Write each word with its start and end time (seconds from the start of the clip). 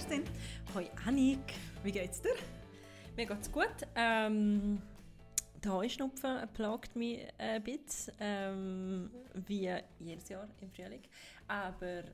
Hoi 0.00 0.06
Kerstin. 0.06 0.24
Hoi 0.74 0.90
Annik. 1.04 1.52
Wie 1.82 1.92
geht's 1.92 2.22
dir? 2.22 2.34
Mir 3.16 3.26
geht's 3.26 3.52
gut. 3.52 3.86
Ähm, 3.94 4.80
der 5.62 5.72
Heuschnupfen 5.72 6.48
plagt 6.54 6.96
mich 6.96 7.28
ein 7.36 7.62
bisschen, 7.62 8.14
ähm, 8.18 9.10
wie 9.34 9.70
jedes 9.98 10.30
Jahr 10.30 10.48
im 10.62 10.70
Frühling. 10.70 11.02
Aber 11.48 12.04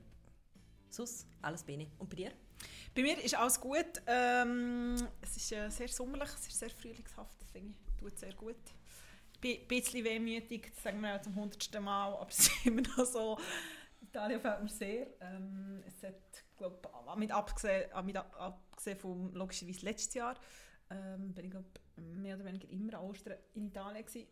sonst 0.89 1.29
alles 1.43 1.63
bene. 1.63 1.87
Und 1.99 2.11
bei 2.11 2.17
dir? 2.17 2.33
Bei 2.93 3.03
mir 3.03 3.23
ist 3.23 3.37
alles 3.37 3.61
gut. 3.61 4.03
Ähm, 4.09 4.97
es 5.21 5.37
ist 5.37 5.53
äh, 5.53 5.69
sehr 5.69 5.89
sommerlich, 5.89 6.31
es 6.31 6.49
ist 6.49 6.59
sehr 6.59 6.71
frühlingshaft, 6.71 7.37
ich, 7.55 7.63
tut 8.01 8.19
sehr 8.19 8.35
gut. 8.35 8.57
Ein 9.45 9.69
bisschen 9.69 10.05
wehmütig, 10.05 10.73
das 10.75 10.83
sagen 10.83 11.01
wir 11.03 11.15
auch 11.15 11.23
zum 11.23 11.37
hundertsten 11.37 11.85
Mal, 11.85 12.15
aber 12.15 12.31
es 12.31 12.41
ist 12.41 12.53
immer 12.67 12.83
noch 12.83 13.07
so. 13.07 13.39
Italien 14.01 14.41
fällt 14.41 14.63
mir 14.63 14.69
sehr. 14.69 15.07
Ähm, 15.21 15.85
es 15.87 16.03
hat, 16.03 16.46
glaub, 16.57 17.17
mit 17.17 17.31
abgesehen, 17.31 17.91
mit 18.05 18.17
abgesehen 18.17 18.99
vom 18.99 19.33
logischerweise 19.35 19.85
letztes 19.85 20.15
Jahr, 20.15 20.37
ähm, 20.91 21.35
bin 21.35 21.47
ich 21.47 21.51
glaub, 21.51 21.65
mehr 21.97 22.37
oder 22.37 22.45
weniger 22.45 22.69
immer 22.71 22.95
an 22.95 23.05
Ostern 23.05 23.39
in 23.55 23.67
Italien 23.67 24.05
gewesen. 24.05 24.27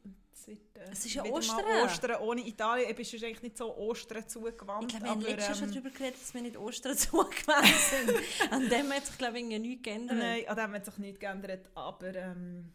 Wird, 0.47 0.77
äh, 0.77 0.91
es 0.92 1.06
ist 1.06 1.14
ja 1.14 1.24
Ostern. 1.24 1.64
Ostern 1.84 2.20
ohne 2.20 2.47
Italien. 2.47 2.91
Ich 2.91 2.97
bin 2.97 3.24
eigentlich 3.24 3.42
nicht 3.42 3.59
so 3.59 3.74
Ostern 3.77 4.28
zugewandt. 4.28 4.92
Ich 4.92 4.98
glaube, 4.98 5.05
wir 5.05 5.10
haben 5.10 5.20
letztes 5.20 5.47
Jahr 5.47 5.56
ähm, 5.56 5.60
schon 5.64 5.70
darüber 5.70 5.91
geredet, 5.91 6.20
dass 6.20 6.34
wir 6.34 6.42
nicht 6.42 6.56
Ostern 6.56 6.97
zugewandt 6.97 7.66
sind. 7.66 8.52
an 8.52 8.69
dem 8.69 8.92
hat 8.92 9.06
sich, 9.06 9.19
glaube 9.19 9.38
ich, 9.38 9.45
nichts 9.45 9.83
geändert. 9.83 10.19
Nein, 10.19 10.47
an 10.47 10.56
dem 10.56 10.72
hat 10.75 10.84
sich 10.84 10.98
nichts 10.98 11.20
geändert. 11.20 11.70
Aber 11.75 12.14
ähm, 12.14 12.72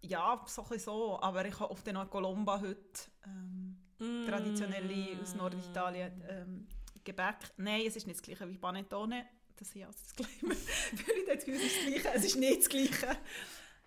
ja, 0.00 0.42
so 0.46 0.64
so. 0.78 1.20
Aber 1.20 1.44
ich 1.44 1.58
habe 1.60 1.70
auf 1.70 1.82
den 1.82 1.96
Colomba 2.08 2.60
heute 2.60 2.78
ähm, 3.26 3.76
mm. 3.98 4.26
traditionelle 4.26 5.20
aus 5.20 5.34
Norditalien 5.34 6.22
ähm, 6.28 6.66
Gebäck. 7.04 7.36
Nein, 7.56 7.82
es 7.86 7.96
ist 7.96 8.06
nicht 8.06 8.18
das 8.18 8.22
gleiche 8.22 8.48
wie 8.48 8.58
Panettone 8.58 9.26
das 9.62 9.74
ist 9.76 9.82
also 9.82 9.98
das 10.02 10.16
Gleiche. 10.16 10.46
Weil 10.46 11.16
ich 11.16 11.26
das 11.26 11.44
Gefühl, 11.44 11.54
es 11.54 11.62
ist 11.62 11.76
das 11.76 11.86
Gleiche. 11.86 12.08
Es 12.14 12.24
ist 12.24 12.36
nicht 12.36 12.58
das 12.60 12.68
Gleiche. 12.68 13.18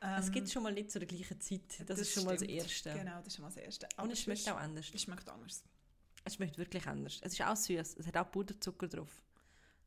Ähm, 0.01 0.19
es 0.19 0.31
gibt 0.31 0.49
schon 0.49 0.63
mal 0.63 0.73
nicht 0.73 0.91
zu 0.91 0.99
der 0.99 1.07
gleichen 1.07 1.39
Zeit. 1.41 1.61
Das, 1.79 1.85
das 1.87 1.99
ist 1.99 2.13
schon 2.13 2.23
stimmt. 2.23 2.41
mal 2.41 2.47
das 2.47 2.63
Erste. 2.63 2.93
Genau, 2.93 3.17
das 3.17 3.27
ist 3.27 3.35
schon 3.35 3.43
mal 3.43 3.49
das 3.49 3.57
Erste. 3.57 3.87
Aber 3.95 4.03
Und 4.03 4.11
es 4.11 4.21
schmeckt 4.21 4.49
auch 4.49 4.57
anders. 4.57 4.91
Es 4.93 5.01
schmeckt 5.01 5.29
anders. 5.29 5.63
Es 6.23 6.35
schmeckt 6.35 6.57
wirklich 6.57 6.87
anders. 6.87 7.19
Es 7.21 7.33
ist 7.33 7.41
auch 7.41 7.55
süß. 7.55 7.95
Es 7.97 8.07
hat 8.07 8.17
auch 8.17 8.31
Puderzucker 8.31 8.87
drauf. 8.87 9.21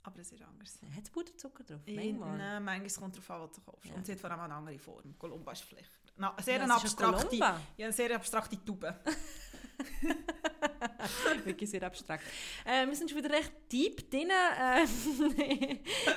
Aber 0.03 0.21
es 0.21 0.33
ist 0.33 0.43
anders. 0.43 0.79
Hat 0.95 1.05
es 1.05 1.11
Puderzucker 1.11 1.65
drauf? 1.65 1.81
Manchmal. 1.87 2.39
Nein, 2.39 2.65
manchmal 2.65 2.91
kommt 3.03 3.19
es 3.19 3.27
darauf 3.27 3.43
an, 3.43 3.49
was 3.49 3.57
du 3.57 3.61
kaufst. 3.63 3.87
Ja. 3.87 3.95
Und 3.95 4.07
sie 4.07 4.13
hat 4.13 4.21
vor 4.21 4.31
allem 4.31 4.41
eine 4.41 4.55
andere 4.55 4.79
Form. 4.79 5.19
Columba 5.19 5.53
ist 5.53 5.63
vielleicht... 5.63 5.91
Na, 6.17 6.35
sehr 6.43 6.57
ja, 6.57 6.65
eine 6.65 6.75
abstrakte, 6.75 7.37
ja, 7.37 7.61
eine 7.79 7.93
sehr 7.93 8.15
abstrakte 8.15 8.65
Tube. 8.65 8.93
Wirklich 11.45 11.71
sehr 11.71 11.83
abstrakt. 11.83 12.25
Äh, 12.65 12.87
wir 12.87 12.95
sind 12.95 13.11
schon 13.11 13.19
wieder 13.19 13.31
recht 13.35 13.53
deep 13.71 14.11
drin 14.11 14.31
äh, 14.31 14.85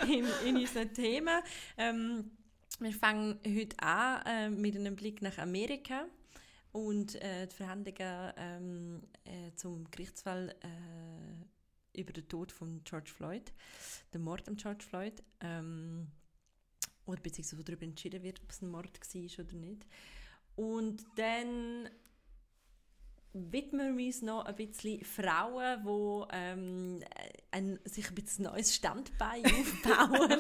in, 0.11 0.25
in 0.45 0.57
unseren 0.57 0.93
Themen. 0.93 1.41
Ähm, 1.77 2.31
wir 2.79 2.93
fangen 2.93 3.39
heute 3.45 3.77
an 3.79 4.25
äh, 4.25 4.49
mit 4.49 4.75
einem 4.75 4.95
Blick 4.95 5.21
nach 5.21 5.38
Amerika 5.38 6.05
und 6.71 7.15
äh, 7.15 7.47
die 7.47 7.55
Verhandlungen 7.55 8.33
ähm, 8.38 9.03
äh, 9.25 9.53
zum 9.55 9.89
Gerichtsfall 9.91 10.55
äh, 10.61 11.99
über 11.99 12.13
den 12.13 12.27
Tod 12.27 12.51
von 12.51 12.81
George 12.83 13.11
Floyd, 13.11 13.53
den 14.13 14.21
Mord 14.21 14.47
an 14.47 14.55
George 14.55 14.83
Floyd. 14.83 15.21
Ähm, 15.41 16.07
oder 17.05 17.21
beziehungsweise 17.21 17.63
darüber 17.63 17.83
entschieden 17.83 18.23
wird, 18.23 18.41
ob 18.41 18.51
es 18.51 18.61
ein 18.61 18.69
Mord 18.69 18.99
war 18.99 19.45
oder 19.45 19.55
nicht. 19.55 19.85
Und 20.55 21.03
dann 21.16 21.89
widmen 23.34 23.97
wir 23.97 24.06
uns 24.06 24.22
noch 24.22 24.46
ein 24.46 24.56
bisschen 24.56 25.03
Frauen, 25.03 25.84
die 25.84 26.28
ähm, 26.34 27.03
ein, 27.52 27.80
sich 27.86 28.09
ein 28.09 28.16
bisschen 28.16 28.46
neues 28.46 28.75
Standbein 28.75 29.46
aufbauen. 29.46 30.40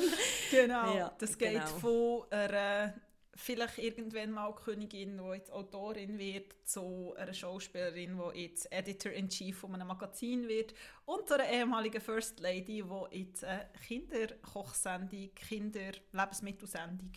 genau, 0.49 0.95
ja, 0.95 1.15
das 1.17 1.37
geht 1.37 1.53
genau. 1.53 1.65
von 1.65 2.31
einer 2.31 2.93
vielleicht 3.33 3.77
irgendwann 3.77 4.31
mal 4.31 4.53
Königin, 4.53 5.17
die 5.17 5.33
jetzt 5.33 5.51
Autorin 5.51 6.19
wird, 6.19 6.53
zu 6.67 7.13
einer 7.17 7.33
Schauspielerin, 7.33 8.19
die 8.35 8.41
jetzt 8.41 8.71
Editor-in-Chief 8.71 9.57
von 9.57 9.73
einem 9.73 9.87
Magazin 9.87 10.47
wird 10.47 10.73
und 11.05 11.27
zu 11.27 11.35
einer 11.35 11.49
ehemaligen 11.49 12.01
First 12.01 12.39
Lady, 12.39 12.83
die 12.83 13.19
jetzt 13.19 13.43
eine 13.43 13.69
Kinderkochsendung, 13.87 15.33
Kinderlebensmittelsendung 15.33 17.13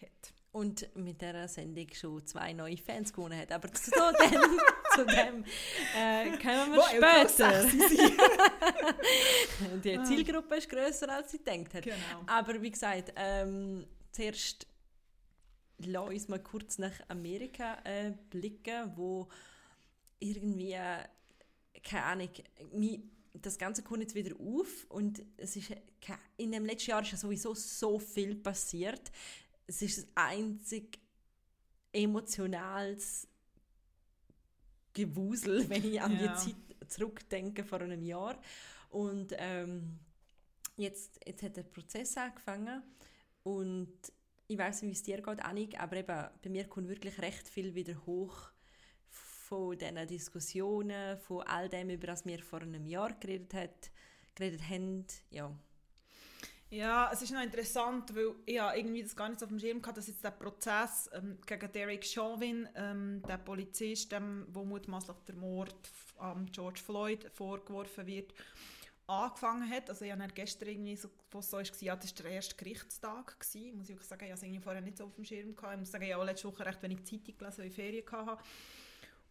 hat 0.00 0.35
und 0.56 0.88
mit 0.96 1.20
dieser 1.20 1.46
Sendung 1.48 1.86
schon 1.92 2.24
zwei 2.24 2.54
neue 2.54 2.78
Fans 2.78 3.12
gewonnen 3.12 3.38
hat. 3.38 3.52
Aber 3.52 3.70
zu 3.74 3.90
dem, 3.90 4.00
zu 4.94 5.04
dem 5.04 5.44
äh, 5.94 6.30
kommen 6.38 6.72
wir 6.72 6.76
Boah, 6.76 6.88
später. 7.28 7.68
Die 9.84 10.02
Zielgruppe 10.04 10.56
ist 10.56 10.70
grösser, 10.70 11.12
als 11.12 11.32
sie 11.32 11.38
gedacht 11.38 11.74
hat. 11.74 11.84
Genau. 11.84 12.22
Aber 12.26 12.62
wie 12.62 12.70
gesagt, 12.70 13.12
ähm, 13.16 13.84
zuerst 14.12 14.66
lass 15.76 16.08
uns 16.08 16.28
mal 16.28 16.42
kurz 16.42 16.78
nach 16.78 16.94
Amerika 17.08 17.76
äh, 17.84 18.14
blicken, 18.30 18.96
wo 18.96 19.28
irgendwie, 20.18 20.72
äh, 20.72 21.04
keine 21.84 22.04
Ahnung, 22.04 22.30
das 23.34 23.58
Ganze 23.58 23.82
kommt 23.82 24.00
jetzt 24.00 24.14
wieder 24.14 24.34
auf 24.40 24.86
und 24.88 25.20
es 25.36 25.54
ist, 25.56 25.70
in 26.38 26.50
dem 26.50 26.64
letzten 26.64 26.92
Jahr 26.92 27.02
ist 27.02 27.12
ja 27.12 27.18
sowieso 27.18 27.52
so 27.52 27.98
viel 27.98 28.36
passiert 28.36 29.12
es 29.66 29.82
ist 29.82 29.98
das 29.98 30.06
einzig 30.14 30.98
emotionales 31.92 33.28
Gewusel, 34.92 35.68
wenn 35.68 35.84
ich 35.84 36.00
an 36.00 36.18
ja. 36.18 36.34
die 36.34 36.52
Zeit 36.52 36.90
zurückdenke 36.90 37.64
vor 37.64 37.80
einem 37.80 38.02
Jahr. 38.02 38.40
Und 38.90 39.34
ähm, 39.38 39.98
jetzt, 40.76 41.20
jetzt 41.26 41.42
hat 41.42 41.56
der 41.56 41.64
Prozess 41.64 42.16
angefangen 42.16 42.82
und 43.42 43.92
ich 44.48 44.58
weiß 44.58 44.82
nicht, 44.82 44.90
wie 44.90 44.96
es 44.96 45.02
dir 45.02 45.20
geht, 45.20 45.44
Annik, 45.44 45.80
aber 45.80 45.96
eben, 45.96 46.28
bei 46.42 46.50
mir 46.50 46.68
kommt 46.68 46.88
wirklich 46.88 47.20
recht 47.20 47.48
viel 47.48 47.74
wieder 47.74 48.06
hoch 48.06 48.50
von 49.08 49.76
diesen 49.76 50.06
Diskussionen, 50.06 51.18
von 51.18 51.42
all 51.42 51.68
dem, 51.68 51.90
über 51.90 52.06
das 52.06 52.24
wir 52.24 52.42
vor 52.42 52.62
einem 52.62 52.86
Jahr 52.86 53.12
geredet, 53.14 53.54
hat, 53.54 53.90
geredet 54.34 54.62
haben. 54.68 55.06
Ja, 55.30 55.52
ja, 56.70 57.10
es 57.12 57.22
ist 57.22 57.32
noch 57.32 57.42
interessant, 57.42 58.14
weil 58.14 58.34
ich 58.44 58.56
irgendwie 58.56 59.02
das 59.02 59.14
gar 59.14 59.28
nicht 59.28 59.42
auf 59.42 59.48
dem 59.48 59.58
Schirm 59.58 59.80
hatte, 59.84 59.94
dass 59.94 60.08
jetzt 60.08 60.24
der 60.24 60.32
Prozess 60.32 61.08
ähm, 61.12 61.38
gegen 61.46 61.72
Derek 61.72 62.04
Chauvin, 62.04 62.68
ähm, 62.74 63.22
der 63.28 63.38
Polizist, 63.38 64.10
dem, 64.10 64.46
wo 64.52 64.64
mutmaßlich 64.64 65.16
der 65.28 65.36
Mord 65.36 65.74
an 66.18 66.46
George 66.50 66.80
Floyd 66.84 67.30
vorgeworfen 67.32 68.06
wird, 68.06 68.34
angefangen 69.06 69.70
hat. 69.70 69.88
Also 69.88 70.04
ich 70.04 70.12
habe 70.12 70.26
gestern 70.34 70.68
irgendwie 70.68 70.96
so, 70.96 71.08
wo 71.30 71.38
es 71.38 71.50
so 71.50 71.58
ist, 71.58 71.80
ja, 71.82 71.94
das 71.94 72.16
war 72.16 72.24
der 72.24 72.32
erste 72.32 72.56
Gerichtstag. 72.56 73.38
Gewesen. 73.38 73.78
Muss 73.78 73.88
ich 73.88 73.96
auch 73.96 74.02
sagen, 74.02 74.24
ich 74.24 74.32
habe 74.32 74.56
es 74.56 74.64
vorher 74.64 74.82
nicht 74.82 74.98
so 74.98 75.04
auf 75.04 75.14
dem 75.14 75.24
Schirm 75.24 75.54
gehabt. 75.54 75.74
Ich 75.74 75.80
muss 75.80 75.92
sagen, 75.92 76.04
ich 76.04 76.12
habe 76.12 76.24
letzte 76.24 76.48
Woche 76.48 76.66
recht 76.66 76.82
wenig 76.82 77.04
Zeitung 77.04 77.38
gelesen, 77.38 77.58
weil 77.58 77.66
ich 77.68 77.74
Ferien 77.74 78.04
hatte. 78.10 78.42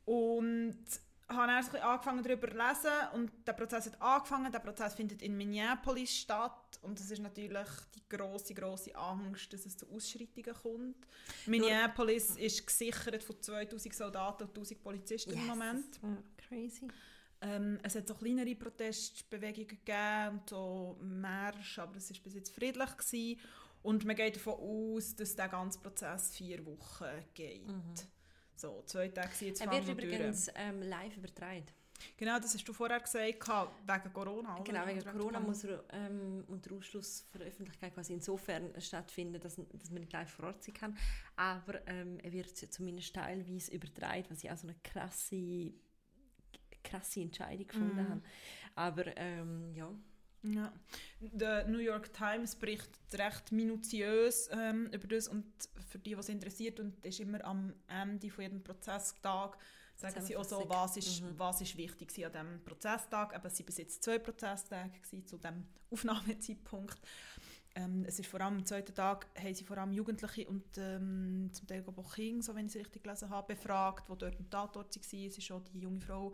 Und 0.05 0.85
habe 1.27 1.47
dann 1.71 1.81
angefangen 1.81 2.23
darüber 2.23 2.47
zu 2.47 2.55
lesen 2.55 2.91
und 3.13 3.31
der 3.47 3.53
Prozess 3.53 3.87
hat 3.87 4.01
angefangen. 4.01 4.51
Der 4.51 4.59
Prozess 4.59 4.93
findet 4.93 5.21
in 5.21 5.35
Minneapolis 5.35 6.15
statt 6.15 6.79
und 6.81 6.99
das 6.99 7.09
ist 7.09 7.21
natürlich 7.21 7.67
die 7.95 8.15
große 8.15 8.53
große 8.53 8.95
Angst, 8.95 9.51
dass 9.51 9.65
es 9.65 9.77
zu 9.77 9.89
Ausschreitungen 9.89 10.53
kommt. 10.53 11.07
Minneapolis 11.47 12.35
ist 12.37 12.65
gesichert 12.65 13.23
von 13.23 13.41
2000 13.41 13.93
Soldaten 13.95 14.43
und 14.43 14.49
1000 14.49 14.83
Polizisten 14.83 15.31
yes. 15.31 15.39
im 15.39 15.47
Moment. 15.47 15.99
Crazy. 16.37 16.87
Ähm, 17.41 17.79
es 17.83 17.95
hat 17.95 18.07
so 18.07 18.13
kleinere 18.13 18.55
Protestbewegungen 18.55 19.67
gegeben 19.67 20.39
und 20.39 20.49
so 20.49 20.97
Märsche, 21.01 21.81
aber 21.81 21.97
es 21.97 22.09
war 22.11 22.19
bis 22.23 22.35
jetzt 22.35 22.53
friedlich 22.53 22.97
gewesen. 22.97 23.39
und 23.83 24.05
man 24.05 24.15
geht 24.15 24.37
davon 24.37 24.53
aus, 24.53 25.15
dass 25.15 25.35
der 25.35 25.49
ganze 25.49 25.79
Prozess 25.79 26.35
vier 26.35 26.65
Wochen 26.65 27.05
geht. 27.33 27.67
Mhm. 27.67 27.93
So, 28.55 28.83
zwei 28.85 29.09
Tage 29.09 29.29
jetzt 29.45 29.61
Er 29.61 29.71
wird 29.71 29.87
übrigens 29.87 30.49
ähm, 30.55 30.81
live 30.81 31.17
übertragen. 31.17 31.65
Genau, 32.17 32.37
das 32.39 32.53
hast 32.53 32.67
du 32.67 32.73
vorher 32.73 32.99
gesagt, 32.99 33.25
wegen 33.25 34.13
Corona. 34.13 34.55
Oder? 34.55 34.63
Genau, 34.63 34.85
wegen 34.85 35.03
Corona 35.03 35.39
muss 35.39 35.63
er 35.63 35.83
ähm, 35.91 36.43
unter 36.47 36.75
Ausschluss 36.75 37.25
für 37.31 37.39
die 37.39 37.45
Öffentlichkeit 37.45 37.93
quasi 37.93 38.13
insofern 38.13 38.69
stattfinden, 38.79 39.39
dass, 39.39 39.55
dass 39.55 39.91
man 39.91 40.01
nicht 40.01 40.13
live 40.13 40.29
vor 40.29 40.45
Ort 40.45 40.63
sein 40.63 40.73
kann. 40.73 40.97
Aber 41.35 41.85
ähm, 41.87 42.19
er 42.19 42.31
wird 42.31 42.49
zumindest 42.57 43.15
teilweise 43.15 43.71
übertragen, 43.71 44.25
was 44.29 44.43
ich 44.43 44.51
auch 44.51 44.57
so 44.57 44.67
eine 44.67 44.75
krasse, 44.83 45.73
krasse 46.83 47.21
Entscheidung 47.21 47.67
gefunden 47.67 48.03
mm. 48.03 48.09
habe. 48.09 48.21
Aber 48.75 49.17
ähm, 49.17 49.73
ja. 49.73 49.89
Ja. 50.53 50.71
Der 51.19 51.67
New 51.67 51.79
York 51.79 52.13
Times 52.13 52.55
berichtet 52.55 52.99
recht 53.13 53.51
minutiös 53.51 54.49
ähm, 54.51 54.87
über 54.91 55.07
das 55.07 55.27
und 55.27 55.45
für 55.89 55.99
die, 55.99 56.17
was 56.17 56.29
interessiert 56.29 56.79
und 56.79 57.03
ist 57.05 57.19
immer 57.19 57.43
am 57.43 57.73
Ende 57.87 58.29
von 58.29 58.43
jedem 58.43 58.63
Prozesstag 58.63 59.57
sagen 59.97 60.25
sie 60.25 60.35
auch 60.35 60.43
so, 60.43 60.65
was 60.67 60.97
ist, 60.97 61.21
mhm. 61.21 61.37
was 61.37 61.61
ist 61.61 61.77
wichtig 61.77 62.25
an 62.25 62.31
diesem 62.31 62.65
Prozesstag. 62.65 63.33
Aber 63.33 63.47
es 63.47 63.57
waren 63.59 63.65
bis 63.65 63.77
jetzt 63.77 64.03
zwei 64.03 64.19
Prozesstage 64.19 65.01
zu 65.03 65.37
diesem 65.37 65.65
Aufnahmezeitpunkt. 65.91 66.99
Ähm, 67.75 68.05
es 68.07 68.19
ist 68.19 68.27
vor 68.27 68.39
allem 68.41 68.57
am 68.57 68.65
zweiten 68.65 68.95
Tag 68.95 69.27
haben 69.37 69.53
sie 69.53 69.65
vor 69.65 69.77
allem 69.77 69.91
Jugendliche 69.91 70.47
und 70.47 70.63
ähm, 70.77 71.49
zum 71.51 71.67
Teil 71.67 71.83
auch 71.85 72.15
Kinder, 72.15 72.41
so 72.41 72.55
wenn 72.55 72.67
ich 72.67 72.75
es 72.75 72.79
richtig 72.79 73.03
gelesen 73.03 73.29
habe, 73.29 73.53
befragt, 73.53 74.07
die 74.09 74.17
dort 74.17 74.39
im 74.39 74.49
Tatort 74.49 74.95
waren. 74.95 75.27
Es 75.27 75.37
ist 75.37 75.51
auch 75.51 75.61
die 75.61 75.79
junge 75.81 75.99
Frau 75.99 76.33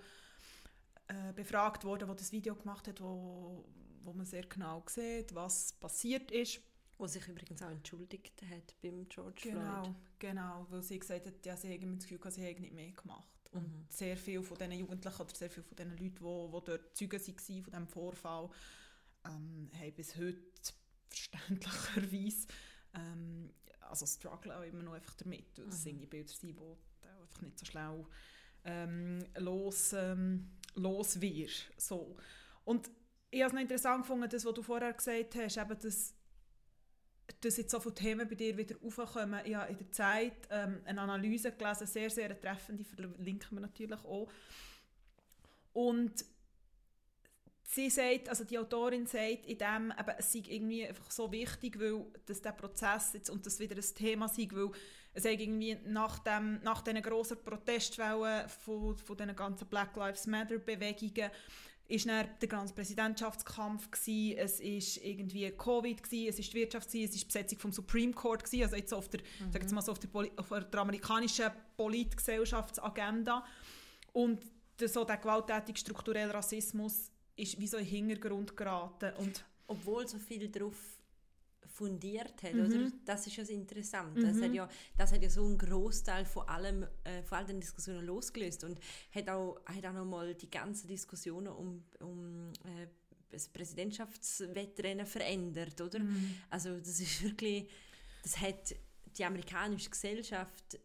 äh, 1.07 1.33
befragt 1.33 1.83
worden, 1.83 2.07
die 2.09 2.15
das 2.15 2.31
Video 2.31 2.55
gemacht 2.55 2.87
hat, 2.87 3.01
wo 3.01 3.65
wo 4.03 4.13
man 4.13 4.25
sehr 4.25 4.45
genau 4.45 4.83
sieht, 4.87 5.33
was 5.33 5.73
passiert 5.73 6.31
ist. 6.31 6.61
Wo 6.97 7.07
sich 7.07 7.27
übrigens 7.27 7.61
auch 7.63 7.71
entschuldigt 7.71 8.43
hat 8.43 8.75
beim 8.81 9.09
George 9.09 9.41
genau, 9.43 9.83
Floyd. 9.83 9.95
Genau, 10.19 10.67
weil 10.69 10.83
sie 10.83 10.99
gesagt 10.99 11.25
hat, 11.25 11.45
ja, 11.45 11.57
sie 11.57 11.73
haben 11.73 11.97
das 11.97 12.07
Gefühl, 12.07 12.31
sie 12.31 12.41
hätten 12.41 12.61
nicht 12.61 12.73
mehr 12.73 12.91
gemacht. 12.91 13.23
Mhm. 13.51 13.59
Und 13.59 13.91
sehr 13.91 14.15
viele 14.15 14.43
von 14.43 14.57
diesen 14.57 14.73
Jugendlichen 14.73 15.21
oder 15.21 15.35
sehr 15.35 15.49
viele 15.49 15.63
von 15.63 15.75
diesen 15.75 15.91
Leuten, 15.91 16.05
die, 16.05 16.09
die 16.11 16.65
dort 16.65 16.95
Zeugen 16.95 17.19
waren 17.19 17.63
von 17.63 17.63
diesem 17.63 17.87
Vorfall, 17.87 18.49
ähm, 19.25 19.69
haben 19.79 19.93
bis 19.95 20.15
heute 20.15 20.41
verständlicherweise 21.09 22.47
ähm, 22.93 23.49
also 23.81 24.05
struggle 24.05 24.55
auch 24.57 24.63
immer 24.63 24.83
noch 24.83 24.93
einfach 24.93 25.15
damit. 25.15 25.57
Mhm. 25.57 25.69
Das 25.69 25.83
sind 25.83 25.99
die 25.99 26.05
Bilder, 26.05 26.33
die 26.41 26.55
einfach 27.21 27.41
nicht 27.41 27.59
so 27.59 27.65
schlau 27.65 28.07
ähm, 28.63 29.25
los, 29.37 29.93
ähm, 29.93 30.49
los 30.75 31.19
wirst. 31.19 31.71
So. 31.77 32.15
Und 32.63 32.89
ich 33.31 33.41
habe 33.41 33.47
es 33.47 33.53
noch 33.53 33.61
interessant 33.61 34.01
gefunden, 34.01 34.29
das, 34.29 34.45
was 34.45 34.53
du 34.53 34.61
vorher 34.61 34.91
gesagt 34.91 35.35
hast, 35.35 35.57
eben, 35.57 35.79
dass, 35.79 36.13
dass 37.39 37.57
jetzt 37.57 37.71
so 37.71 37.79
viele 37.79 37.95
Themen 37.95 38.27
bei 38.27 38.35
dir 38.35 38.57
wieder 38.57 38.75
aufkommen. 38.83 39.39
Ich 39.45 39.55
habe 39.55 39.71
in 39.71 39.77
der 39.77 39.91
Zeit 39.91 40.47
ähm, 40.49 40.81
eine 40.85 41.01
Analyse 41.01 41.53
gelesen, 41.53 41.87
sehr, 41.87 42.09
sehr 42.09 42.39
treffend, 42.39 42.79
die 42.79 42.83
verlinken 42.83 43.57
wir 43.57 43.61
natürlich 43.61 44.03
auch. 44.03 44.29
Und 45.71 46.25
sie 47.63 47.89
sagt, 47.89 48.27
also 48.27 48.43
die 48.43 48.59
Autorin 48.59 49.07
sagt 49.07 49.45
in 49.45 49.57
dem, 49.57 49.93
eben, 49.97 50.15
es 50.17 50.33
sei 50.33 50.43
irgendwie 50.47 50.85
einfach 50.85 51.09
so 51.09 51.31
wichtig, 51.31 51.79
weil 51.79 52.05
dass 52.25 52.41
der 52.41 52.51
Prozess 52.51 53.13
jetzt 53.13 53.29
und 53.29 53.45
das 53.45 53.59
wieder 53.59 53.77
ein 53.77 53.95
Thema 53.95 54.27
sei, 54.27 54.49
weil 54.51 54.71
es 55.13 55.23
irgendwie 55.23 55.77
nach, 55.85 56.19
dem, 56.19 56.61
nach 56.63 56.81
diesen 56.81 57.01
grossen 57.01 57.41
Protestwellen 57.43 58.49
von, 58.49 58.97
von 58.97 59.15
diesen 59.15 59.35
ganzen 59.37 59.67
Black 59.67 59.95
Lives 59.95 60.27
Matter 60.27 60.57
Bewegungen 60.57 61.31
ist 61.91 62.07
dann 62.07 62.27
der 62.39 62.47
ganze 62.47 62.73
Präsidentschaftskampf 62.73 63.91
gewesen, 63.91 64.37
es 64.37 64.59
ist 64.59 64.97
irgendwie 64.97 65.51
Covid 65.51 66.01
gewesen, 66.01 66.29
es 66.29 66.39
ist 66.39 66.53
die 66.53 66.57
Wirtschaft 66.57 66.87
gewesen, 66.87 67.09
es 67.09 67.15
ist 67.15 67.21
die 67.21 67.27
Besetzung 67.27 67.59
vom 67.59 67.71
Supreme 67.71 68.13
Court 68.13 68.43
gewesen, 68.43 68.63
also 68.63 68.75
jetzt 68.77 68.93
auf 68.93 69.09
der, 69.09 69.21
mhm. 69.21 69.51
jetzt 69.53 69.71
mal 69.73 69.81
so 69.81 69.91
auf 69.91 69.99
der, 69.99 70.09
auf 70.37 70.49
der 70.49 70.79
amerikanischen 70.79 71.51
Politgesellschaftsagenda 71.75 73.43
und 74.13 74.41
der, 74.79 74.89
so 74.89 75.03
der 75.03 75.17
gewalttätige 75.17 75.77
strukturelle 75.77 76.33
Rassismus 76.33 77.11
ist 77.35 77.59
wie 77.59 77.67
so 77.67 77.77
in 77.77 77.83
den 77.83 77.91
Hintergrund 77.91 78.55
geraten 78.55 79.13
und 79.17 79.43
obwohl 79.67 80.07
so 80.07 80.17
viel 80.17 80.47
darauf 80.49 81.00
fundiert 81.71 82.43
hat, 82.43 82.53
mhm. 82.53 82.65
oder? 82.65 82.91
Das 83.05 83.25
ist 83.27 83.35
ja 83.37 83.43
das 83.43 83.49
Interessante. 83.49 84.19
Mhm. 84.19 84.27
Das, 84.27 84.41
hat 84.41 84.53
ja, 84.53 84.69
das 84.97 85.11
hat 85.11 85.23
ja 85.23 85.29
so 85.29 85.45
einen 85.45 85.57
Großteil 85.57 86.25
von 86.25 86.47
allem, 86.47 86.85
äh, 87.03 87.23
von 87.23 87.39
all 87.39 87.45
den 87.45 87.59
Diskussionen 87.59 88.05
losgelöst 88.05 88.63
und 88.63 88.79
hat 89.13 89.29
auch, 89.29 89.59
hat 89.65 89.85
auch 89.85 89.93
nochmal 89.93 90.35
die 90.35 90.49
ganzen 90.49 90.87
Diskussionen 90.87 91.47
um, 91.47 91.83
um 91.99 92.51
äh, 92.65 92.87
das 93.29 93.47
Präsidentschaftswettrennen 93.47 95.05
verändert, 95.05 95.79
oder? 95.79 95.99
Mhm. 95.99 96.35
Also 96.49 96.77
das 96.77 96.99
ist 96.99 97.23
wirklich, 97.23 97.69
das 98.23 98.39
hat 98.39 98.75
die 99.17 99.25
amerikanische 99.25 99.89
Gesellschaft 99.89 100.79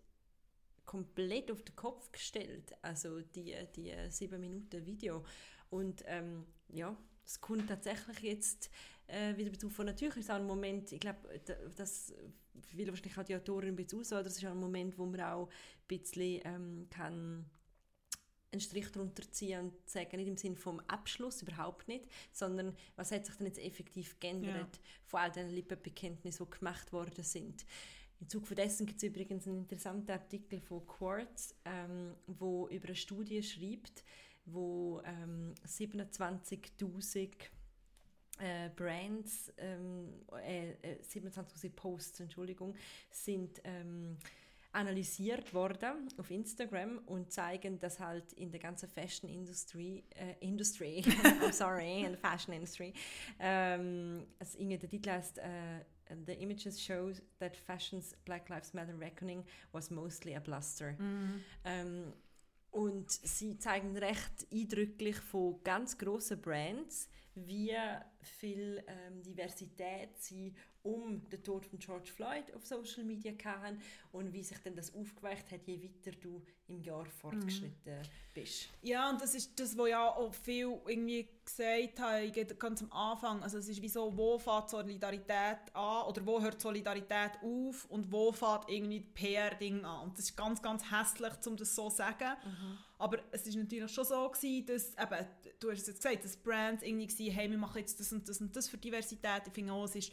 komplett 0.84 1.50
auf 1.50 1.62
den 1.62 1.74
Kopf 1.74 2.12
gestellt, 2.12 2.72
also 2.80 3.20
die, 3.20 3.54
die 3.74 3.92
sieben 4.08 4.40
Minuten 4.40 4.86
Video 4.86 5.24
und 5.68 6.04
ähm, 6.06 6.46
ja, 6.68 6.96
es 7.24 7.40
kommt 7.40 7.68
tatsächlich 7.68 8.20
jetzt 8.20 8.70
äh, 9.08 9.36
wieder 9.36 9.50
dazu 9.50 9.68
von 9.70 9.86
natürlich 9.86 10.16
ist 10.18 10.30
auch 10.30 10.36
ein 10.36 10.46
Moment, 10.46 10.92
ich 10.92 11.00
glaube, 11.00 11.40
das 11.76 12.14
will 12.72 12.88
wahrscheinlich 12.88 13.18
auch 13.18 13.24
die 13.24 13.36
Autorin 13.36 13.70
ein 13.70 13.76
bisschen 13.76 14.00
aus, 14.00 14.08
das 14.08 14.36
ist 14.36 14.44
auch 14.44 14.50
ein 14.50 14.60
Moment, 14.60 14.98
wo 14.98 15.06
man 15.06 15.20
auch 15.20 15.48
ein 15.48 15.98
bisschen 15.98 16.40
ähm, 16.44 16.86
kann 16.90 17.46
einen 18.52 18.60
Strich 18.60 18.90
darunter 18.90 19.30
ziehen 19.30 19.60
und 19.60 19.88
sagen, 19.88 20.16
nicht 20.16 20.28
im 20.28 20.36
Sinne 20.36 20.56
vom 20.56 20.80
Abschluss, 20.80 21.42
überhaupt 21.42 21.88
nicht, 21.88 22.06
sondern 22.32 22.74
was 22.94 23.10
hat 23.12 23.26
sich 23.26 23.34
denn 23.36 23.46
jetzt 23.46 23.58
effektiv 23.58 24.18
geändert 24.20 24.76
ja. 24.76 24.82
von 25.04 25.20
all 25.20 25.32
den 25.32 25.50
Lippenbekenntnissen, 25.50 26.46
die 26.46 26.58
gemacht 26.58 26.92
worden 26.92 27.24
sind. 27.24 27.66
Im 28.20 28.28
Zuge 28.28 28.54
dessen 28.54 28.86
gibt 28.86 28.98
es 28.98 29.08
übrigens 29.08 29.46
einen 29.46 29.58
interessanten 29.58 30.10
Artikel 30.10 30.60
von 30.60 30.86
Quartz, 30.86 31.54
ähm, 31.64 32.14
wo 32.26 32.66
über 32.68 32.86
eine 32.86 32.96
Studie 32.96 33.42
schreibt, 33.42 34.04
wo 34.46 35.02
ähm, 35.04 35.54
27.000 35.66 37.34
äh, 38.38 38.70
Brands, 38.74 39.52
ähm, 39.58 40.24
äh, 40.42 40.74
27.000 41.02 41.64
äh, 41.64 41.70
Posts, 41.70 42.20
Entschuldigung, 42.20 42.74
sind 43.10 43.60
ähm, 43.64 44.18
analysiert 44.72 45.54
worden 45.54 46.08
auf 46.18 46.30
Instagram 46.30 46.98
und 47.06 47.32
zeigen, 47.32 47.78
dass 47.80 47.98
halt 47.98 48.34
in 48.34 48.50
der 48.50 48.60
ganzen 48.60 48.88
Fashion 48.88 49.30
Industry, 49.30 50.04
äh, 50.10 50.34
Industry, 50.40 51.00
I'm 51.40 51.52
sorry, 51.52 52.02
in 52.02 52.12
the 52.12 52.18
Fashion 52.18 52.52
Industry, 52.52 52.92
ähm, 53.38 54.26
also 54.38 54.58
der 54.58 54.78
Titel 54.78 55.10
heißt 55.10 55.38
äh, 55.38 55.80
The 56.24 56.34
images 56.34 56.80
show 56.80 57.10
that 57.40 57.56
fashion's 57.56 58.14
Black 58.24 58.48
Lives 58.48 58.72
Matter 58.74 58.96
reckoning 58.96 59.44
was 59.72 59.90
mostly 59.90 60.36
a 60.36 60.40
bluster. 60.40 60.92
Mm. 60.92 61.42
Ähm, 61.64 62.12
und 62.70 63.10
sie 63.10 63.58
zeigen 63.58 63.96
recht 63.96 64.46
eindrücklich 64.52 65.16
von 65.16 65.60
ganz 65.64 65.98
großen 65.98 66.40
Brands, 66.40 67.08
wie 67.36 67.76
viel 68.22 68.82
ähm, 68.86 69.22
Diversität 69.22 70.10
sie 70.18 70.54
um 70.82 71.28
den 71.28 71.42
Tod 71.42 71.66
von 71.66 71.78
George 71.78 72.10
Floyd 72.12 72.54
auf 72.54 72.64
Social 72.64 73.04
Media 73.04 73.32
hatten 73.44 73.80
und 74.12 74.32
wie 74.32 74.42
sich 74.42 74.58
denn 74.58 74.76
das 74.76 74.94
aufgeweicht 74.94 75.50
hat, 75.50 75.66
je 75.66 75.82
weiter 75.82 76.16
du 76.20 76.42
im 76.68 76.80
Jahr 76.80 77.04
fortgeschritten 77.04 77.92
mhm. 77.92 78.06
bist. 78.32 78.68
Ja, 78.82 79.10
und 79.10 79.20
das 79.20 79.34
ist 79.34 79.58
das, 79.58 79.76
was 79.76 79.88
ja 79.88 80.08
auch 80.08 80.32
viel 80.32 80.78
irgendwie 80.86 81.28
gesagt 81.44 82.00
habe, 82.00 82.30
ganz 82.56 82.82
am 82.82 82.92
Anfang. 82.92 83.42
Also 83.42 83.58
es 83.58 83.68
ist 83.68 83.82
wie 83.82 83.88
so, 83.88 84.16
wo 84.16 84.38
fängt 84.38 84.70
Solidarität 84.70 85.74
an 85.74 86.06
oder 86.06 86.24
wo 86.24 86.40
hört 86.40 86.60
Solidarität 86.60 87.32
auf 87.42 87.84
und 87.86 88.10
wo 88.10 88.32
fängt 88.32 88.68
irgendwie 88.68 89.00
PR-Ding 89.00 89.84
an. 89.84 90.08
Und 90.08 90.18
das 90.18 90.26
ist 90.26 90.36
ganz, 90.36 90.62
ganz 90.62 90.90
hässlich, 90.90 91.32
um 91.46 91.56
das 91.56 91.74
so 91.74 91.90
zu 91.90 91.96
sagen. 91.96 92.36
Mhm. 92.44 92.78
Aber 92.98 93.18
es 93.30 93.46
ist 93.46 93.56
natürlich 93.56 93.92
schon 93.92 94.04
so 94.04 94.28
gewesen, 94.28 94.66
dass, 94.66 94.94
eben, 94.94 95.26
du 95.60 95.70
hast 95.70 95.80
es 95.80 95.86
jetzt 95.88 96.02
gesagt, 96.02 96.24
dass 96.24 96.36
Brands 96.36 96.82
irgendwie 96.82 97.08
waren, 97.08 97.34
hey, 97.34 97.50
wir 97.50 97.58
machen 97.58 97.78
jetzt 97.78 97.98
das 98.00 98.12
und 98.12 98.28
das 98.28 98.40
und 98.40 98.54
das 98.54 98.68
für 98.68 98.78
Diversität. 98.78 99.42
Ich 99.46 99.52
finde 99.52 99.72
auch, 99.72 99.84
es 99.84 99.96
ist 99.96 100.12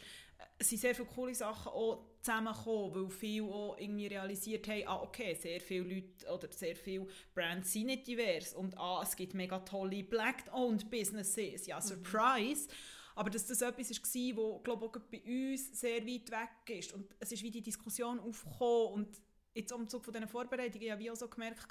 es 0.58 0.68
sind 0.68 0.80
sehr 0.80 0.94
viele 0.94 1.08
coole 1.08 1.34
Sachen 1.34 1.72
auch 1.72 2.06
zusammengekommen, 2.20 2.94
weil 2.94 3.10
viele 3.10 3.44
auch 3.46 3.76
irgendwie 3.78 4.06
realisiert 4.06 4.66
haben, 4.68 4.82
ah, 4.86 5.02
okay, 5.02 5.34
sehr 5.34 5.60
viele 5.60 5.94
Leute 5.94 6.32
oder 6.32 6.52
sehr 6.52 6.76
viele 6.76 7.06
Brands 7.34 7.72
sind 7.72 7.86
nicht 7.86 8.06
divers 8.06 8.54
und 8.54 8.76
ah, 8.78 9.00
es 9.02 9.16
gibt 9.16 9.34
mega 9.34 9.58
tolle 9.60 10.02
Black-owned 10.02 10.90
Businesses, 10.90 11.66
ja, 11.66 11.76
mhm. 11.76 11.82
Surprise. 11.82 12.68
Mhm. 12.68 12.74
Aber 13.16 13.30
dass 13.30 13.46
das 13.46 13.62
etwas 13.62 13.90
war, 13.90 14.36
wo, 14.36 14.58
glaube 14.60 14.86
auch 14.86 14.96
bei 15.10 15.22
uns 15.24 15.80
sehr 15.80 16.04
weit 16.04 16.30
weg 16.30 16.78
ist. 16.78 16.92
Und 16.92 17.14
es 17.20 17.30
ist 17.30 17.44
wie 17.44 17.50
die 17.50 17.62
Diskussion 17.62 18.18
aufgekommen 18.18 18.92
und 18.92 19.20
jetzt 19.54 19.72
am 19.72 19.88
Zug 19.88 20.04
von 20.04 20.12
diesen 20.12 20.28
Vorbereitungen 20.28 20.90
habe 20.90 21.02
ich 21.02 21.10
auch 21.10 21.16
so 21.16 21.28
gemerkt, 21.28 21.68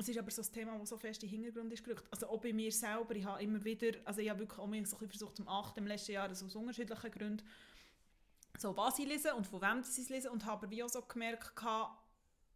es 0.00 0.08
ist 0.08 0.18
aber 0.18 0.30
so 0.30 0.42
ein 0.42 0.52
Thema, 0.52 0.78
das 0.78 0.88
so 0.88 0.96
fest 0.96 1.22
in 1.22 1.30
den 1.30 1.42
Hintergrund 1.42 1.72
ist 1.72 1.84
gerückt. 1.84 2.04
Also 2.10 2.28
auch 2.28 2.40
bei 2.40 2.52
mir 2.52 2.72
selber, 2.72 3.14
ich 3.14 3.24
habe 3.24 3.42
immer 3.42 3.64
wieder, 3.64 3.98
also 4.04 4.20
ich 4.20 4.30
habe 4.30 4.40
wirklich 4.40 4.58
auch 4.58 4.66
so 4.66 4.72
ein 4.72 4.84
bisschen 4.84 5.08
versucht, 5.08 5.36
zum 5.36 5.48
8. 5.48 5.78
im 5.78 5.86
letzten 5.86 6.12
Jahr, 6.12 6.28
also 6.28 6.46
aus 6.46 6.56
unterschiedlichen 6.56 7.10
Gründen, 7.10 7.42
so 8.58 8.76
was 8.76 8.98
ich 8.98 9.06
lese 9.06 9.34
und 9.34 9.46
von 9.46 9.60
wem 9.62 9.82
sie 9.82 10.02
es 10.02 10.08
lesen 10.08 10.30
und 10.30 10.44
habe 10.44 10.70
wie 10.70 10.82
auch 10.82 10.88
so 10.88 11.02
gemerkt, 11.02 11.52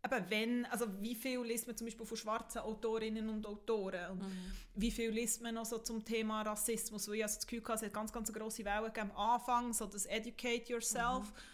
eben 0.05 0.31
wenn, 0.31 0.67
also 0.67 0.87
wie 1.01 1.15
viel 1.15 1.41
liest 1.43 1.67
man 1.67 1.77
zum 1.77 1.87
Beispiel 1.87 2.05
von 2.05 2.17
schwarzen 2.17 2.59
Autorinnen 2.59 3.29
und 3.29 3.47
Autoren 3.47 4.13
und 4.13 4.23
mhm. 4.23 4.53
wie 4.75 4.91
viel 4.91 5.11
liest 5.11 5.41
man 5.43 5.55
noch 5.55 5.65
so 5.65 5.79
zum 5.79 6.05
Thema 6.05 6.43
Rassismus, 6.43 7.09
weil 7.09 7.17
ich 7.17 7.23
also 7.23 7.37
das 7.37 7.47
Gefühl 7.47 7.63
hatte, 7.65 7.75
es 7.75 7.83
hat 7.83 7.95
ganz, 7.95 8.13
ganz 8.13 8.33
grosse 8.33 8.65
Wellen 8.65 8.93
gegeben 8.93 9.11
am 9.15 9.31
Anfang, 9.35 9.73
so 9.73 9.87
das 9.87 10.07
Educate 10.07 10.71
Yourself 10.71 11.25
mhm. 11.25 11.54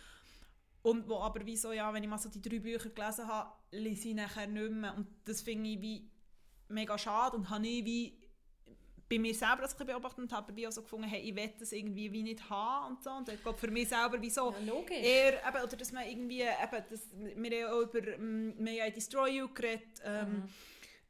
Und 0.83 1.09
wo 1.09 1.19
aber 1.19 1.45
wie 1.45 1.57
so, 1.57 1.73
ja, 1.73 1.93
wenn 1.93 2.03
ich 2.03 2.09
mal 2.09 2.19
so 2.19 2.29
die 2.29 2.41
drei 2.41 2.59
Bücher 2.59 2.91
gelesen 2.91 3.27
habe, 3.27 3.53
lese 3.71 4.09
ich 4.09 4.15
nachher 4.15 4.47
nicht 4.47 4.71
mehr 4.71 4.95
und 4.97 5.07
das 5.25 5.43
finde 5.43 5.71
ich 5.71 5.81
wie 5.81 6.11
mega 6.69 6.97
schade 6.97 7.37
und 7.37 7.51
habe 7.51 7.67
ich 7.67 7.85
wie 7.85 8.21
bei 9.11 9.19
mir 9.19 9.35
selber 9.35 9.63
das 9.63 9.77
beobachtet 9.77 10.21
und 10.21 10.33
habe 10.33 10.69
auch 10.69 10.73
so 10.73 10.83
gefunden, 10.83 11.09
hey, 11.09 11.21
ich 11.21 11.35
will 11.35 11.53
das 11.59 11.73
irgendwie 11.73 12.13
wie 12.13 12.23
nicht 12.23 12.49
haben 12.49 12.95
und 12.95 13.03
so. 13.03 13.11
Und 13.11 13.29
ich 13.29 13.43
glaube, 13.43 13.59
für 13.59 13.69
mich 13.69 13.89
selber 13.89 14.23
wie 14.23 14.31
so 14.31 14.55
ja, 14.65 14.97
eher, 14.97 15.33
eben, 15.49 15.65
oder 15.65 15.77
dass 15.77 15.91
man 15.91 16.09
irgendwie, 16.09 16.43
eben, 16.43 16.85
das, 16.89 17.01
wir 17.13 17.69
haben 17.69 17.75
auch 17.75 17.93
über, 17.93 18.17
mm, 18.17 18.55
wir 18.57 18.85
haben 18.85 18.95
Destroy 18.95 19.39
You 19.39 19.49
geredet, 19.53 20.01
ähm, 20.05 20.33
mhm. 20.33 20.43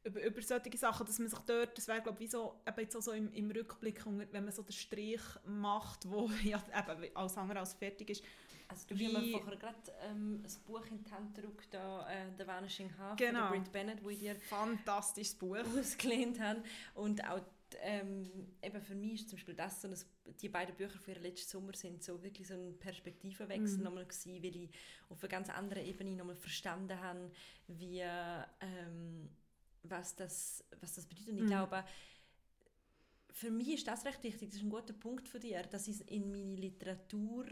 Über, 0.03 0.23
über 0.23 0.41
solche 0.41 0.77
Sachen, 0.77 1.05
dass 1.05 1.19
man 1.19 1.27
sich 1.27 1.39
dort, 1.39 1.77
das 1.77 1.87
wäre 1.87 2.01
glaube 2.01 2.23
ich 2.23 2.31
so, 2.31 2.61
eben 2.67 2.79
jetzt 2.79 2.95
auch 2.95 3.01
so 3.01 3.11
im, 3.11 3.31
im 3.33 3.51
Rückblick, 3.51 4.03
wenn 4.05 4.43
man 4.43 4.51
so 4.51 4.63
den 4.63 4.71
Strich 4.71 5.21
macht, 5.45 6.09
wo 6.09 6.29
ja 6.43 6.61
eben 6.77 7.15
alles 7.15 7.37
andere 7.37 7.59
als 7.59 7.73
fertig 7.73 8.09
ist, 8.09 8.23
also 8.67 8.87
du 8.87 8.95
hast 8.95 9.13
mir 9.13 9.31
vorher 9.31 9.57
gerade 9.57 9.77
ähm, 10.01 10.43
ein 10.45 10.63
Buch 10.65 10.85
in 10.89 11.03
die 11.03 11.11
Hand 11.11 11.35
gedrückt, 11.35 11.73
äh, 11.73 12.27
«The 12.37 12.47
Vanishing 12.47 12.97
Half» 12.97 13.17
genau. 13.17 13.49
von 13.49 13.57
Britt 13.57 13.71
Bennett, 13.71 14.03
wo 14.03 14.09
ich 14.09 14.19
dir 14.19 14.35
fantastisches 14.35 15.35
Buch 15.35 15.57
ausgelehnt 15.77 16.39
habe 16.39 16.63
und 16.95 17.23
auch 17.29 17.41
ähm, 17.81 18.29
eben 18.61 18.81
für 18.81 18.95
mich 18.95 19.21
ist 19.21 19.29
zum 19.29 19.37
Beispiel 19.37 19.55
das 19.55 19.81
so 19.81 19.87
ein, 19.87 19.95
die 20.41 20.49
beiden 20.49 20.75
Bücher 20.75 20.99
für 20.99 21.13
den 21.13 21.23
letzten 21.23 21.49
Sommer 21.49 21.73
sind 21.73 22.03
so 22.03 22.21
wirklich 22.21 22.47
so 22.47 22.53
ein 22.53 22.77
Perspektivenwechsel 22.79 23.77
mhm. 23.77 23.83
nochmal 23.83 24.05
gewesen, 24.05 24.43
weil 24.43 24.55
ich 24.55 24.69
auf 25.09 25.23
einer 25.23 25.29
ganz 25.29 25.49
anderen 25.49 25.85
Ebene 25.85 26.15
nochmal 26.15 26.35
verstanden 26.35 26.99
habe, 26.99 27.31
wie, 27.67 27.99
ähm, 27.99 29.29
was, 29.83 30.15
das, 30.15 30.63
was 30.79 30.95
das 30.95 31.05
bedeutet. 31.05 31.29
Und 31.29 31.37
ich 31.37 31.43
mhm. 31.43 31.47
glaube, 31.47 31.83
für 33.31 33.51
mich 33.51 33.69
ist 33.69 33.87
das 33.87 34.05
recht 34.05 34.23
wichtig, 34.23 34.49
das 34.49 34.57
ist 34.57 34.63
ein 34.63 34.69
guter 34.69 34.93
Punkt 34.93 35.27
von 35.27 35.39
dir, 35.39 35.63
dass 35.63 35.87
ich 35.87 35.95
es 35.95 36.01
in 36.01 36.31
meine 36.31 36.55
Literatur 36.55 37.45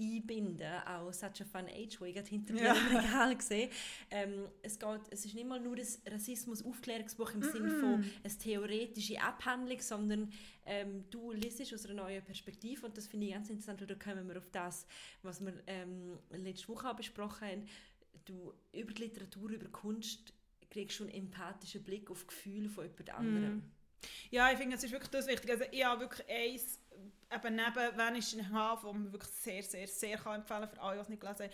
einbinden, 0.00 0.72
auch 0.86 1.12
Such 1.12 1.42
a 1.42 1.44
Fun 1.44 1.66
Age, 1.68 2.00
wo 2.00 2.04
ich 2.06 2.14
gerade 2.14 2.28
hinter 2.28 2.54
mir 2.54 2.64
Ja. 2.64 2.74
im 2.74 2.96
Regal 2.96 3.40
sehe. 3.40 3.68
Ähm, 4.10 4.48
es, 4.62 4.78
geht, 4.78 5.00
es 5.10 5.24
ist 5.24 5.34
nicht 5.34 5.46
mal 5.46 5.60
nur 5.60 5.76
ein 5.76 5.86
Rassismus-Aufklärungsbuch 6.12 7.34
im 7.34 7.42
Sinne 7.42 7.70
von 7.70 8.04
eine 8.24 8.38
theoretische 8.38 9.20
Abhandlung, 9.20 9.80
sondern 9.80 10.32
ähm, 10.64 11.04
du 11.10 11.32
liest 11.32 11.72
aus 11.72 11.84
einer 11.86 12.02
neuen 12.02 12.24
Perspektive 12.24 12.86
und 12.86 12.96
das 12.96 13.06
finde 13.06 13.26
ich 13.26 13.32
ganz 13.32 13.50
interessant, 13.50 13.80
weil 13.80 13.86
da 13.86 13.94
kommen 13.94 14.26
wir 14.28 14.38
auf 14.38 14.50
das, 14.50 14.86
was 15.22 15.40
wir 15.40 15.52
ähm, 15.66 16.18
letzte 16.30 16.68
Woche 16.68 16.94
besprochen 16.94 17.48
haben. 17.48 17.66
Du 18.24 18.52
über 18.72 18.92
die 18.92 19.02
Literatur, 19.02 19.50
über 19.50 19.68
Kunst 19.68 20.32
kriegst 20.72 20.96
schon 20.96 21.08
einen 21.08 21.26
empathischen 21.26 21.82
Blick 21.84 22.10
auf 22.10 22.26
Gefühle 22.26 22.68
von 22.68 22.84
jemand 22.84 23.10
anderem. 23.10 23.72
Ja, 24.30 24.50
ich 24.50 24.58
finde, 24.58 24.76
es 24.76 24.84
ist 24.84 24.92
wirklich 24.92 25.10
das 25.10 25.26
wichtig. 25.26 25.50
Also 25.50 25.64
ich 25.70 25.84
habe 25.84 26.00
wirklich 26.00 26.28
eins, 26.28 26.80
eben 27.32 27.54
neben 27.54 27.96
«Wenn 27.96 28.16
ist 28.16 28.34
ein 28.34 28.52
Hafen», 28.52 28.86
das 28.86 28.94
man 28.94 29.12
wirklich 29.12 29.32
sehr, 29.32 29.62
sehr, 29.62 29.86
sehr 29.86 30.18
kann 30.18 30.40
empfehlen 30.40 30.68
für 30.68 30.80
alle, 30.80 30.96
die 30.96 31.02
es 31.02 31.08
nicht 31.08 31.20
gelesen 31.20 31.44
haben, 31.44 31.52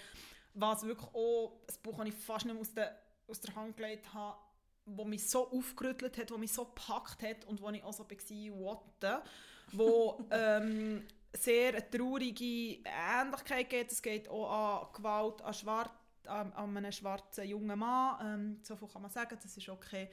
was 0.55 0.83
wirklich 0.85 1.09
auch 1.09 1.61
ein 1.69 1.83
Buch, 1.83 1.99
das 1.99 2.09
ich 2.09 2.15
fast 2.15 2.47
nicht 2.47 2.55
mehr 2.55 2.61
aus 2.61 2.75
der, 2.75 2.99
aus 3.27 3.41
der 3.41 3.55
Hand 3.55 3.77
gelegt 3.77 4.13
habe, 4.15 4.39
wo 4.87 5.05
mich 5.05 5.29
so 5.29 5.51
aufgerüttelt 5.51 6.17
hat, 6.17 6.31
wo 6.31 6.39
mich 6.39 6.53
so 6.53 6.65
gepackt 6.65 7.23
hat 7.23 7.45
und 7.45 7.61
wo 7.61 7.69
ich 7.71 7.83
auch 7.83 7.93
so 7.93 8.09
war, 8.09 8.59
what 8.59 8.81
the, 9.03 9.77
wo 9.77 10.27
ähm, 10.31 11.07
sehr 11.35 11.75
eine 11.75 11.91
traurige 11.91 12.79
Ähnlichkeit 12.85 13.69
gibt. 13.69 13.93
Es 13.93 14.01
geht 14.01 14.29
auch 14.29 14.87
an 14.87 14.93
Gewalt 14.95 15.43
an, 15.43 15.53
Schwar 15.53 15.98
an, 16.27 16.53
an 16.53 16.77
einem 16.77 16.93
schwarzen 16.93 17.47
jungen 17.47 17.79
Mann. 17.79 18.19
Ähm, 18.23 18.61
so 18.63 18.77
viel 18.77 18.89
kann 18.89 19.03
man 19.03 19.11
sagen, 19.11 19.39
das 19.43 19.57
ist 19.57 19.69
auch 19.69 19.81
kein, 19.81 20.09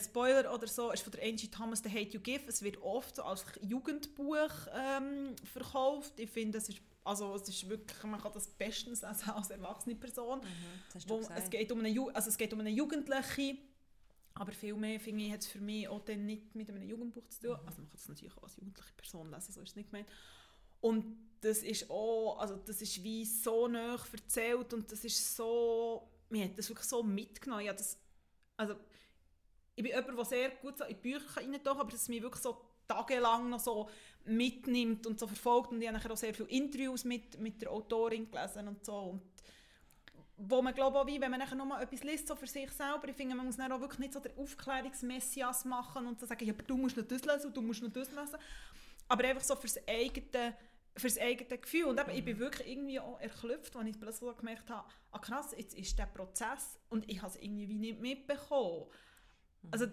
Spoiler 0.00 0.52
oder 0.52 0.66
so. 0.66 0.88
Es 0.92 1.00
ist 1.00 1.04
von 1.04 1.12
der 1.12 1.22
Angie 1.26 1.50
Thomas 1.50 1.82
«The 1.82 1.88
Hate 1.88 2.10
You 2.10 2.20
Give». 2.20 2.44
Es 2.46 2.62
wird 2.62 2.76
oft 2.82 3.16
so 3.16 3.22
als 3.22 3.44
Jugendbuch 3.62 4.50
ähm, 4.74 5.34
verkauft. 5.44 6.18
Ich 6.18 6.30
finde, 6.30 6.58
es 6.58 6.68
ist, 6.68 6.80
also, 7.04 7.34
es 7.34 7.48
ist 7.48 7.68
wirklich, 7.68 8.02
man 8.02 8.20
kann 8.20 8.32
das 8.32 8.48
bestens 8.48 9.02
lesen 9.02 9.30
als 9.30 9.48
erwachsene 9.50 9.94
Person. 9.94 10.40
Mhm, 10.40 10.44
Wo, 11.08 11.18
es, 11.20 11.48
geht 11.50 11.72
um 11.72 11.78
eine, 11.78 11.88
Ju- 11.88 12.10
also 12.10 12.28
es 12.28 12.36
geht 12.36 12.52
um 12.52 12.60
eine 12.60 12.70
Jugendliche, 12.70 13.56
aber 14.34 14.52
viel 14.52 14.74
mehr 14.74 15.00
finde 15.00 15.24
ich, 15.24 15.32
hat 15.32 15.40
es 15.40 15.46
für 15.46 15.60
mich 15.60 15.88
auch 15.88 16.04
dann 16.04 16.26
nicht 16.26 16.54
mit 16.54 16.68
einem 16.68 16.82
Jugendbuch 16.82 17.26
zu 17.28 17.46
tun. 17.46 17.58
Also 17.64 17.80
man 17.80 17.88
kann 17.88 17.98
es 17.98 18.08
natürlich 18.08 18.36
auch 18.36 18.42
als 18.42 18.56
jugendliche 18.56 18.92
Person 18.94 19.30
lesen, 19.30 19.52
so 19.52 19.60
ist 19.62 19.70
es 19.70 19.76
nicht 19.76 19.90
gemeint. 19.90 20.08
Und 20.80 21.16
das 21.40 21.58
ist 21.58 21.90
auch, 21.90 22.38
also 22.38 22.56
das 22.56 22.82
ist 22.82 23.02
wie 23.02 23.24
so 23.24 23.68
nah 23.68 23.96
erzählt 24.12 24.72
und 24.72 24.90
das 24.90 25.04
ist 25.04 25.36
so, 25.36 26.08
mir 26.30 26.44
hat 26.44 26.58
das 26.58 26.68
wirklich 26.68 26.88
so 26.88 27.02
mitgenommen. 27.02 27.64
Ja, 27.64 27.72
das, 27.72 27.96
also 28.56 28.74
ich 29.76 29.82
bin 29.82 29.92
jemand, 29.92 30.18
der 30.18 30.24
sehr 30.24 30.50
gut 30.50 30.78
so 30.78 30.84
in 30.84 30.96
Bücher 30.96 31.36
reintaucht, 31.36 31.80
aber 31.80 31.90
dass 31.90 32.02
es 32.02 32.08
mich 32.08 32.22
wirklich 32.22 32.42
so 32.42 32.56
tagelang 32.88 33.50
noch 33.50 33.60
so 33.60 33.88
mitnimmt 34.24 35.06
und 35.06 35.20
so 35.20 35.26
verfolgt. 35.26 35.70
Und 35.70 35.80
ich 35.80 35.88
habe 35.88 36.12
auch 36.12 36.16
sehr 36.16 36.34
viele 36.34 36.48
Interviews 36.48 37.04
mit, 37.04 37.38
mit 37.38 37.62
der 37.62 37.70
Autorin 37.70 38.30
gelesen 38.30 38.66
und 38.66 38.84
so. 38.84 38.96
Und 38.96 39.22
wo 40.38 40.62
man 40.62 40.72
glaube 40.72 40.98
auch 40.98 41.06
wie, 41.06 41.20
wenn 41.20 41.30
man 41.30 41.40
nachher 41.40 41.56
nochmal 41.56 41.82
etwas 41.82 42.04
liest, 42.04 42.28
so 42.28 42.36
für 42.36 42.46
sich 42.46 42.70
selber, 42.70 43.08
ich 43.08 43.16
finde, 43.16 43.34
man 43.34 43.46
muss 43.46 43.56
dann 43.56 43.72
auch 43.72 43.80
wirklich 43.80 43.98
nicht 43.98 44.12
so 44.12 44.20
den 44.20 44.36
Aufklärungsmessias 44.38 45.64
machen 45.64 46.06
und 46.06 46.20
so 46.20 46.26
sagen, 46.26 46.44
ja, 46.44 46.52
aber 46.52 46.62
du 46.62 46.76
musst 46.76 46.96
noch 46.96 47.04
das 47.04 47.24
lesen 47.24 47.46
und 47.48 47.56
du 47.56 47.62
musst 47.62 47.82
noch 47.82 47.92
das 47.92 48.08
lesen, 48.10 48.36
aber 49.08 49.24
einfach 49.24 49.42
so 49.42 49.56
fürs 49.56 49.78
eigene, 49.88 50.54
fürs 50.98 51.18
eigene 51.18 51.58
Gefühl 51.58 51.84
und 51.84 52.00
eben, 52.00 52.10
ich 52.10 52.24
bin 52.24 52.38
wirklich 52.38 52.68
irgendwie 52.68 53.00
auch 53.00 53.20
erklüpft, 53.20 53.76
als 53.76 53.88
ich 53.88 53.98
plötzlich 53.98 54.36
gemerkt 54.36 54.70
habe, 54.70 54.88
ah 55.12 55.18
krass, 55.18 55.54
jetzt 55.56 55.74
ist 55.74 55.98
der 55.98 56.06
Prozess 56.06 56.78
und 56.88 57.08
ich 57.10 57.22
habe 57.22 57.30
es 57.30 57.36
irgendwie 57.36 57.68
wie 57.68 57.78
nicht 57.78 58.00
mitbekommen. 58.00 58.86
Also, 59.70 59.86
d- 59.86 59.92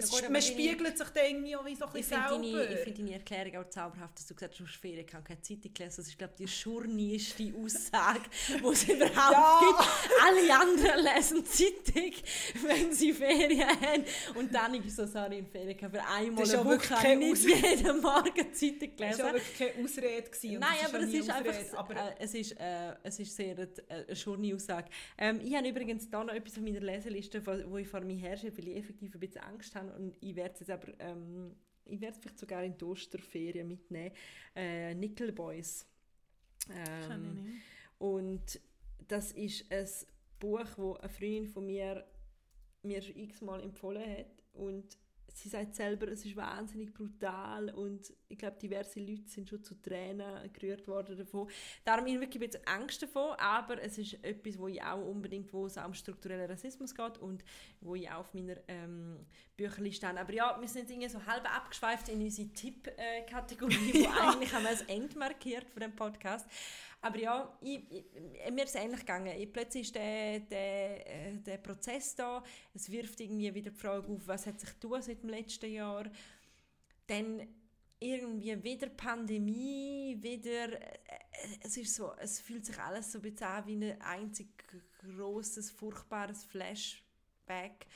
es, 0.00 0.10
gut, 0.10 0.20
aber 0.22 0.30
man 0.30 0.42
spiegelt 0.42 0.96
sich 0.96 1.08
dann 1.08 1.24
irgendwie 1.26 1.56
auch 1.56 1.64
wie 1.66 1.74
so 1.74 1.84
ein 1.86 1.90
Ich 1.96 2.08
bisschen 2.08 2.22
finde 2.22 2.44
selber. 2.52 2.58
deine, 2.68 2.72
ich 2.74 2.80
finde 2.84 3.02
deine 3.02 3.14
Erklärung 3.14 3.56
auch 3.64 3.68
zauberhaft, 3.68 4.16
dass 4.16 4.26
du 4.28 4.34
gesagt 4.34 4.52
hast, 4.52 4.60
du 4.60 4.64
hast 4.64 4.76
Ferien, 4.76 5.04
ich 5.04 5.12
habe 5.12 5.24
keine 5.24 5.40
Zeitung 5.42 5.74
gelesen. 5.74 5.96
Das 5.96 6.06
ist, 6.06 6.16
glaube 6.16 6.34
ich, 6.38 6.44
die 6.44 6.48
schurnischste 6.48 7.52
Aussage, 7.60 8.20
die 8.60 8.64
es 8.68 8.84
überhaupt 8.84 9.16
Ja. 9.32 9.60
gibt. 9.60 9.90
Alle 10.24 10.60
anderen 10.60 11.04
lesen 11.04 11.44
Zeitung, 11.44 12.12
wenn 12.64 12.92
sie 12.92 13.12
Ferien 13.12 13.68
haben. 13.68 14.04
Und 14.36 14.54
dann 14.54 14.74
ich 14.74 14.94
so, 14.94 15.04
sorry, 15.04 15.38
in 15.38 15.46
Ferien. 15.48 15.76
Für 15.76 16.06
einmal 16.06 16.44
ist 16.44 16.54
eine 16.54 16.64
Woche 16.64 16.90
habe 16.90 17.08
ich 17.14 17.18
nicht 17.18 17.32
Ausrede. 17.32 17.66
jeden 17.76 18.00
Morgen 18.00 18.54
Zeitung 18.54 18.90
Das 18.96 19.00
war 19.00 19.06
gelesen. 19.08 19.18
ja 19.18 19.32
wirklich 19.34 19.58
keine 19.58 19.84
Ausrede. 19.84 20.30
Gewesen, 20.30 20.58
Nein, 20.60 20.78
aber 20.86 20.98
ja 21.00 21.04
es 21.08 21.14
ist 21.14 21.30
einfach 21.30 21.78
aber 21.78 21.94
äh, 21.96 22.14
es 22.20 22.34
ist, 22.34 22.52
äh, 22.60 22.94
es 23.02 23.18
ist 23.18 23.34
sehr 23.34 23.56
eine, 23.56 23.68
eine 24.06 24.14
schöne 24.14 24.54
Aussage. 24.54 24.88
Ähm, 25.18 25.40
ich 25.44 25.56
habe 25.56 25.68
übrigens 25.68 26.08
da 26.08 26.22
noch 26.22 26.32
etwas 26.34 26.56
auf 26.56 26.62
meiner 26.62 26.78
Leseliste, 26.80 27.44
wo, 27.44 27.50
wo 27.72 27.78
ich 27.78 27.88
vor 27.88 28.00
mir 28.02 28.16
herrsche, 28.16 28.56
weil 28.56 28.68
ich 28.68 28.84
effektiv 28.98 29.14
ein 29.14 29.20
bisschen 29.20 29.42
Angst 29.42 29.74
habe 29.74 29.92
und 29.94 30.16
ich 30.20 30.34
werde 30.34 30.54
es 30.54 30.60
jetzt 30.60 30.70
aber 30.70 30.88
ähm, 31.00 31.56
ich 31.84 32.00
werde 32.00 32.14
es 32.14 32.18
vielleicht 32.20 32.38
sogar 32.38 32.62
in 32.64 32.76
die 32.76 32.84
Osterferien 32.84 33.66
mitnehmen. 33.66 34.14
Äh, 34.54 34.94
Nickel 34.94 35.32
Boys. 35.32 35.86
Ähm, 36.70 37.62
und 37.98 38.60
das 39.06 39.32
ist 39.32 39.72
ein 39.72 39.86
Buch, 40.38 40.60
das 40.60 40.78
eine 40.78 41.08
Freundin 41.08 41.46
von 41.46 41.64
mir 41.64 42.04
mir 42.82 43.00
schon 43.00 43.16
x-mal 43.16 43.62
empfohlen 43.62 44.18
hat. 44.18 44.26
Und 44.52 44.98
sie 45.34 45.48
sagt 45.48 45.74
selber, 45.74 46.08
es 46.08 46.24
ist 46.24 46.36
wahnsinnig 46.36 46.92
brutal 46.92 47.70
und 47.70 48.12
ich 48.28 48.38
glaube, 48.38 48.58
diverse 48.58 49.00
Leute 49.00 49.28
sind 49.28 49.48
schon 49.48 49.62
zu 49.62 49.74
Tränen 49.80 50.52
gerührt 50.52 50.86
worden 50.88 51.16
davon. 51.16 51.48
Darum 51.84 52.00
habe 52.02 52.10
ich 52.10 52.20
wirklich 52.20 52.42
ein 52.42 52.50
bisschen 52.50 52.66
Angst 52.66 53.02
davon, 53.02 53.34
aber 53.38 53.82
es 53.82 53.98
ist 53.98 54.22
etwas, 54.24 54.58
wo 54.58 54.68
ich 54.68 54.82
auch 54.82 55.04
unbedingt, 55.04 55.52
wo 55.52 55.66
es 55.66 55.78
auch 55.78 55.86
um 55.86 55.94
strukturellen 55.94 56.50
Rassismus 56.50 56.94
geht 56.94 57.18
und 57.18 57.44
wo 57.80 57.94
ich 57.94 58.10
auch 58.10 58.20
auf 58.20 58.34
meiner 58.34 58.56
ähm, 58.68 59.26
Bücherliste 59.56 60.06
habe. 60.08 60.20
Aber 60.20 60.32
ja, 60.32 60.56
wir 60.60 60.68
sind 60.68 60.90
irgendwie 60.90 61.08
so 61.08 61.24
halb 61.26 61.44
abgeschweift 61.54 62.08
in 62.08 62.22
unsere 62.22 62.48
Tipp-Kategorie, 62.48 63.92
die 63.92 64.08
eigentlich 64.20 64.52
haben 64.52 64.62
wir 64.62 64.70
als 64.70 64.82
End 64.82 65.16
markiert 65.16 65.68
für 65.70 65.80
den 65.80 65.94
Podcast. 65.94 66.48
Aber 67.00 67.18
ja, 67.18 67.58
ich, 67.60 67.90
ich, 67.90 68.04
mir 68.50 68.64
ist 68.64 68.74
es 68.74 68.80
ähnlich 68.82 69.00
gegangen. 69.00 69.36
Ich, 69.38 69.52
plötzlich 69.52 69.84
ist 69.84 69.94
der, 69.94 70.40
der, 70.40 71.06
äh, 71.06 71.38
der 71.38 71.58
Prozess 71.58 72.14
da. 72.14 72.42
Es 72.74 72.90
wirft 72.90 73.20
irgendwie 73.20 73.54
wieder 73.54 73.70
die 73.70 73.76
Frage 73.76 74.12
auf, 74.12 74.26
was 74.26 74.46
hat 74.46 74.58
sich 74.58 74.78
getan 74.80 75.02
seit 75.02 75.22
dem 75.22 75.30
letzten 75.30 75.72
Jahr. 75.72 76.10
Dann 77.06 77.46
irgendwie 78.00 78.62
wieder 78.62 78.88
Pandemie, 78.88 80.16
wieder... 80.20 80.80
äh, 80.80 80.98
Es 81.62 81.76
ist 81.76 81.94
so, 81.94 82.12
es 82.18 82.40
fühlt 82.40 82.66
sich 82.66 82.78
alles 82.78 83.12
so 83.12 83.20
bisschen 83.20 83.66
wie 83.66 83.76
ein 83.76 84.00
einzig 84.00 84.48
grosses, 84.98 85.70
furchtbares 85.70 86.44
Flashback. 86.44 87.86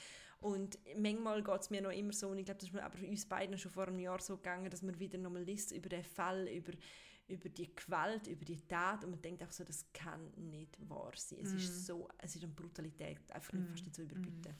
Und 0.41 0.79
manchmal 0.97 1.43
geht 1.43 1.61
es 1.61 1.71
mir 1.71 1.83
noch 1.83 1.91
immer 1.93 2.13
so, 2.13 2.29
und 2.29 2.39
ich 2.39 2.45
glaube, 2.45 2.59
das 2.61 2.69
ist 2.69 2.75
mir 2.75 2.85
aber 2.85 2.99
uns 2.99 3.27
beiden 3.27 3.59
schon 3.59 3.71
vor 3.73 3.89
einem 3.89 3.99
Jahr 3.99 4.21
so 4.21 4.37
gegangen, 4.37 4.71
dass 4.71 4.83
man 4.83 4.99
wieder 4.99 5.19
nochmal 5.19 5.43
liest 5.43 5.73
über 5.73 5.89
den 5.89 6.05
Fall, 6.05 6.49
über, 6.49 6.73
über 7.29 7.49
die 7.49 7.75
Gewalt, 7.75 8.27
über 8.27 8.45
die 8.45 8.61
Tat 8.67 9.05
und 9.05 9.11
man 9.11 9.23
denkt 9.23 9.43
auch 9.43 9.53
so, 9.53 9.65
das 9.65 9.87
kann 9.93 10.31
nicht 10.37 10.77
wahr 10.89 11.13
sein. 11.17 11.39
Es 11.43 11.53
ist 11.53 11.87
so, 11.87 12.09
es 12.19 12.37
ist 12.37 12.43
eine 12.43 12.53
Brutalität, 12.53 13.31
einfach 13.31 13.53
nicht 13.53 13.69
fast 13.69 13.85
nicht 13.85 13.95
zu 13.95 14.03
überbieten. 14.03 14.55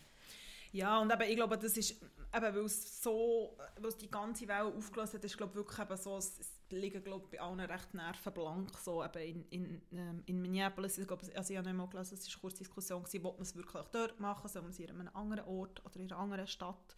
Ja, 0.73 0.99
und 1.01 1.13
eben, 1.13 1.23
ich 1.23 1.37
glaube, 1.37 1.59
das 1.59 1.77
ist, 1.77 1.91
eben, 2.01 2.11
weil 2.33 2.65
es 2.65 3.03
so, 3.03 3.59
weil 3.79 3.91
es 3.91 3.97
die 3.99 4.11
ganze 4.11 4.49
Welt 4.49 4.75
aufgelöst 4.75 5.13
hat, 5.13 5.25
ist 5.25 5.37
glaube 5.37 5.55
wirklich 5.55 5.79
eben 5.79 5.97
so, 5.99 6.17
es, 6.17 6.39
es 6.39 6.51
liegen 6.71 7.05
glaube 7.05 7.29
bei 7.31 7.41
allen 7.41 7.61
recht 7.61 7.93
nervenblank, 7.93 8.71
so 8.79 9.05
eben 9.05 9.19
in, 9.19 9.45
in, 9.51 9.83
ähm, 9.93 10.23
in 10.25 10.41
Minneapolis, 10.41 10.97
ich 10.97 11.07
glaube, 11.07 11.27
also 11.37 11.53
ich 11.53 11.59
habe 11.59 11.69
nicht 11.69 11.77
mal 11.77 11.89
gelesen, 11.89 12.15
es 12.15 12.27
war 12.27 12.33
eine 12.33 12.41
kurze 12.41 12.59
Diskussion, 12.59 13.03
gewesen, 13.03 13.27
ob 13.27 13.37
man 13.37 13.43
es 13.43 13.55
wirklich 13.55 13.85
dort 13.93 14.19
machen, 14.19 14.49
soll 14.49 14.63
man 14.63 14.71
es 14.71 14.79
in 14.79 14.89
einem 14.89 15.11
anderen 15.13 15.45
Ort 15.47 15.85
oder 15.85 15.97
in 15.97 16.11
einer 16.11 16.19
anderen 16.19 16.47
Stadt 16.47 16.97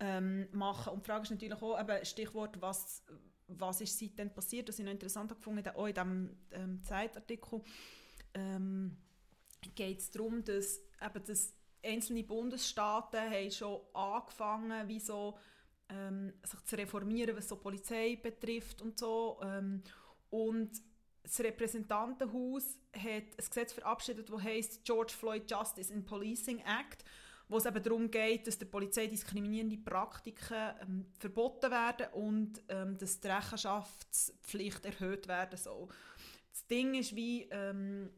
ähm, 0.00 0.48
machen. 0.50 0.92
Und 0.92 1.06
die 1.06 1.10
Frage 1.10 1.22
ist 1.22 1.30
natürlich 1.30 1.62
auch, 1.62 1.80
eben, 1.80 2.04
Stichwort, 2.04 2.60
was, 2.60 3.04
was 3.58 3.80
ist 3.80 3.98
seitdem 3.98 4.32
passiert, 4.32 4.68
das 4.68 4.78
ich 4.78 4.84
noch 4.84 4.92
interessant 4.92 5.30
gefunden 5.30 5.66
auch 5.68 5.86
in 5.86 5.94
diesem 5.94 6.36
ähm, 6.52 6.82
Zeitartikel, 6.82 7.62
ähm, 8.34 8.96
geht 9.74 9.98
es 9.98 10.10
darum, 10.10 10.44
dass, 10.44 10.80
eben, 11.04 11.24
dass 11.24 11.54
einzelne 11.84 12.24
Bundesstaaten 12.24 13.20
haben 13.20 13.50
schon 13.50 13.80
angefangen, 13.94 14.88
wie 14.88 15.00
so, 15.00 15.38
ähm, 15.88 16.32
sich 16.44 16.64
zu 16.64 16.76
reformieren, 16.76 17.36
was 17.36 17.48
so 17.48 17.56
Polizei 17.56 18.16
betrifft 18.16 18.82
und 18.82 18.98
so. 18.98 19.38
Ähm, 19.42 19.82
und 20.30 20.70
das 21.22 21.40
Repräsentantenhaus 21.40 22.78
hat 22.94 23.04
ein 23.04 23.36
Gesetz 23.36 23.72
verabschiedet, 23.72 24.30
das 24.30 24.42
heißt 24.42 24.84
George 24.84 25.12
Floyd 25.12 25.50
Justice 25.50 25.92
in 25.92 26.04
Policing 26.04 26.58
Act, 26.60 27.04
wo 27.50 27.58
es 27.58 27.66
eben 27.66 27.82
darum 27.82 28.10
geht, 28.10 28.46
dass 28.46 28.58
der 28.58 28.66
Polizei 28.66 29.08
diskriminierende 29.08 29.76
Praktiken 29.76 30.56
ähm, 30.80 31.06
verboten 31.18 31.70
werden 31.70 32.06
und 32.12 32.62
ähm, 32.68 32.96
dass 32.96 33.20
die 33.20 33.26
Rechenschaftspflicht 33.26 34.84
erhöht 34.84 35.26
werden 35.26 35.58
soll. 35.58 35.88
Das 36.52 36.66
Ding 36.68 36.94
ist 36.94 37.16
wie, 37.16 37.48
ähm, 37.50 38.10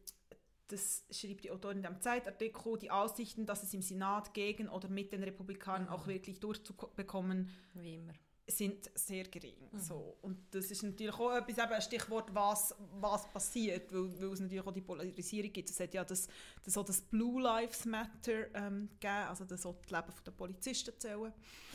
das 0.68 1.04
schreibt 1.10 1.44
die 1.44 1.50
Autorin 1.50 1.78
in 1.78 1.82
dem 1.82 2.00
Zeitartikel, 2.00 2.78
die 2.78 2.90
Aussichten, 2.90 3.46
dass 3.46 3.62
es 3.62 3.72
im 3.72 3.82
Senat 3.82 4.34
gegen 4.34 4.68
oder 4.68 4.88
mit 4.88 5.12
den 5.12 5.22
Republikanern 5.22 5.88
auch 5.88 6.06
wirklich 6.06 6.38
durchzubekommen, 6.38 7.50
Wie 7.74 7.94
immer. 7.94 8.12
Sind 8.46 8.90
sehr 8.94 9.24
gering. 9.24 9.68
So. 9.76 10.16
Und 10.22 10.38
das 10.50 10.70
ist 10.70 10.82
natürlich 10.82 11.14
auch 11.14 11.34
etwas, 11.36 11.58
eben 11.58 11.72
ein 11.72 11.82
Stichwort, 11.82 12.34
was, 12.34 12.74
was 12.98 13.28
passiert, 13.28 13.92
weil, 13.92 14.20
weil 14.20 14.32
es 14.32 14.40
natürlich 14.40 14.66
auch 14.66 14.72
die 14.72 14.80
Polarisierung 14.80 15.52
gibt. 15.52 15.70
Es 15.70 15.78
hat 15.80 15.94
ja 15.94 16.04
das, 16.04 16.28
das, 16.64 16.76
auch 16.76 16.84
das 16.84 17.00
Blue 17.00 17.40
Lives 17.40 17.84
Matter 17.84 18.54
ähm, 18.54 18.88
gegeben, 19.00 19.28
also 19.28 19.44
das 19.44 19.64
auch 19.64 19.76
das 19.82 19.90
Leben 19.90 20.12
der 20.26 20.30
Polizisten 20.32 20.92
zählen. 20.98 21.32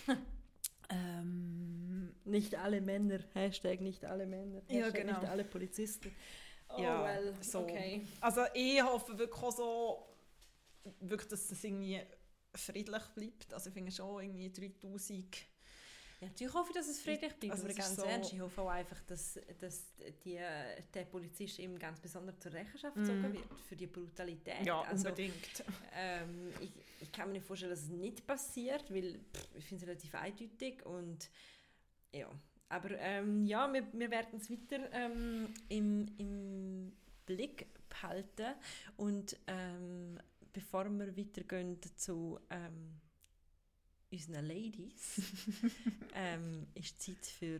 ähm, 0.89 2.15
Nicht 2.25 2.55
alle 2.55 2.81
Männer. 2.81 3.19
Hashtag 3.33 3.81
nicht 3.81 4.03
alle 4.03 4.25
Männer. 4.25 4.61
Hashtag 4.67 4.75
Ja, 4.77 4.89
genau. 4.89 5.19
nicht 5.19 5.29
alle 5.29 5.45
Polizisten. 5.45 6.11
Oh, 6.69 6.81
Ja, 6.81 7.03
well, 7.03 7.33
so. 7.41 7.59
okay. 7.59 8.05
Also 8.19 8.41
ich 8.53 8.83
hoffe 8.83 9.17
wirklich 9.17 9.41
auch 9.41 9.55
so, 9.55 10.07
wirklich, 10.99 11.29
dass 11.29 11.47
das 11.47 11.63
irgendwie 11.63 12.01
friedlich 12.53 13.03
bleibt. 13.15 13.53
Also 13.53 13.69
ich 13.69 13.73
finde 13.73 13.91
schon 13.91 14.21
irgendwie 14.21 14.51
3000... 14.51 15.37
Ja, 16.19 16.27
natürlich 16.29 16.53
hoffe 16.53 16.69
ich, 16.71 16.75
dass 16.75 16.87
es 16.87 16.99
friedlich 16.99 17.35
bleibt, 17.35 17.51
Also 17.51 17.65
aber 17.65 17.73
ganz 17.75 17.95
so- 17.95 18.03
ernst, 18.03 18.33
ich 18.33 18.39
hoffe 18.39 18.61
auch 18.61 18.69
einfach, 18.69 18.99
dass, 19.01 19.39
dass 19.59 19.85
die, 20.25 20.39
der 20.93 21.05
Polizist 21.05 21.59
eben 21.59 21.77
ganz 21.77 21.99
besonders 21.99 22.39
zur 22.39 22.53
Rechenschaft 22.53 22.95
gezogen 22.95 23.21
wird 23.33 23.45
für 23.69 23.75
die 23.75 23.85
Brutalität. 23.85 24.65
Ja, 24.65 24.81
also, 24.81 25.09
unbedingt. 25.09 25.63
ähm, 25.93 26.51
ich, 26.59 26.71
ich 27.01 27.11
kann 27.11 27.27
mir 27.27 27.33
nicht 27.33 27.45
vorstellen, 27.45 27.69
dass 27.69 27.81
es 27.83 27.89
nicht 27.89 28.25
passiert, 28.25 28.91
weil 28.91 29.19
pff, 29.31 29.47
ich 29.55 29.65
finde 29.65 29.83
es 29.83 29.89
relativ 29.89 30.15
eindeutig 30.15 30.83
und 30.87 31.29
ja, 32.13 32.31
aber 32.69 32.91
ähm, 32.97 33.45
ja, 33.45 33.71
wir, 33.71 33.85
wir 33.93 34.09
werden 34.09 34.39
es 34.39 34.49
weiter 34.49 34.91
ähm, 34.93 35.53
im, 35.69 36.07
im 36.17 36.97
Blick 37.27 37.67
behalten 37.89 38.55
und 38.97 39.37
ähm, 39.45 40.17
bevor 40.51 40.89
wir 40.89 41.15
weitergehen 41.15 41.77
zu 41.95 42.39
ähm, 42.49 42.99
unseren 44.11 44.45
Ladies, 44.45 45.21
ähm, 46.13 46.67
ist 46.73 47.01
Zeit 47.01 47.25
für 47.25 47.59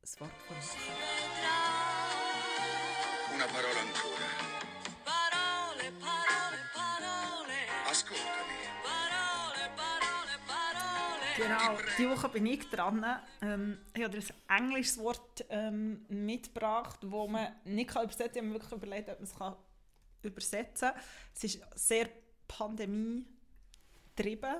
das 0.00 0.18
Wort 0.20 0.32
von 0.46 0.56
Una 3.34 3.46
parola 3.46 3.80
ancora. 3.80 4.28
Parole, 5.04 5.92
parole, 6.00 6.58
parole, 6.74 7.58
Ascoltami. 7.90 8.58
parole, 8.82 9.70
parole, 9.76 10.38
parole. 10.46 11.26
Genau, 11.36 11.76
diese 11.96 12.10
Woche 12.10 12.28
bin 12.30 12.46
ich 12.46 12.68
dran. 12.68 13.04
Ähm, 13.42 13.78
ich 13.94 14.02
habe 14.02 14.18
dir 14.18 14.24
ein 14.48 14.64
englisches 14.64 14.98
Wort 14.98 15.44
ähm, 15.48 16.04
mitgebracht, 16.08 16.98
das 17.02 17.10
man 17.10 17.54
nicht 17.64 17.90
kann 17.90 18.04
übersetzen 18.04 18.32
kann. 18.32 18.34
Ich 18.34 18.38
habe 18.38 18.46
mir 18.48 18.54
wirklich 18.54 18.72
überlegt, 18.72 19.08
ob 19.08 19.20
man 19.20 19.24
es 19.24 19.34
kann 19.34 19.56
übersetzen 20.22 20.90
kann. 20.90 21.00
Es 21.34 21.44
ist 21.44 21.60
sehr 21.76 22.08
pandemie-getrieben. 22.48 24.56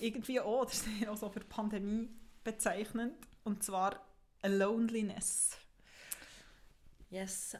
Irgendwie 0.00 0.40
auch, 0.40 0.62
oder 0.62 0.70
sehr 0.70 1.12
auch 1.12 1.16
so 1.16 1.28
für 1.28 1.40
Pandemie 1.40 2.08
bezeichnend. 2.44 3.14
Und 3.44 3.62
zwar 3.62 4.04
a 4.42 4.48
loneliness. 4.48 5.56
Yes, 7.10 7.56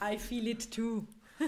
I 0.00 0.18
feel 0.18 0.48
it 0.48 0.70
too. 0.70 1.06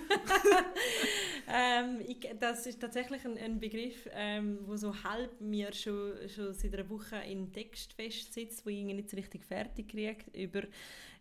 ähm, 1.48 2.00
ich, 2.06 2.28
das 2.38 2.66
ist 2.66 2.80
tatsächlich 2.80 3.24
ein, 3.24 3.36
ein 3.38 3.60
Begriff, 3.60 4.08
ähm, 4.12 4.58
wo 4.62 4.76
so 4.76 5.02
halb 5.02 5.40
mir 5.40 5.72
schon, 5.72 6.28
schon 6.28 6.54
seit 6.54 6.74
einer 6.74 6.88
Woche 6.88 7.16
in 7.16 7.52
Text 7.52 7.92
festsitzt, 7.92 8.64
wo 8.64 8.70
ich 8.70 8.78
irgendwie 8.78 8.96
nicht 8.96 9.10
so 9.10 9.16
richtig 9.16 9.44
fertig 9.44 9.88
kriege 9.88 10.24
über, 10.32 10.62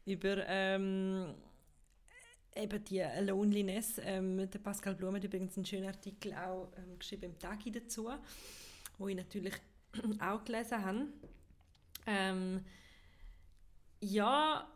über 0.06 0.46
ähm, 0.48 1.34
eben 2.56 2.84
die 2.86 3.06
Loneliness. 3.22 4.00
Ähm, 4.04 4.50
der 4.50 4.60
Pascal 4.60 4.96
Blum 4.96 5.16
hat 5.16 5.24
übrigens 5.24 5.56
einen 5.58 5.66
schönen 5.66 5.88
Artikel 5.88 6.34
auch 6.34 6.72
ähm, 6.78 6.98
geschrieben 7.00 7.26
im 7.32 7.40
Tagi 7.40 7.72
dazu, 7.72 8.10
wo 8.98 9.08
ich 9.08 9.16
natürlich 9.16 9.54
auch 10.20 10.44
gelesen 10.44 10.86
habe. 10.86 11.08
Ähm, 12.08 12.66
ja, 14.02 14.68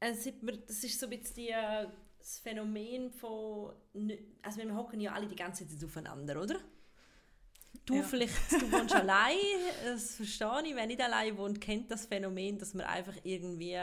es 0.00 0.28
das 0.66 0.84
ist 0.84 1.00
so 1.00 1.06
ein 1.06 1.10
bisschen 1.10 1.34
die, 1.36 1.54
das 2.18 2.38
Phänomen 2.38 3.10
von, 3.12 3.72
also 4.42 4.60
wir 4.60 4.74
hocken 4.74 5.00
ja 5.00 5.12
alle 5.12 5.26
die 5.26 5.36
ganze 5.36 5.66
Zeit 5.66 5.84
aufeinander, 5.84 6.42
oder? 6.42 6.56
Du 7.84 7.94
Ja. 7.96 8.02
vielleicht, 8.02 8.50
du 8.50 8.72
wohnst 8.72 8.94
allein, 8.94 9.36
das 9.84 10.16
verstehe 10.16 10.62
ich. 10.64 10.74
Wer 10.74 10.86
nicht 10.86 11.00
allein 11.00 11.36
wohnt, 11.38 11.60
kennt 11.60 11.90
das 11.90 12.06
Phänomen, 12.06 12.58
dass 12.58 12.74
man 12.74 12.86
einfach 12.86 13.14
irgendwie 13.22 13.78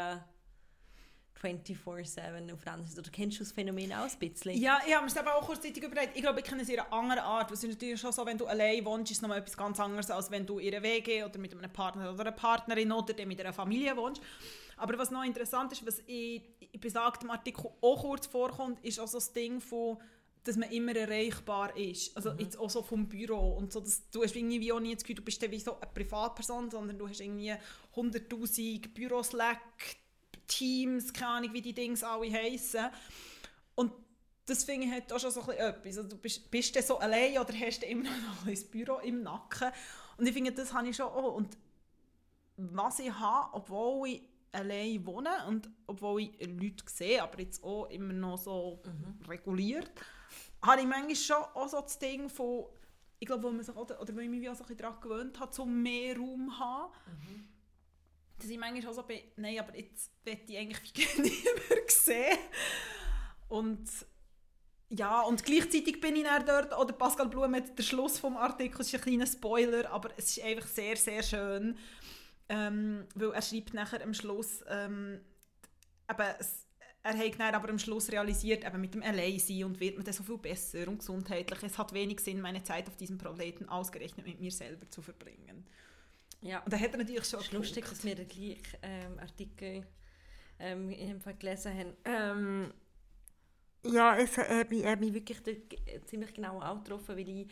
24-7 1.43 2.53
aufeinander 2.53 2.85
ist. 2.85 2.97
Oder 2.97 3.09
kennst 3.11 3.39
du 3.39 3.43
das 3.43 3.51
Phänomen 3.51 3.91
auch 3.93 4.09
ein 4.09 4.19
bisschen? 4.19 4.57
Ja, 4.59 4.79
ich 4.85 4.93
habe 4.93 5.05
mir 5.05 5.11
das 5.11 5.21
eben 5.21 5.27
auch 5.27 5.45
kurzzeitig 5.45 5.83
überlegt. 5.83 6.15
Ich 6.15 6.21
glaube, 6.21 6.39
ich 6.39 6.45
kenne 6.45 6.61
es 6.61 6.69
in 6.69 6.79
einer 6.79 6.93
anderen 6.93 7.23
Art. 7.23 7.51
Es 7.51 7.63
ist 7.63 7.69
natürlich 7.69 7.99
schon 7.99 8.11
so, 8.11 8.25
wenn 8.25 8.37
du 8.37 8.45
allein 8.45 8.83
wohnst, 8.85 9.11
ist 9.11 9.17
es 9.17 9.21
nochmal 9.21 9.39
etwas 9.39 9.57
ganz 9.57 9.79
anderes, 9.79 10.09
als 10.09 10.31
wenn 10.31 10.45
du 10.45 10.59
in 10.59 10.73
einer 10.73 10.83
WG 10.83 11.23
oder 11.23 11.37
mit 11.39 11.53
einem 11.53 11.71
Partner 11.71 12.11
oder 12.11 12.21
einer 12.21 12.31
Partnerin 12.31 12.91
oder 12.91 13.25
mit 13.25 13.39
einer 13.39 13.53
Familie 13.53 13.95
wohnst. 13.97 14.21
Aber 14.77 14.97
was 14.97 15.11
noch 15.11 15.23
interessant 15.23 15.71
ist, 15.71 15.85
was 15.85 15.99
in, 15.99 16.41
besagtem 16.79 17.29
Artikel 17.29 17.69
auch 17.81 18.01
kurz 18.01 18.27
vorkommt, 18.27 18.83
ist 18.83 18.99
auch 18.99 19.07
so 19.07 19.17
das 19.17 19.31
Ding 19.33 19.61
von 19.61 19.97
dass 20.43 20.57
man 20.57 20.69
immer 20.71 20.95
erreichbar 20.95 21.75
ist. 21.77 22.15
Also 22.17 22.31
jetzt 22.37 22.57
auch 22.59 22.69
so 22.69 22.83
vom 22.83 23.07
Büro 23.07 23.53
und 23.53 23.71
so, 23.71 23.79
dass 23.79 24.09
du 24.09 24.23
hast 24.23 24.35
irgendwie 24.35 24.71
auch 24.71 24.79
nie 24.79 24.93
das 24.93 25.03
Gefühl, 25.03 25.15
du 25.15 25.21
bist 25.21 25.41
wie 25.49 25.59
so 25.59 25.79
eine 25.79 25.89
Privatperson, 25.93 26.69
sondern 26.69 26.97
du 26.97 27.07
hast 27.07 27.21
irgendwie 27.21 27.53
100'000 27.95 28.93
Büroslack, 28.93 29.59
Teams, 30.47 31.13
keine 31.13 31.31
Ahnung, 31.31 31.53
wie 31.53 31.61
die 31.61 31.73
Dings 31.73 32.03
alle 32.03 32.31
heissen. 32.31 32.85
Und 33.75 33.91
das 34.45 34.63
finde 34.63 34.87
ich 34.87 34.93
halt 34.93 35.11
auch 35.11 35.19
schon 35.19 35.31
so 35.31 35.41
ein 35.41 35.45
bisschen 35.47 35.65
etwas. 35.65 35.97
Also 35.97 36.09
du 36.09 36.17
bist, 36.17 36.51
bist 36.51 36.75
du 36.75 36.81
so 36.81 36.99
allein 36.99 37.37
oder 37.37 37.53
hast 37.53 37.81
du 37.81 37.85
immer 37.85 38.03
noch 38.03 38.45
ein 38.45 38.69
Büro 38.71 38.97
im 38.99 39.23
Nacken? 39.23 39.71
Und 40.17 40.27
ich 40.27 40.33
finde, 40.33 40.51
das 40.51 40.73
habe 40.73 40.87
ich 40.89 40.95
schon 40.95 41.07
auch. 41.07 41.35
Und 41.35 41.57
was 42.57 42.99
ich 42.99 43.11
habe, 43.11 43.53
obwohl 43.53 44.09
ich 44.09 44.21
allein 44.51 45.05
wohne 45.05 45.29
und 45.47 45.69
obwohl 45.87 46.21
ich 46.21 46.47
Leute 46.47 46.83
sehe, 46.87 47.21
aber 47.21 47.39
jetzt 47.39 47.63
auch 47.63 47.89
immer 47.89 48.13
noch 48.13 48.37
so 48.37 48.81
reguliert, 49.27 49.91
habe 50.61 50.81
ich 50.81 50.87
manchmal 50.87 51.15
schon 51.15 51.43
auch 51.55 51.67
so 51.67 51.81
das 51.81 51.97
Ding 51.97 52.29
von, 52.29 52.65
ich 53.19 53.27
glaube, 53.27 53.43
wo 53.43 53.51
man 53.51 53.63
sich, 53.63 53.75
oder, 53.75 53.99
oder 53.99 54.15
weil 54.15 54.23
ich 54.23 54.29
mich 54.29 54.49
auch 54.49 54.55
so 54.55 54.63
ein 54.63 54.67
bisschen 54.67 54.83
daran 54.83 55.01
gewöhnt 55.01 55.39
habe, 55.39 55.53
so 55.53 55.65
mehr 55.65 56.17
Raum 56.17 56.49
zu 56.49 56.59
haben, 56.59 56.93
dass 58.43 58.51
ich 58.51 58.59
manchmal 58.59 58.91
auch 58.91 58.95
so 58.95 59.03
bin, 59.03 59.19
nein, 59.37 59.59
aber 59.59 59.75
jetzt 59.77 60.11
möchte 60.25 60.51
ich 60.51 60.57
eigentlich 60.57 60.93
niemand 61.17 61.89
sehen. 61.91 62.37
Und 63.47 63.89
ja, 64.89 65.21
und 65.21 65.43
gleichzeitig 65.43 65.99
bin 66.01 66.15
ich 66.15 66.23
dann 66.23 66.45
dort, 66.45 66.77
oder 66.77 66.93
Pascal 66.93 67.29
Blum 67.29 67.55
hat 67.55 67.77
der 67.77 67.83
Schluss 67.83 68.19
vom 68.19 68.37
Artikel, 68.37 68.81
ist 68.81 68.93
ein 68.93 69.01
kleiner 69.01 69.25
Spoiler, 69.25 69.89
aber 69.89 70.09
es 70.17 70.37
ist 70.37 70.43
einfach 70.43 70.67
sehr, 70.67 70.95
sehr 70.97 71.23
schön, 71.23 71.77
ähm, 72.49 73.07
weil 73.15 73.31
er 73.31 73.41
schreibt 73.41 73.73
nachher 73.73 74.03
am 74.03 74.13
Schluss, 74.13 74.63
ähm, 74.67 75.21
eben, 76.09 76.35
er 77.05 77.17
hat 77.17 77.39
dann 77.39 77.55
aber 77.55 77.69
am 77.69 77.79
Schluss 77.79 78.11
realisiert, 78.11 78.65
eben 78.65 78.81
mit 78.81 78.93
dem 78.93 79.03
Alleinsein 79.03 79.65
und 79.65 79.79
wird 79.79 79.95
man 79.95 80.05
dann 80.05 80.13
so 80.13 80.23
viel 80.23 80.37
besser 80.37 80.87
und 80.87 80.99
gesundheitlich. 80.99 81.63
Es 81.63 81.77
hat 81.77 81.93
wenig 81.93 82.19
Sinn, 82.19 82.39
meine 82.39 82.63
Zeit 82.63 82.87
auf 82.87 82.95
diesem 82.95 83.17
Planeten 83.17 83.67
ausgerechnet 83.67 84.25
mit 84.25 84.39
mir 84.39 84.51
selber 84.51 84.89
zu 84.89 85.01
verbringen. 85.01 85.65
Ja. 86.43 86.59
Und 86.59 86.73
da 86.73 86.77
hat 86.77 86.91
er 86.91 86.97
natürlich 86.97 87.25
schon 87.25 87.39
Es 87.39 87.45
ist 87.47 87.53
lustig, 87.53 87.85
dass 87.85 88.03
wir 88.03 88.15
den 88.15 88.27
gleichen 88.27 88.77
ähm, 88.81 89.19
Artikel 89.19 89.85
ähm, 90.59 90.91
in 90.91 91.21
gelesen 91.39 91.73
haben. 91.73 91.93
Ähm, 92.05 92.73
ja, 93.85 94.17
es 94.17 94.37
hat 94.37 94.69
mich, 94.69 94.85
hat 94.85 94.99
mich 94.99 95.13
wirklich 95.13 95.39
ziemlich 96.05 96.33
genau 96.33 96.59
getroffen, 96.75 97.17
weil 97.17 97.27
ich, 97.27 97.47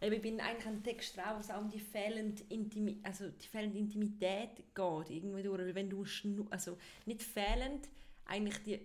ich 0.00 0.22
bin 0.22 0.40
eigentlich 0.40 0.66
ein 0.66 0.82
Text 0.82 1.16
drauf, 1.16 1.36
wo 1.36 1.40
es 1.40 1.50
auch 1.50 1.60
um 1.60 1.70
die 1.70 1.80
fehlende, 1.80 2.42
Intimi 2.48 3.00
also 3.02 3.28
die 3.28 3.46
fehlende 3.46 3.78
Intimität 3.78 4.56
geht. 4.74 5.10
Irgendwie 5.10 5.42
durch, 5.42 5.60
weil 5.60 5.74
wenn 5.74 5.90
du 5.90 6.04
also 6.50 6.78
nicht 7.06 7.22
fehlend, 7.22 7.88
eigentlich 8.26 8.62
die 8.62 8.80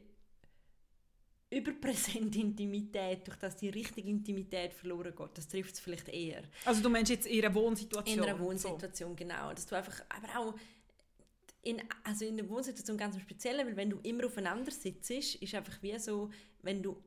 überpräsente 1.49 2.39
Intimität, 2.39 3.25
durch 3.27 3.37
das 3.37 3.55
die 3.55 3.69
richtige 3.69 4.09
Intimität 4.09 4.73
verloren 4.73 5.15
geht, 5.15 5.37
das 5.37 5.47
trifft 5.47 5.75
es 5.75 5.79
vielleicht 5.79 6.09
eher. 6.09 6.43
Also 6.65 6.81
du 6.81 6.89
meinst 6.89 7.09
jetzt 7.09 7.25
in 7.25 7.43
einer 7.43 7.55
Wohnsituation? 7.55 8.17
In 8.17 8.23
einer 8.23 8.39
Wohnsituation, 8.39 9.15
genau. 9.15 9.53
Dass 9.53 9.65
du 9.65 9.75
einfach, 9.75 10.03
aber 10.09 10.39
auch 10.39 10.55
in, 11.61 11.81
also 12.03 12.25
in 12.25 12.37
der 12.37 12.49
Wohnsituation 12.49 12.97
ganz 12.97 13.15
im 13.15 13.21
Speziellen, 13.21 13.65
weil 13.65 13.77
wenn 13.77 13.89
du 13.89 13.99
immer 14.03 14.25
aufeinander 14.25 14.71
sitzt, 14.71 15.09
ist 15.11 15.55
einfach 15.55 15.81
wie 15.81 15.97
so, 15.99 16.29
wenn 16.63 16.83
du, 16.83 17.01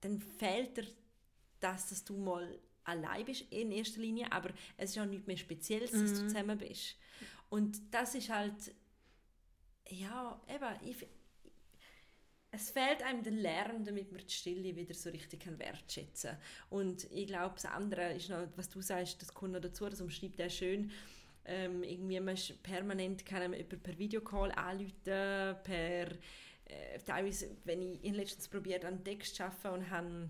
dann 0.00 0.20
fehlt 0.20 0.76
dir 0.76 0.86
das, 1.58 1.88
dass 1.88 2.04
du 2.04 2.16
mal 2.16 2.58
allein 2.84 3.24
bist 3.24 3.44
in 3.50 3.70
erster 3.72 4.00
Linie, 4.00 4.30
aber 4.30 4.50
es 4.76 4.90
ist 4.90 4.98
auch 4.98 5.06
nichts 5.06 5.26
mehr 5.26 5.36
Spezielles, 5.36 5.90
dass 5.90 6.12
du 6.12 6.28
zusammen 6.28 6.58
bist. 6.58 6.96
Und 7.48 7.80
das 7.90 8.14
ist 8.14 8.30
halt, 8.30 8.74
ja, 9.88 10.40
eben, 10.48 10.88
ich, 10.88 11.06
es 12.52 12.70
fehlt 12.70 13.02
einem 13.02 13.22
der 13.22 13.32
Lärm, 13.32 13.84
damit 13.84 14.10
man 14.10 14.20
die 14.20 14.32
Stille 14.32 14.74
wieder 14.74 14.94
so 14.94 15.10
richtig 15.10 15.40
kann 15.44 15.58
wertschätzen 15.58 16.36
Und 16.68 17.04
ich 17.12 17.26
glaube, 17.26 17.54
das 17.54 17.66
andere 17.66 18.14
ist 18.14 18.28
noch, 18.28 18.46
was 18.56 18.68
du 18.68 18.80
sagst, 18.80 19.22
das 19.22 19.32
kommt 19.32 19.52
noch 19.52 19.60
dazu, 19.60 19.88
das 19.88 20.00
umschreibt 20.00 20.40
er 20.40 20.50
schön, 20.50 20.90
ähm, 21.44 21.82
irgendwie 21.82 22.20
man 22.20 22.36
permanent 22.62 23.24
kann 23.24 23.50
man 23.50 23.60
über, 23.60 23.76
per 23.76 23.98
Videocall 23.98 24.52
anrufen, 24.52 24.92
per 25.04 26.10
äh, 26.70 26.98
teilweise, 27.04 27.56
wenn 27.64 27.82
ich 27.82 28.04
in 28.04 28.14
letztens 28.14 28.48
probiert 28.48 28.84
an 28.84 29.02
Text 29.04 29.36
zu 29.36 29.44
arbeiten 29.44 29.68
und 29.68 29.90
habe 29.90 30.28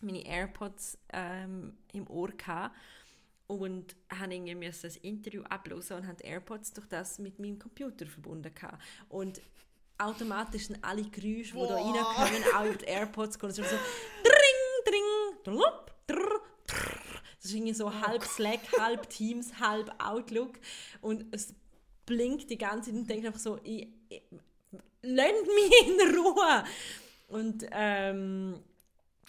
meine 0.00 0.26
AirPods 0.26 0.98
ähm, 1.12 1.76
im 1.92 2.08
Ohr 2.08 2.30
gehabt 2.30 2.74
und 3.46 3.94
habe 4.10 4.34
irgendwie 4.34 4.66
ein 4.66 4.94
Interview 5.02 5.42
ablösen 5.44 5.98
und 5.98 6.06
habe 6.06 6.16
die 6.22 6.28
AirPods 6.28 6.72
durch 6.72 6.86
das 6.88 7.18
mit 7.18 7.38
meinem 7.38 7.58
Computer 7.58 8.06
verbunden 8.06 8.52
gehabt. 8.54 8.82
und 9.08 9.40
automatisch 10.04 10.66
sind 10.66 10.82
alle 10.82 11.02
Geräusche, 11.02 11.54
die 11.54 11.66
da 11.68 11.74
reinkommen, 11.74 12.44
auch 12.56 12.64
über 12.64 12.74
die 12.74 12.84
AirPods 12.86 13.36
ist 13.36 13.56
so 13.56 13.62
dring, 13.62 14.52
dring, 14.84 15.44
drup, 15.44 15.92
drr, 16.06 16.40
drr. 16.66 17.22
Das 17.36 17.50
ist 17.50 17.54
irgendwie 17.54 17.74
so 17.74 17.92
halb 17.92 18.22
Slack, 18.24 18.60
halb 18.78 19.08
Teams, 19.10 19.58
halb 19.58 19.92
Outlook 19.98 20.58
und 21.00 21.26
es 21.32 21.54
blinkt 22.06 22.50
die 22.50 22.58
ganze 22.58 22.90
Zeit 22.90 23.00
und 23.00 23.10
denkt 23.10 23.26
einfach 23.26 23.40
so, 23.40 23.58
ich, 23.64 23.88
ich, 24.08 24.22
lasst 25.02 25.46
mich 25.46 25.88
in 25.88 26.16
Ruhe. 26.16 26.64
Und 27.28 27.66
ähm, 27.72 28.60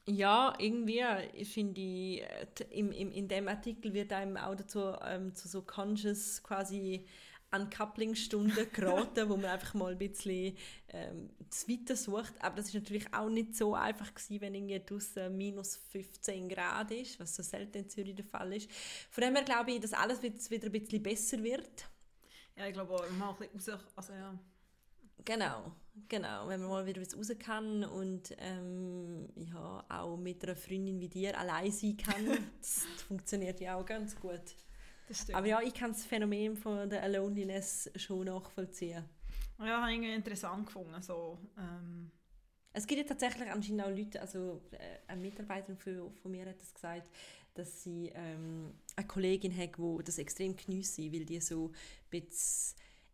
ja, 0.06 0.54
irgendwie 0.60 1.02
finde 1.46 1.82
ich, 1.82 2.22
äh, 2.22 2.46
im, 2.72 2.92
im, 2.92 3.12
in 3.12 3.28
dem 3.28 3.48
Artikel 3.48 3.94
wird 3.94 4.12
einem 4.12 4.38
auch 4.38 4.56
dazu 4.56 4.94
ähm, 5.06 5.34
zu 5.34 5.48
so 5.48 5.62
conscious 5.62 6.44
quasi 6.44 7.06
Uncoupling-Stunden 7.54 8.72
geraten, 8.74 9.30
wo 9.30 9.38
man 9.38 9.52
einfach 9.52 9.74
mal 9.74 9.92
ein 9.92 9.98
bisschen 9.98 10.58
ähm, 10.90 11.30
das 11.50 11.68
Weiter 11.68 11.96
sucht. 11.96 12.34
Aber 12.40 12.56
das 12.56 12.68
ist 12.68 12.74
natürlich 12.74 13.14
auch 13.14 13.30
nicht 13.30 13.56
so 13.56 13.76
einfach 13.76 14.14
gewesen, 14.14 14.42
wenn 14.42 14.56
irgendwie 14.56 14.82
draussen 14.86 15.38
minus 15.38 15.78
15 15.92 16.50
Grad 16.50 16.92
ist, 16.92 17.20
was 17.20 17.36
so 17.36 17.44
selten 17.44 17.80
in 17.80 17.90
Zürich 17.90 18.16
der 18.16 18.26
Fall 18.26 18.54
ist. 18.54 18.70
Von 19.10 19.24
dem 19.24 19.36
her 19.36 19.44
glaube 19.44 19.72
ich, 19.72 19.80
dass 19.80 19.94
alles 19.94 20.22
wieder 20.22 20.66
ein 20.66 20.72
bisschen 20.72 21.04
besser 21.04 21.44
wird. 21.44 21.88
Ja, 22.56 22.68
ich 22.68 22.74
glaube 22.74 22.94
auch, 22.94 23.10
mal 23.12 23.36
ein 23.40 23.50
bisschen 23.54 23.74
raus, 23.74 23.84
also 23.96 24.14
ja. 24.14 24.38
Genau, 25.26 25.72
genau. 26.10 26.48
Wenn 26.48 26.62
man 26.62 26.70
mal 26.70 26.86
wieder 26.86 27.02
was 27.02 27.18
raus 27.18 27.32
kann 27.40 27.84
und 27.84 28.36
ähm, 28.40 29.30
ja, 29.36 29.86
auch 29.90 30.18
mit 30.18 30.44
einer 30.44 30.56
Freundin 30.56 31.00
wie 31.00 31.08
dir 31.08 31.38
allein 31.38 31.72
sein 31.72 31.98
kann, 31.98 32.26
das 32.60 32.86
funktioniert 33.08 33.60
ja 33.62 33.76
auch 33.76 33.86
ganz 33.86 34.16
gut. 34.20 34.42
Aber 35.34 35.48
ja, 35.48 35.62
ich 35.62 35.74
kann 35.74 35.92
das 35.92 36.06
Phänomen 36.06 36.56
von 36.56 36.90
der 36.90 37.08
Loneliness 37.10 37.90
schon 37.96 38.26
nachvollziehen. 38.26 39.04
ja, 39.60 39.82
habe 39.82 39.92
ich 39.92 39.98
irgendwie 39.98 40.14
interessant 40.14 40.66
gefunden, 40.66 41.02
so, 41.02 41.38
ähm, 41.58 42.12
Es 42.74 42.88
gibt 42.88 43.02
ja 43.02 43.08
tatsächlich 43.08 43.50
anscheinend 43.50 43.84
auch 43.84 43.90
Leute, 43.90 44.20
also 44.22 44.62
äh, 44.72 45.00
eine 45.08 45.22
Mitarbeiterin 45.22 45.78
von, 45.78 46.14
von 46.16 46.32
mir 46.32 46.46
hat 46.46 46.60
das 46.60 46.74
gesagt, 46.74 47.08
dass 47.54 47.84
sie 47.84 48.12
ähm, 48.16 48.74
eine 48.96 49.08
Kollegin 49.08 49.56
hat, 49.56 49.78
die 49.78 50.04
das 50.04 50.18
extrem 50.18 50.56
geniesse, 50.56 51.12
weil 51.12 51.26
die 51.26 51.40
so 51.40 51.72
ein 52.12 52.28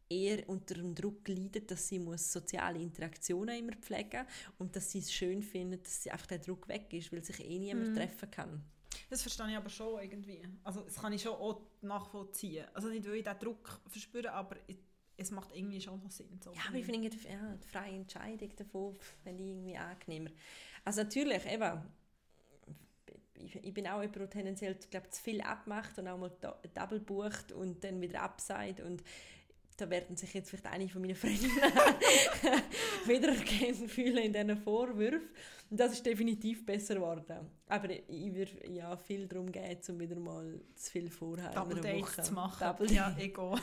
eher 0.10 0.48
unter 0.50 0.76
dem 0.76 0.96
Druck 0.96 1.28
leidet, 1.28 1.70
dass 1.70 1.88
sie 1.88 2.00
muss 2.00 2.32
soziale 2.32 2.80
Interaktionen 2.80 3.60
immer 3.60 3.74
pflegen 3.74 4.26
und 4.58 4.76
dass 4.76 4.92
sie 4.92 5.00
es 5.00 5.14
schön 5.14 5.44
findet, 5.44 5.86
dass 5.86 6.04
sie 6.04 6.12
einfach 6.12 6.28
der 6.28 6.40
Druck 6.40 6.68
weg 6.68 6.92
ist, 6.94 7.12
weil 7.12 7.24
sich 7.24 7.40
eh 7.46 7.60
niemand 7.60 7.96
treffen 7.96 8.32
kann. 8.32 8.64
Das 9.10 9.22
verstehe 9.22 9.50
ich 9.50 9.58
aber 9.58 9.70
schon 9.70 10.02
irgendwie. 10.02 10.42
Also 10.64 10.82
das 10.82 10.96
kann 10.96 11.14
ich 11.14 11.22
schon 11.22 11.34
auch 11.34 11.62
nachvollziehen. 11.82 12.66
Also 12.74 12.90
nicht, 12.90 13.06
weil 13.08 13.16
ich 13.16 13.24
diesen 13.24 13.40
Druck 13.40 13.82
verspüre, 13.88 14.32
aber 14.32 14.58
ich, 14.68 14.78
es 15.18 15.32
macht 15.32 15.56
irgendwie 15.56 15.82
schon 15.82 16.02
noch 16.02 16.12
Sinn. 16.12 16.40
So. 16.44 16.52
Ja, 16.54 16.62
aber 16.68 16.78
ich 16.78 16.86
finde 16.86 17.10
die, 17.10 17.28
ja, 17.28 17.56
die 17.56 17.68
freie 17.68 17.96
Entscheidung 17.96 18.56
davon 18.56 18.96
finde 19.24 19.44
ich 19.44 19.50
irgendwie 19.50 19.78
angenehmer. 19.78 20.32
Also 20.86 21.04
natürlich, 21.04 21.46
eben, 21.46 21.82
ich, 23.36 23.56
ich 23.56 23.74
bin 23.74 23.88
auch 23.88 24.02
jemand, 24.02 24.16
der 24.16 24.30
tendenziell 24.30 24.76
glaub, 24.90 25.12
zu 25.12 25.22
viel 25.22 25.42
abmacht 25.42 25.98
und 25.98 26.08
auch 26.08 26.18
mal 26.18 26.32
do- 26.42 26.56
double 26.74 27.00
bucht 27.00 27.52
und 27.52 27.84
dann 27.84 28.02
wieder 28.02 28.22
abseit 28.22 28.82
und 28.82 29.04
da 29.80 29.90
werden 29.90 30.16
sich 30.16 30.34
jetzt 30.34 30.50
vielleicht 30.50 30.68
einige 30.68 30.92
von 30.92 31.02
meinen 31.02 31.16
Freundinnen 31.16 31.52
wiedererkennen 33.06 33.88
fühlen 33.88 34.18
in 34.18 34.34
diesen 34.34 34.58
Vorwürfen. 34.58 35.30
Und 35.70 35.80
das 35.80 35.94
ist 35.94 36.06
definitiv 36.06 36.66
besser 36.66 36.96
geworden. 36.96 37.48
Aber 37.68 37.90
ich 37.90 38.34
würde 38.34 38.52
ja 38.70 38.98
viel 38.98 39.28
darum 39.28 39.52
gehen, 39.52 39.78
um 39.88 40.00
wieder 40.00 40.16
mal 40.16 40.60
zu 40.76 40.92
viel 40.92 41.10
vorher 41.10 41.52
Double 41.52 41.80
Dates 41.80 42.28
zu 42.28 42.34
machen. 42.34 42.66
Double 42.66 42.92
ja, 42.92 43.16
ego. 43.18 43.58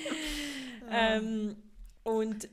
ähm, 0.90 1.56
und 2.02 2.48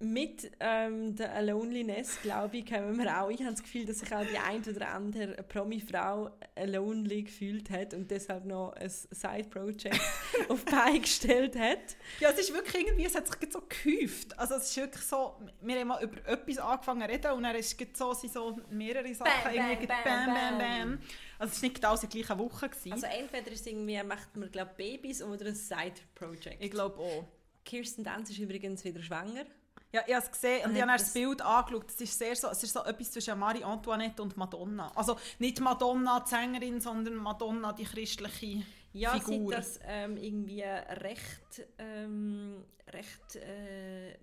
mit 0.00 0.52
ähm, 0.60 1.16
der 1.16 1.42
Loneliness, 1.42 2.20
glaube 2.22 2.58
ich, 2.58 2.66
kommen 2.66 2.96
wir 2.98 3.20
auch. 3.20 3.30
Ich 3.30 3.40
habe 3.40 3.50
das 3.50 3.62
Gefühl, 3.62 3.84
dass 3.84 3.98
sich 3.98 4.14
auch 4.14 4.24
die 4.24 4.38
ein 4.38 4.62
oder 4.62 4.90
andere 4.90 5.42
Promi-Frau 5.42 6.30
lonely 6.66 7.24
gefühlt 7.24 7.68
hat 7.70 7.94
und 7.94 8.08
deshalb 8.08 8.44
noch 8.44 8.74
ein 8.74 8.88
Side-Project 8.88 10.00
auf 10.48 10.64
die 10.64 10.70
Beine 10.70 11.00
gestellt 11.00 11.58
hat. 11.58 11.96
Ja, 12.20 12.30
es 12.30 12.38
ist 12.38 12.54
wirklich 12.54 12.86
irgendwie, 12.86 13.06
es 13.06 13.16
hat 13.16 13.26
sich 13.26 13.52
so 13.52 13.60
gehäuft. 13.68 14.38
Also 14.38 14.54
es 14.54 14.70
ist 14.70 14.76
wirklich 14.76 15.04
so, 15.04 15.34
wir 15.62 15.80
haben 15.80 15.88
mal 15.88 16.02
über 16.02 16.24
etwas 16.28 16.58
angefangen 16.58 17.02
zu 17.02 17.08
reden 17.08 17.32
und 17.32 17.42
dann 17.42 17.56
ist 17.56 17.80
es 17.80 17.98
so, 17.98 18.14
sind 18.14 18.32
so 18.32 18.56
mehrere 18.70 19.12
Sachen 19.14 19.32
Bam, 19.42 19.54
irgendwie 19.54 19.86
bam, 19.88 20.04
bam, 20.04 20.26
bam, 20.26 20.58
bam. 20.58 20.98
Also 21.40 21.54
es 21.54 21.62
war 21.62 21.68
nicht 21.68 21.84
alles 21.84 22.02
in 22.04 22.10
der 22.10 22.20
gleichen 22.20 22.38
Woche. 22.38 22.68
Gewesen. 22.68 22.92
Also 22.92 23.06
entweder 23.06 23.50
ist 23.50 23.66
irgendwie, 23.66 24.02
macht 24.04 24.36
man 24.36 24.50
glaube 24.50 24.70
Babys 24.76 25.22
oder 25.22 25.46
ein 25.46 25.54
Side-Project. 25.56 26.62
ich 26.62 26.70
glaube 26.70 26.98
auch. 27.00 27.24
Kirsten 27.64 28.02
Dunst 28.02 28.30
ist 28.30 28.38
übrigens 28.38 28.82
wieder 28.82 29.02
schwanger. 29.02 29.44
Ja, 29.90 30.02
ich 30.06 30.14
habe 30.14 30.24
es 30.24 30.30
gesehen 30.30 30.66
und 30.66 30.76
ich 30.76 30.82
habe 30.82 30.92
das 30.92 31.02
das- 31.04 31.12
Bild 31.14 31.40
angeschaut. 31.40 31.86
Es 31.90 32.00
ist, 32.00 32.18
sehr 32.18 32.36
so, 32.36 32.48
es 32.48 32.62
ist 32.62 32.72
so 32.74 32.84
etwas 32.84 33.10
zwischen 33.10 33.38
Marie 33.38 33.64
Antoinette 33.64 34.22
und 34.22 34.36
Madonna. 34.36 34.92
Also 34.94 35.18
nicht 35.38 35.60
Madonna, 35.60 36.20
die 36.20 36.28
Sängerin, 36.28 36.80
sondern 36.80 37.14
Madonna, 37.16 37.72
die 37.72 37.84
christliche 37.84 38.64
Ja, 38.92 39.12
Figur. 39.18 39.50
seit 39.52 39.58
das 39.60 39.80
ähm, 39.84 40.16
irgendwie 40.18 40.62
recht, 40.62 41.66
ähm, 41.78 42.64
recht 42.92 43.36
äh, 43.36 44.18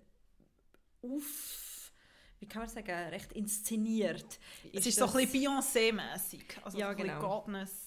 auf, 1.01 1.91
wie 2.39 2.47
kann 2.47 2.61
man 2.63 2.69
sagen, 2.69 2.91
recht 3.09 3.31
inszeniert. 3.33 4.39
Es 4.71 4.85
ist 4.85 4.99
so 4.99 5.05
ein 5.05 5.13
bisschen 5.13 5.31
Beyoncé-mässig. 5.41 6.43
Also 6.63 6.77
Ja, 6.77 6.85
so 6.87 6.91
ein 6.91 6.97
bisschen 6.97 7.19
genau. 7.19 7.39
Godness. 7.41 7.84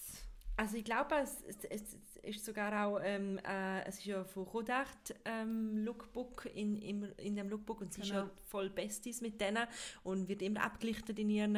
Also 0.59 0.77
ich 0.77 0.85
glaube, 0.85 1.15
es, 1.23 1.41
es, 1.47 1.57
es 1.71 1.97
ist 2.23 2.45
sogar 2.45 2.85
auch, 2.87 2.99
ähm, 3.03 3.39
äh, 3.39 3.85
es 3.87 3.99
ist 3.99 4.07
ja 4.07 4.25
von 4.25 4.43
Rodart 4.43 5.15
ähm, 5.25 5.85
Lookbook 5.85 6.47
in, 6.53 6.77
im, 6.77 7.07
in 7.17 7.37
dem 7.37 7.49
Lookbook 7.49 7.81
und 7.81 7.93
sie 7.93 8.01
ist 8.01 8.09
Genau. 8.09 8.23
ja 8.23 8.31
voll 8.45 8.69
Besties 8.69 9.21
mit 9.21 9.41
denen 9.41 9.69
und 10.03 10.29
wird 10.29 10.43
immer 10.43 10.65
abgelichtet 10.65 11.17
in 11.21 11.31
ihren 11.31 11.55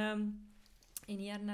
in 1.06 1.18
ihren 1.18 1.50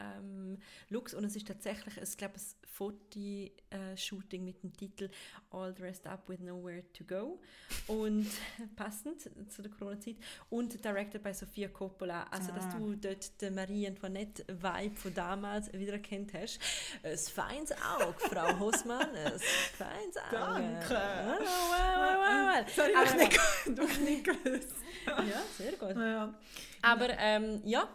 ähm, 0.00 0.58
Looks 0.88 1.14
und 1.14 1.24
es 1.24 1.36
ist 1.36 1.46
tatsächlich, 1.46 1.96
ich 1.96 2.16
glaube, 2.16 2.34
ein 2.34 2.42
Fotoshooting 2.68 4.44
mit 4.44 4.62
dem 4.62 4.72
Titel 4.72 5.08
All 5.50 5.72
Dressed 5.72 6.06
Up 6.06 6.28
with 6.28 6.40
Nowhere 6.40 6.82
to 6.92 7.04
Go 7.04 7.40
und 7.86 8.26
passend 8.76 9.20
zu 9.50 9.62
der 9.62 9.70
Corona-Zeit 9.70 10.16
und 10.50 10.84
directed 10.84 11.22
by 11.22 11.32
Sofia 11.32 11.68
Coppola, 11.68 12.24
also 12.30 12.52
dass 12.52 12.64
Ah. 12.66 12.78
du 12.78 12.96
dort 12.96 13.40
den 13.40 13.54
Marie 13.54 13.86
Antoinette-Vibe 13.86 14.96
von 14.96 15.14
damals 15.14 15.72
wiedererkannt 15.72 16.32
hast. 16.34 16.58
Ein 17.02 17.16
feines 17.16 17.72
Auge, 17.72 18.14
Frau 18.18 18.58
Hosmann, 18.58 19.14
ein 19.14 19.38
feines 19.38 20.16
Auge. 20.16 20.32
Danke. 20.32 20.90
Well, 20.90 21.38
well, 21.38 21.46
well, 21.70 22.18
well, 22.18 22.64
well. 22.64 22.66
Sorry, 22.74 22.92
ich 23.04 23.14
nicht, 23.14 23.78
doch 23.78 23.98
nicht 24.00 24.24
gewusst. 24.24 24.74
Ja, 25.06 25.42
sehr 25.56 25.72
gut. 25.72 25.94
Ja. 25.96 26.34
Aber 26.82 27.08
ähm, 27.18 27.60
ja, 27.64 27.88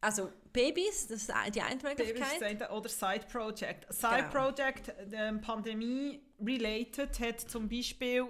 also 0.00 0.30
Babys, 0.52 1.06
das 1.06 1.22
ist 1.22 1.32
die 1.54 1.60
eine 1.60 1.80
Möglichkeit. 1.82 2.58
sagt, 2.58 2.70
oder 2.70 2.88
Side 2.88 3.26
Project. 3.30 3.92
Side 3.92 4.16
Genau. 4.16 4.30
Project, 4.30 4.92
ähm, 5.12 5.40
Pandemie 5.40 6.20
related, 6.44 7.20
hat 7.20 7.40
zum 7.40 7.68
Beispiel 7.68 8.26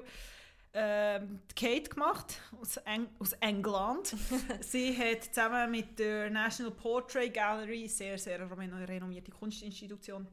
ähm, 0.73 1.41
Kate 1.57 1.89
gemacht 1.89 2.41
aus, 2.61 2.77
Eng 2.79 3.09
aus 3.19 3.33
England. 3.41 4.15
Sie 4.61 4.97
hat 4.97 5.25
zusammen 5.25 5.71
mit 5.71 5.99
der 5.99 6.31
National 6.31 6.73
Portrait 6.73 7.33
Gallery, 7.33 7.89
sehr, 7.89 8.19
sehr 8.19 8.41
renom- 8.41 8.87
renommierte 8.87 9.33
Kunstinstitution, 9.33 10.29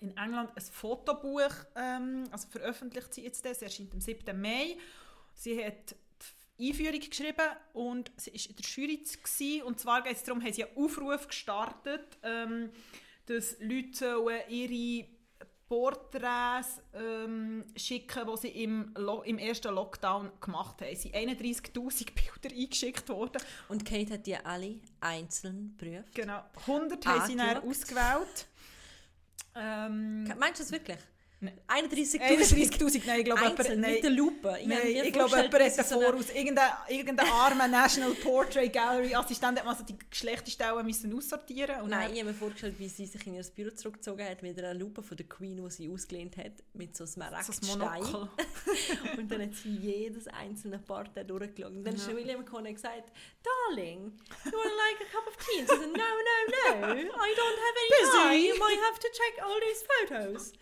in 0.00 0.16
England 0.16 0.50
ein 0.56 0.62
Fotobuch 0.62 1.50
ähm, 1.76 2.24
also 2.30 2.48
veröffentlicht 2.48 3.12
sie 3.14 3.22
jetzt. 3.24 3.44
Das 3.44 3.62
erscheint 3.62 3.92
am 3.92 4.00
7. 4.00 4.40
Mai. 4.40 4.76
Sie 5.34 5.64
hat 5.64 5.94
Einführung 6.68 7.00
geschrieben 7.00 7.48
und 7.72 8.10
sie 8.16 8.32
war 8.32 8.50
in 8.50 8.56
der 8.56 8.64
Jury. 8.64 8.96
Gewesen. 8.96 9.62
Und 9.62 9.80
zwar 9.80 10.02
geht 10.02 10.16
es 10.16 10.22
darum, 10.24 10.42
haben 10.42 10.52
sie 10.52 10.64
einen 10.64 10.76
Aufruf 10.76 11.26
gestartet, 11.28 12.18
ähm, 12.22 12.70
dass 13.26 13.56
Leute 13.60 14.16
ihre 14.48 15.06
Porträts 15.72 16.82
ähm, 16.92 17.64
schicken, 17.74 18.26
die 18.30 18.36
sie 18.36 18.48
im, 18.62 18.92
Lo 18.94 19.22
im 19.22 19.38
ersten 19.38 19.74
Lockdown 19.74 20.30
gemacht 20.38 20.82
haben. 20.82 20.90
Es 20.92 21.02
sind 21.02 21.14
31'000 21.14 21.72
Bilder 22.42 22.54
eingeschickt 22.54 23.08
worden. 23.08 23.40
Und 23.68 23.84
Kate 23.86 24.12
hat 24.14 24.26
die 24.26 24.36
alle 24.36 24.80
einzeln 25.00 25.74
geprüft. 25.78 26.14
Genau. 26.14 26.42
100 26.66 27.06
haben 27.06 27.26
sie 27.26 27.36
dann 27.36 27.56
Angeschaut. 27.56 27.70
ausgewählt. 27.70 28.46
Ähm, 29.54 30.24
Meinst 30.38 30.60
du 30.60 30.64
das 30.64 30.72
wirklich? 30.72 30.98
Nein. 31.44 31.58
31'000 31.68 32.20
31'000, 32.20 33.02
nein, 33.04 33.18
ich 33.18 33.24
glaube, 33.24 33.40
jemand- 33.42 33.58
nein. 33.80 33.92
mit 33.94 34.02
der 34.04 34.10
Lupe. 34.10 34.56
Ich, 34.60 34.66
Nein, 34.68 34.78
ich 34.86 35.12
glaube, 35.12 35.30
jemand 35.36 35.54
hat 35.54 35.86
so 35.88 36.00
voraus. 36.00 36.30
Irgendein, 36.32 36.70
irgendein 36.88 37.28
armer 37.28 37.66
National 37.66 38.12
Portrait 38.14 38.72
Gallery 38.72 39.12
Assistent 39.14 39.58
hat 39.58 39.66
mal 39.66 39.74
so 39.76 39.82
die 39.82 39.96
Geschlechterstellen 40.08 40.86
müssen 40.86 41.12
aussortieren 41.16 41.80
und 41.82 41.90
Nein, 41.90 42.12
ich 42.12 42.20
habe 42.20 42.30
mir 42.30 42.34
vorgestellt, 42.38 42.76
wie 42.78 42.88
sie 42.88 43.06
sich 43.06 43.26
in 43.26 43.34
ihr 43.34 43.42
Büro 43.56 43.70
zurückgezogen 43.74 44.24
hat 44.24 44.40
mit 44.42 44.56
einer 44.56 44.72
Lupe 44.74 45.02
von 45.02 45.16
der 45.16 45.26
Queen, 45.26 45.56
die 45.64 45.70
sie 45.70 45.88
ausgelehnt 45.90 46.36
hat, 46.36 46.52
mit 46.74 46.96
so 46.96 47.04
so 47.06 47.12
Smaragdstein. 47.14 47.70
ein 47.70 47.78
Monokel. 48.00 48.28
Und 49.18 49.32
dann 49.32 49.42
hat 49.42 49.54
sie 49.54 49.70
jedes 49.76 50.28
einzelne 50.28 50.78
Porträt 50.78 51.24
durchgeschaut. 51.24 51.72
Und 51.72 51.82
dann 51.84 51.94
ist 51.96 52.06
Ja. 52.06 52.14
William 52.14 52.44
gekommen 52.44 52.68
und 52.68 52.74
gesagt, 52.74 53.10
Darling, 53.42 54.12
you 54.44 54.52
want 54.52 54.64
like 54.76 55.08
a 55.08 55.12
cup 55.12 55.26
of 55.26 55.36
tea? 55.44 55.60
Und 55.62 55.68
sie 55.68 55.74
so, 55.74 55.80
no, 55.82 55.88
no, 55.88 56.86
no, 56.86 56.94
I 56.94 57.02
don't 57.02 57.58
have 57.58 57.76
any 57.82 57.90
Busy. 57.90 58.12
time. 58.12 58.36
You 58.46 58.56
might 58.58 58.78
have 58.80 58.98
to 59.00 59.08
check 59.08 59.44
all 59.44 59.58
these 59.60 59.84
photos. 59.90 60.52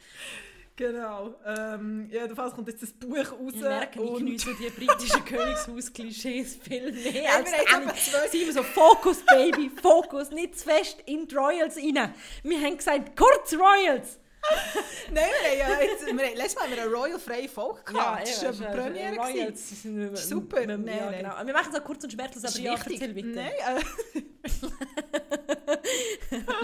Genau. 0.76 1.34
Ähm, 1.44 2.08
jedenfalls 2.10 2.54
kommt 2.54 2.68
jetzt 2.68 2.82
das 2.82 2.92
Buch 2.92 3.16
raus. 3.18 3.52
Ich 3.54 3.60
merke, 3.60 4.02
ich 4.02 4.14
geniesse 4.18 4.54
die 4.58 4.70
britischen 4.86 5.24
Königshaus-Klischees 5.26 6.56
viel 6.62 6.92
mehr 6.92 7.22
Ja, 7.22 7.30
als 7.36 7.50
wir 7.52 7.94
zwei- 7.94 8.28
Sie 8.28 8.42
immer 8.44 8.52
so, 8.54 8.62
Fokus, 8.62 9.18
Baby, 9.26 9.70
Fokus, 9.82 10.30
nicht 10.30 10.58
zu 10.58 10.64
fest 10.70 10.96
in 11.04 11.26
die 11.28 11.34
Royals 11.34 11.76
rein. 11.76 12.14
Wir 12.42 12.60
haben 12.60 12.76
gesagt, 12.78 13.14
kurz 13.14 13.52
Royals. 13.54 14.18
Nein, 15.12 15.24
wir 15.54 15.66
haben, 15.66 15.72
ja 15.74 15.82
jetzt, 15.82 16.06
wir 16.06 16.12
haben, 16.12 16.34
letztes 16.34 16.54
Mal 16.54 16.62
haben 16.64 16.74
wir 16.74 16.82
eine 16.82 16.90
Royal 16.90 17.18
freie 17.18 17.46
Folge 17.46 17.82
gehabt. 17.84 18.26
das 18.26 18.42
war 18.42 18.52
eben, 18.54 18.64
eine 18.64 18.82
Premiere. 18.82 19.16
Royals, 19.16 19.82
sind 19.82 19.98
wir- 19.98 20.16
Super. 20.16 20.66
wir- 20.66 20.78
Nein, 20.78 20.96
ja, 20.96 21.10
genau. 21.10 21.46
Wir 21.46 21.52
machen 21.52 21.72
es 21.74 21.78
auch 21.78 21.84
kurz 21.84 22.04
und 22.04 22.10
schmerzlos, 22.14 22.42
Das 22.44 22.54
aber 22.54 22.58
ist 22.60 22.64
ja, 22.64 22.72
wichtig. 22.72 23.00
erzähl 23.02 23.12
bitte. 23.12 23.28
Nein, 23.34 23.52
äh, 23.76 25.56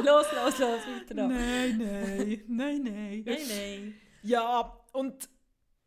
los, 0.05 0.27
los, 0.35 0.59
los, 0.59 0.81
weiter 0.87 1.15
noch. 1.15 1.29
nein, 1.29 1.79
nein, 1.79 2.45
nein, 2.49 2.83
nein. 2.83 3.23
Nein, 3.25 3.39
nein. 3.49 3.95
Ja, 4.23 4.77
und 4.93 5.29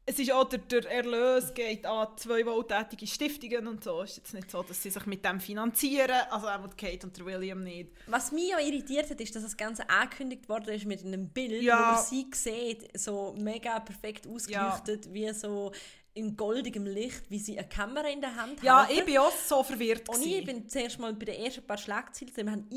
es 0.05 0.17
ist 0.17 0.31
auch 0.31 0.45
der, 0.45 0.59
der 0.59 0.89
Erlös 0.89 1.53
geht 1.53 1.85
an 1.85 2.07
zwei 2.17 2.43
wohltätige 2.43 3.05
Stiftungen 3.05 3.67
und 3.67 3.83
so. 3.83 4.01
Es 4.01 4.11
ist 4.11 4.17
jetzt 4.17 4.33
nicht 4.33 4.49
so, 4.49 4.63
dass 4.63 4.81
sie 4.81 4.89
sich 4.89 5.05
mit 5.05 5.23
dem 5.23 5.39
finanzieren. 5.39 6.21
Also 6.31 6.47
auch 6.47 6.75
Kate 6.75 7.05
und 7.05 7.15
der 7.15 7.25
William 7.27 7.63
nicht. 7.63 7.91
Was 8.07 8.31
mich 8.31 8.55
auch 8.55 8.59
irritiert 8.59 9.07
hat, 9.11 9.21
ist, 9.21 9.35
dass 9.35 9.43
das 9.43 9.55
Ganze 9.55 9.87
angekündigt 9.87 10.49
worden 10.49 10.73
ist 10.73 10.85
mit 10.85 11.05
einem 11.05 11.29
Bild, 11.29 11.61
Ja. 11.61 11.77
wo 11.77 11.95
man 11.95 12.03
sie 12.03 12.25
sieht, 12.33 12.97
so 12.99 13.35
mega 13.37 13.79
perfekt 13.81 14.25
ausgeleuchtet, 14.25 15.13
wie 15.13 15.31
so 15.31 15.71
in 16.15 16.35
goldigem 16.35 16.85
Licht, 16.87 17.29
wie 17.29 17.37
sie 17.37 17.59
eine 17.59 17.67
Kamera 17.69 18.07
in 18.07 18.19
der 18.21 18.35
Hand 18.35 18.63
Ja, 18.63 18.87
halten. 18.87 18.93
ich 18.97 19.05
bin 19.05 19.19
auch 19.19 19.31
so 19.31 19.61
verwirrt. 19.61 20.09
Und 20.09 20.25
ich 20.25 20.43
bin 20.43 20.67
zuerst 20.67 20.97
mal 20.97 21.13
bei 21.13 21.25
den 21.25 21.35
ersten 21.35 21.61
paar 21.67 21.77
Schlagzeilen, 21.77 22.35
wir 22.35 22.51
haben 22.51 22.67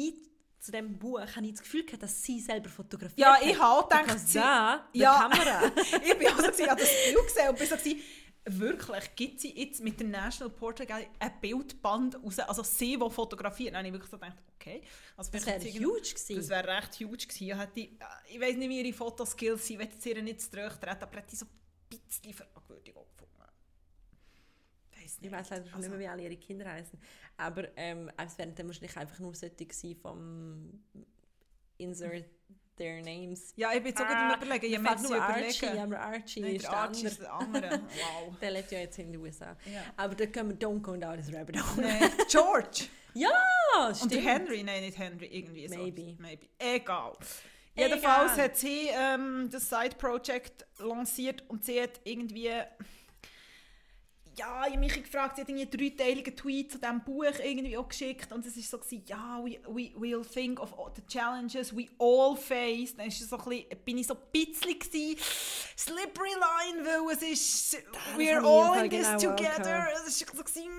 zu 0.63 0.71
diesem 0.71 0.97
Buch 0.97 1.19
habe 1.21 1.45
ich 1.45 1.53
das 1.53 1.61
Gefühl 1.63 1.85
gehabt, 1.85 2.03
dass 2.05 2.23
sie 2.23 2.39
selber 2.41 2.69
fotografiert 2.69 3.19
Ja, 3.19 3.37
ich 3.43 3.59
habe 3.59 3.81
auch 3.85 3.89
gedacht, 3.89 4.19
sie- 4.21 4.39
da, 4.39 4.89
die 4.95 5.01
Ja. 5.01 5.29
Kamera. 5.29 5.63
ich 6.05 6.17
bin 6.19 6.29
auch 6.29 6.37
so, 6.37 6.43
gewesen, 6.43 6.63
ich 6.63 6.71
habe 6.71 6.81
das 6.81 6.91
Bild 7.05 7.27
gesehen 7.27 7.49
und 7.51 7.59
bin 7.59 7.67
so, 7.67 7.77
gewesen, 7.77 8.01
wirklich, 8.45 9.15
gibt 9.17 9.41
sie 9.41 9.59
jetzt 9.61 9.81
mit 9.83 9.99
der 9.99 10.07
National 10.07 10.53
Portrait 10.55 10.89
Gallery 10.89 11.09
ein 11.19 11.33
Bildband 11.41 12.17
raus, 12.23 12.39
also 12.39 12.63
sie, 12.63 12.97
die 12.97 13.11
fotografieren. 13.11 13.75
Dann 13.75 13.79
habe 13.85 13.89
ich 13.89 13.93
wirklich 13.95 14.11
so 14.11 14.19
gedacht, 14.19 14.37
okay. 14.55 14.83
Also 15.17 15.33
Das 15.33 15.47
wäre 15.47 15.61
sie 15.61 15.73
huge 15.85 16.01
gewesen. 16.01 16.37
Das 16.37 16.49
wäre 16.49 16.69
recht 16.69 16.95
huge 17.01 17.17
gewesen. 17.27 17.43
Ich, 17.49 17.57
hätte, 17.57 17.81
ich 17.81 18.41
weiß 18.41 18.57
nicht, 18.57 18.69
wie 18.69 18.81
ihre 18.83 18.97
Fotoskills 18.97 19.67
sind, 19.67 19.81
ich 19.81 19.87
will 19.89 19.93
jetzt 19.95 20.07
ihr 20.07 20.23
nicht 20.23 20.41
zu 20.41 20.51
treten, 20.53 20.87
aber 21.03 21.17
hätte 21.19 21.33
ich 21.33 21.39
so 21.41 21.47
ein 21.47 21.99
bisschen. 22.09 22.35
Weiss 22.35 23.12
Ich 25.23 25.31
weiß 25.33 25.51
leider 25.51 25.65
schon 25.67 25.75
Also- 25.75 25.89
nicht 25.89 25.99
mehr, 25.99 26.01
wie 26.01 26.09
alle 26.09 26.23
ihre 26.23 26.37
Kinder 26.37 26.71
heißen. 26.71 26.99
Aber 27.37 27.69
ähm, 27.77 28.11
es 28.25 28.37
wären 28.39 28.55
dann 28.55 28.67
wahrscheinlich 28.67 28.97
einfach 28.97 29.19
nur 29.19 29.35
solche 29.35 29.55
gewesen 29.57 29.97
vom 30.01 30.83
Insert 31.79 32.25
their 32.77 33.03
names. 33.03 33.53
Ja, 33.57 33.71
ich 33.73 33.79
bin 33.79 33.87
jetzt 33.89 34.01
auch 34.01 34.07
Ah, 34.07 34.29
gerade 34.37 34.43
am 34.43 34.47
überlegen, 34.59 34.85
fällt 34.87 34.99
sie 35.01 35.09
nur 35.09 35.23
Archie, 35.23 35.67
aber 35.79 36.01
Archie 36.01 36.41
Nein, 36.41 36.57
ist 36.57 36.65
der 36.65 36.73
Archie 36.73 37.07
ist 37.07 37.25
andere. 37.27 37.61
der 37.61 37.73
andere. 37.73 37.81
Wow. 38.29 38.39
Der 38.41 38.51
lebt 38.51 38.73
ja 38.73 38.79
jetzt 38.79 38.99
in 38.99 39.13
den 39.13 39.21
USA. 39.21 39.57
Ja. 39.67 39.83
Aber 39.97 40.15
da 40.15 40.27
können 40.27 40.51
wir 40.51 40.57
Don't 40.69 40.81
Go 40.81 40.97
Down 40.97 41.17
this 41.17 41.33
Rabbit. 41.35 41.57
Nein, 41.77 42.11
George. 42.31 42.85
Ja, 43.15 43.29
Und 43.87 43.97
stimmt. 43.97 44.13
der 44.15 44.21
Henry, 44.23 44.63
nein, 44.63 44.83
nicht 44.85 44.97
Henry, 44.99 45.27
irgendwie 45.27 45.69
so. 45.69 45.77
Maybe. 45.77 46.17
Maybe. 46.19 46.47
Egal. 46.59 47.13
Egal. 47.75 47.89
Jedenfalls 47.89 48.39
hat 48.39 48.57
sie 48.57 48.89
ähm, 48.91 49.49
das 49.51 49.69
Side-Project 49.69 50.67
lanciert 50.79 51.45
und 51.49 51.65
sie 51.65 51.81
hat 51.83 52.01
irgendwie... 52.05 52.51
Ja, 54.37 54.65
ich 54.67 54.73
habe 54.73 54.79
mich 54.79 55.03
gefragt, 55.03 55.37
sie 55.37 55.43
hat 55.43 55.49
irgendwie 55.49 55.63
einen 55.63 55.97
dreiteiligen 55.97 56.35
Tweet 56.35 56.73
zu 56.73 56.79
diesem 56.79 57.03
Buch 57.05 57.25
irgendwie 57.43 57.77
auch 57.77 57.89
geschickt 57.89 58.33
und 58.33 58.47
es 58.47 58.57
war 58.57 58.63
so, 58.63 58.79
gewesen, 58.79 59.05
ja, 59.07 59.41
we, 59.45 59.61
we, 59.69 59.91
we'll 59.99 60.25
think 60.25 60.59
of 60.59 60.73
all 60.79 60.91
the 60.95 61.03
challenges 61.07 61.77
we 61.77 61.89
all 61.99 62.37
face. 62.37 62.97
Dann 62.97 63.09
ist 63.09 63.29
so 63.29 63.37
ein 63.37 63.45
bisschen, 63.45 63.85
bin 63.85 63.99
ich 63.99 64.07
so 64.07 64.15
ein 64.15 64.21
bisschen 64.33 64.79
gewesen, 64.79 65.19
slippery 65.77 66.31
line, 66.31 66.85
weil 66.85 67.15
es 67.15 67.23
ist, 67.23 67.77
we're 68.17 68.43
all 68.43 68.85
in 68.85 68.91
this 68.91 69.07
genau 69.07 69.37
together. 69.37 69.89
Es 69.95 70.09
ist 70.09 70.19
so 70.21 70.43
gewesen, 70.43 70.71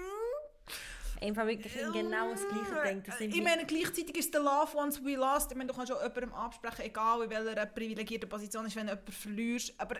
Einfach 1.24 1.48
wirklich 1.48 1.74
genau 1.94 2.32
das 2.32 2.46
Gleiche 2.46 2.84
denkt. 2.84 3.34
Ich 3.34 3.42
meine, 3.42 3.66
gleichzeitig 3.66 4.18
ist 4.18 4.34
the 4.34 4.40
love 4.40 4.76
once 4.76 5.02
we 5.02 5.16
lost. 5.16 5.52
Ich 5.52 5.58
meine, 5.58 5.72
du 5.72 5.74
kannst 5.74 5.90
auch 5.92 6.02
jemandem 6.02 6.34
absprechen, 6.34 6.84
egal 6.84 7.24
in 7.24 7.30
welcher 7.30 7.66
privilegierten 7.66 8.28
Position 8.28 8.66
ist, 8.66 8.76
wenn 8.76 8.88
du 8.88 8.92
jemanden 8.92 9.12
verlierst. 9.14 9.74
Aber 9.78 9.96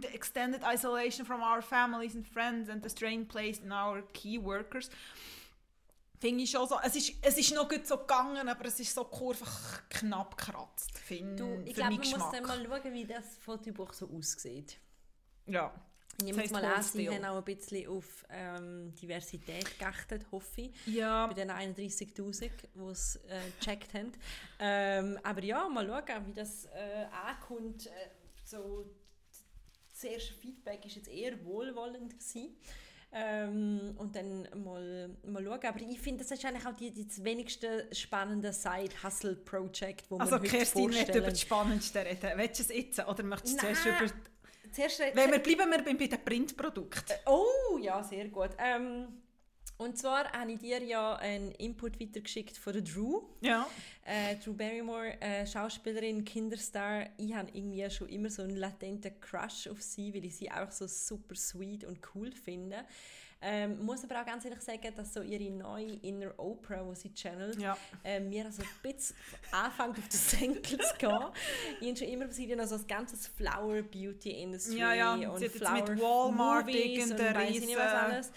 the 0.00 0.08
extended 0.14 0.62
isolation 0.62 1.24
from 1.24 1.42
our 1.42 1.62
families 1.62 2.14
and 2.14 2.26
friends 2.26 2.68
and 2.68 2.82
the 2.82 2.88
strain 2.88 3.26
placed 3.26 3.62
in 3.62 3.72
our 3.72 4.02
key 4.12 4.38
workers. 4.38 4.90
Finde 6.18 6.44
ich 6.44 6.50
schon 6.50 6.66
so. 6.66 6.78
Es 6.82 6.96
ist, 6.96 7.12
es 7.20 7.36
ist 7.36 7.54
noch 7.54 7.68
gut 7.68 7.86
so 7.86 7.98
gegangen, 7.98 8.48
aber 8.48 8.64
es 8.66 8.80
ist 8.80 8.94
so 8.94 9.04
kurz 9.04 9.40
einfach 9.40 9.88
knapp 9.90 10.36
gekratzt. 10.36 10.98
Find, 10.98 11.38
du, 11.38 11.62
ich 11.64 11.74
glaube, 11.74 11.90
man 11.90 11.98
muss 11.98 12.12
Geschmack. 12.12 12.32
dann 12.32 12.46
mal 12.46 12.80
schauen, 12.82 12.94
wie 12.94 13.04
das 13.04 13.36
Fotobuch 13.38 13.92
so 13.92 14.08
aussieht. 14.08 14.78
Ja. 15.46 15.72
Ich 16.18 16.24
nehme 16.24 16.42
jetzt 16.42 16.52
mal 16.52 16.64
an, 16.64 16.82
sie 16.82 17.10
haben 17.10 17.24
auch 17.26 17.36
ein 17.36 17.44
bisschen 17.44 17.88
auf 17.88 18.24
ähm, 18.30 18.94
Diversität 18.94 19.78
geachtet, 19.78 20.24
hoffe 20.32 20.62
ich. 20.62 20.86
Ja. 20.86 21.26
Bei 21.26 21.34
den 21.34 21.50
31'000, 21.50 22.50
die 22.74 22.80
es 22.90 23.16
äh, 23.28 23.38
gecheckt 23.60 23.92
haben. 23.92 24.12
Ähm, 24.58 25.18
aber 25.22 25.42
ja, 25.42 25.68
mal 25.68 25.86
schauen, 25.86 26.26
wie 26.26 26.32
das 26.32 26.64
äh, 26.66 27.04
ankommt. 27.26 27.88
Äh, 27.88 27.90
so, 28.44 28.86
das 30.02 30.04
erste 30.04 30.34
Feedback 30.34 30.84
war 30.84 30.90
jetzt 30.90 31.08
eher 31.08 31.44
wohlwollend. 31.44 32.12
Gewesen. 32.12 32.56
Ähm, 33.12 33.94
und 33.96 34.14
dann 34.14 34.46
mal, 34.62 35.16
mal 35.24 35.42
schauen. 35.42 35.60
Aber 35.62 35.80
ich 35.80 36.00
finde, 36.00 36.22
das 36.22 36.32
ist 36.32 36.44
eigentlich 36.44 36.66
auch 36.66 36.74
die, 36.76 36.90
die 36.90 37.06
das 37.06 37.24
wenigste 37.24 37.88
spannende 37.92 38.52
Side-Hustle-Project, 38.52 40.10
das 40.10 40.20
Also 40.20 40.34
heute 40.34 40.48
Kerstin 40.48 40.92
vorstellen. 40.92 41.18
über 41.18 41.30
das 41.30 41.40
Spannendste 41.40 42.04
reden. 42.04 42.30
Willst 42.36 42.58
du 42.58 42.62
es 42.64 42.68
jetzt 42.68 43.06
oder 43.06 43.22
möchtest 43.22 43.54
du 43.54 43.60
zuerst 43.60 43.86
über... 43.86 44.12
Zuerst, 44.72 45.00
Wenn 45.00 45.30
wir 45.30 45.38
bleiben 45.38 45.70
wir 45.70 45.82
bei 45.82 45.94
bei 45.94 46.06
den 46.06 46.24
Printprodukten. 46.24 47.16
Oh, 47.24 47.78
ja, 47.78 48.02
sehr 48.02 48.28
gut. 48.28 48.50
Ähm, 48.58 49.22
und 49.78 49.98
zwar 49.98 50.30
habe 50.32 50.52
ich 50.52 50.58
dir 50.60 50.82
ja 50.82 51.16
einen 51.16 51.52
Input 51.52 52.00
weitergeschickt 52.00 52.56
von 52.56 52.72
der 52.72 52.82
Drew. 52.82 53.22
Ja. 53.40 53.66
Äh, 54.04 54.36
Drew 54.36 54.52
Barrymore, 54.54 55.20
äh, 55.20 55.46
Schauspielerin, 55.46 56.24
Kinderstar. 56.24 57.06
Ich 57.18 57.34
habe 57.34 57.50
irgendwie 57.52 57.88
schon 57.90 58.08
immer 58.08 58.30
so 58.30 58.42
einen 58.42 58.56
latenten 58.56 59.12
Crush 59.20 59.66
auf 59.68 59.82
sie, 59.82 60.14
weil 60.14 60.24
ich 60.24 60.36
sie 60.36 60.50
auch 60.50 60.70
so 60.70 60.86
super 60.86 61.34
sweet 61.34 61.84
und 61.84 61.98
cool 62.14 62.32
finde. 62.32 62.84
Ähm, 63.42 63.84
muss 63.84 64.02
aber 64.02 64.22
auch 64.22 64.24
ganz 64.26 64.46
ehrlich 64.46 64.62
sagen, 64.62 64.94
dass 64.96 65.12
so 65.12 65.20
ihre 65.20 65.50
neue 65.50 65.92
Inner 66.02 66.32
Oprah, 66.38 66.82
die 66.90 66.96
sie 66.96 67.12
channelt, 67.12 67.60
Ja. 67.60 67.76
äh, 68.02 68.18
mir 68.18 68.46
also 68.46 68.62
ein 68.62 68.68
bisschen 68.82 69.14
anfängt 69.52 69.98
auf 69.98 70.08
den 70.08 70.18
Senkel 70.18 70.78
zu 70.80 70.94
gehen. 70.96 71.18
Ich 71.80 71.86
habe 71.88 71.96
schon 71.98 72.08
immer 72.08 72.32
sie 72.32 72.46
dann 72.46 72.60
also 72.60 72.78
das 72.78 72.86
ganze 72.86 73.16
Flower 73.30 73.82
Beauty 73.82 74.30
Industry 74.42 74.78
Ja, 74.78 74.94
ja. 74.94 75.12
und 75.28 75.38
Sie 75.38 75.50
Flower 75.50 75.74
mit 75.74 76.00
Walmart 76.00 76.64
Movies 76.66 77.10
und 77.10 77.18
weiss 77.18 77.50
ich 77.50 77.66
nicht 77.66 77.76
was 77.76 77.92
alles. 77.92 78.32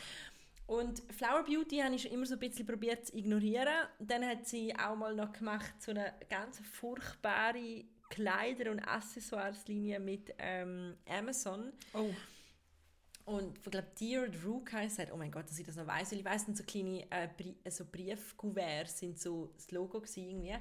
Und 0.70 1.02
Flower 1.12 1.44
Beauty 1.44 1.80
habe 1.80 1.96
ich 1.96 2.04
schon 2.04 2.12
immer 2.12 2.28
so 2.28 2.36
ein 2.36 2.40
bisschen 2.40 2.64
probiert 2.64 3.08
zu 3.08 3.18
ignorieren. 3.18 3.88
Dann 3.98 4.24
hat 4.24 4.46
sie 4.46 4.72
auch 4.76 4.96
mal 4.96 5.16
noch 5.16 5.34
gemacht 5.34 5.74
so 5.80 5.90
eine 5.90 6.14
ganz 6.30 6.60
furchtbare 6.60 7.86
Kleider- 8.12 8.70
und 8.70 8.80
Accessoires-Linie 8.80 10.00
mit 10.00 10.32
ähm, 10.38 10.96
Amazon. 11.08 11.74
Oh. 11.96 12.12
Und 13.26 13.58
ich 13.58 13.64
glaube, 13.64 13.88
Dear 14.00 14.28
Drew 14.28 14.62
heisst, 14.72 15.02
oh 15.12 15.18
mein 15.18 15.32
Gott, 15.32 15.50
dass 15.50 15.58
ich 15.58 15.66
das 15.66 15.76
noch 15.76 15.88
weiss, 15.88 16.12
weil 16.12 16.20
ich 16.20 16.42
sind 16.44 16.56
so 16.56 16.64
kleine 16.64 17.04
äh, 17.10 17.28
Brie 17.36 17.56
so 17.68 17.86
Briefkuverts 17.86 19.00
sind 19.00 19.20
so 19.20 19.50
das 19.56 19.72
Logo 19.72 20.00
gewesen 20.00 20.30
irgendwie. 20.30 20.56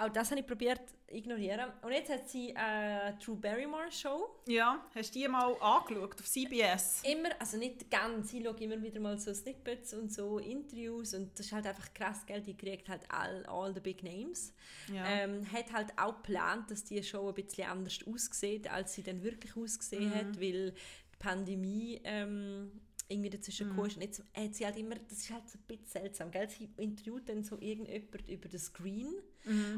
Auch 0.00 0.10
das 0.10 0.30
habe 0.30 0.40
ich 0.40 0.46
probiert 0.46 0.80
zu 0.88 1.16
ignorieren. 1.16 1.72
Und 1.82 1.90
jetzt 1.90 2.08
hat 2.08 2.28
sie 2.28 2.54
eine 2.54 3.18
Drew 3.18 3.34
Barrymore 3.34 3.90
Show. 3.90 4.28
Ja, 4.46 4.86
hast 4.94 5.12
du 5.12 5.18
die 5.18 5.26
mal 5.26 5.56
angeschaut 5.60 6.14
auf 6.20 6.24
CBS? 6.24 7.02
Immer, 7.02 7.30
also 7.40 7.56
nicht 7.56 7.90
ganz, 7.90 8.32
ich 8.32 8.44
schaue 8.44 8.56
immer 8.60 8.80
wieder 8.80 9.00
mal 9.00 9.18
so 9.18 9.34
Snippets 9.34 9.94
und 9.94 10.12
so 10.12 10.38
Interviews 10.38 11.14
und 11.14 11.36
das 11.36 11.46
ist 11.46 11.52
halt 11.52 11.66
einfach 11.66 11.92
krass, 11.94 12.24
gell? 12.26 12.40
die 12.40 12.56
kriegt 12.56 12.88
halt 12.88 13.02
all, 13.08 13.44
all 13.46 13.74
the 13.74 13.80
big 13.80 14.04
names. 14.04 14.54
Ja. 14.92 15.04
Ähm, 15.04 15.44
hat 15.52 15.72
halt 15.72 15.88
auch 15.96 16.14
geplant, 16.14 16.70
dass 16.70 16.84
die 16.84 17.02
Show 17.02 17.28
ein 17.28 17.34
bisschen 17.34 17.68
anders 17.68 17.98
aussieht, 18.06 18.70
als 18.70 18.94
sie 18.94 19.02
dann 19.02 19.24
wirklich 19.24 19.56
ausgesehen 19.56 20.14
hat, 20.14 20.40
weil 20.40 20.70
die 20.70 21.18
Pandemie 21.18 22.00
ähm, 22.04 22.70
irgendwie 23.08 23.30
dazwischen 23.30 23.74
mhm. 23.74 23.84
ist. 23.84 23.96
Und 23.96 24.02
jetzt 24.02 24.22
hat 24.36 24.54
sie 24.54 24.66
halt 24.66 24.76
immer, 24.76 24.94
das 24.96 25.18
ist 25.18 25.30
halt 25.30 25.48
so 25.48 25.58
ein 25.58 25.64
bisschen 25.66 25.86
seltsam, 25.86 26.30
gell? 26.30 26.48
sie 26.48 26.68
interviewt 26.76 27.28
dann 27.28 27.42
so 27.42 27.58
irgendjemand 27.58 28.28
über 28.28 28.48
den 28.48 28.58
Screen 28.58 29.14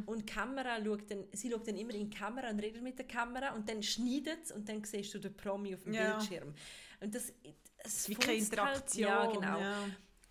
und 0.07 0.19
die 0.19 0.27
Kamera 0.27 0.83
schaut 0.85 1.09
dann, 1.11 1.25
sie 1.33 1.51
schaut 1.51 1.67
dann 1.69 1.77
immer 1.77 1.95
in 1.95 2.11
die 2.11 2.17
Kamera 2.17 2.51
und 2.51 2.59
redet 2.59 2.83
mit 2.83 2.99
der 2.99 3.07
Kamera 3.07 3.55
und 3.55 3.69
dann 3.69 3.83
schneidet 3.83 4.45
es 4.45 4.53
und 4.53 4.69
dann 4.69 4.83
siehst 4.83 5.15
du 5.15 5.19
den 5.19 5.37
Promi 5.37 5.75
auf 5.75 5.85
dem 5.85 5.95
Ja. 5.95 6.17
Bildschirm. 6.17 6.55
Und 7.01 7.15
das, 7.15 7.33
das 7.83 8.09
Wie 8.09 8.15
keine 8.15 8.39
funzt 8.39 8.59
halt- 8.59 8.69
Interaktion. 8.75 9.03
ja, 9.03 9.27
genau. 9.27 9.61
Ja. 9.61 9.85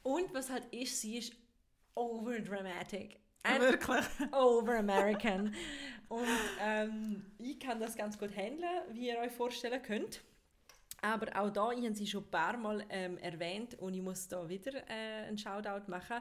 Und 0.04 0.34
was 0.34 0.50
halt 0.50 0.66
ist, 0.74 1.00
sie 1.00 1.18
ist 1.18 1.34
overdramatic. 1.96 3.20
Wirklich. 3.60 4.06
over 4.34 4.80
American. 4.80 5.56
Und 6.10 6.28
ähm, 6.62 7.26
ich 7.38 7.60
kann 7.60 7.80
das 7.80 7.96
ganz 7.96 8.18
gut 8.18 8.36
handeln, 8.36 8.82
wie 8.92 9.08
ihr 9.08 9.20
euch 9.20 9.32
vorstellen 9.32 9.82
könnt. 9.82 10.22
Aber 11.02 11.28
auch 11.40 11.50
da, 11.50 11.72
ich 11.72 11.86
habe 11.86 11.96
sie 11.96 12.08
schon 12.08 12.24
ein 12.24 12.32
paar 12.32 12.58
Mal 12.58 12.86
ähm, 12.90 13.18
erwähnt 13.18 13.76
und 13.80 13.94
ich 13.94 14.02
muss 14.02 14.28
da 14.28 14.48
wieder 14.48 14.74
äh, 14.90 15.28
einen 15.28 15.38
Shoutout 15.38 15.90
machen. 15.90 16.18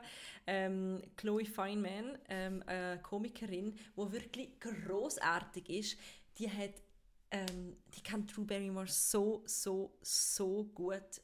Ähm, 0.46 1.02
Chloe 1.16 1.44
Feynman, 1.44 2.18
ähm, 2.28 2.62
eine 2.66 3.00
Komikerin, 3.02 3.74
die 3.74 4.12
wirklich 4.12 4.60
großartig 4.60 5.68
ist, 5.68 5.98
die 6.38 6.48
hat 6.50 6.74
ähm, 7.30 7.76
die 7.94 8.02
kann 8.02 8.26
Drew 8.26 8.44
Barrymore 8.44 8.86
so, 8.86 9.42
so, 9.46 9.98
so 10.00 10.64
gut 10.74 11.20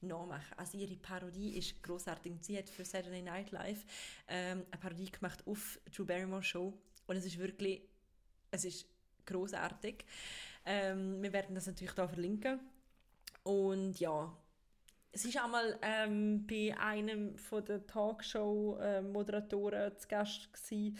nachmachen. 0.00 0.56
Also 0.56 0.78
ihre 0.78 0.96
Parodie 0.96 1.56
ist 1.58 1.82
großartig. 1.82 2.34
Sie 2.40 2.56
hat 2.56 2.68
für 2.68 2.84
Saturday 2.84 3.22
Night 3.22 3.50
Live 3.50 3.84
ähm, 4.28 4.64
eine 4.70 4.80
Parodie 4.80 5.10
gemacht 5.10 5.42
auf 5.46 5.80
Drew 5.94 6.04
Barrymore 6.04 6.42
Show 6.42 6.72
und 7.06 7.16
es 7.16 7.24
ist 7.24 7.38
wirklich, 7.38 7.82
es 8.50 8.64
ist 8.64 8.86
großartig. 9.26 10.04
Ähm, 10.64 11.22
wir 11.22 11.32
werden 11.32 11.54
das 11.54 11.66
natürlich 11.66 11.94
da 11.94 12.06
verlinken. 12.06 12.60
Und 13.48 13.98
ja, 13.98 14.30
es 15.10 15.24
ist 15.24 15.38
einmal 15.38 15.78
ähm, 15.80 16.46
bei 16.46 16.76
einem 16.78 17.34
von 17.38 17.64
der 17.64 17.86
Talkshow-Moderatoren 17.86 19.96
zu 19.96 20.06
Gast 20.06 20.52
gewesen. 20.52 20.98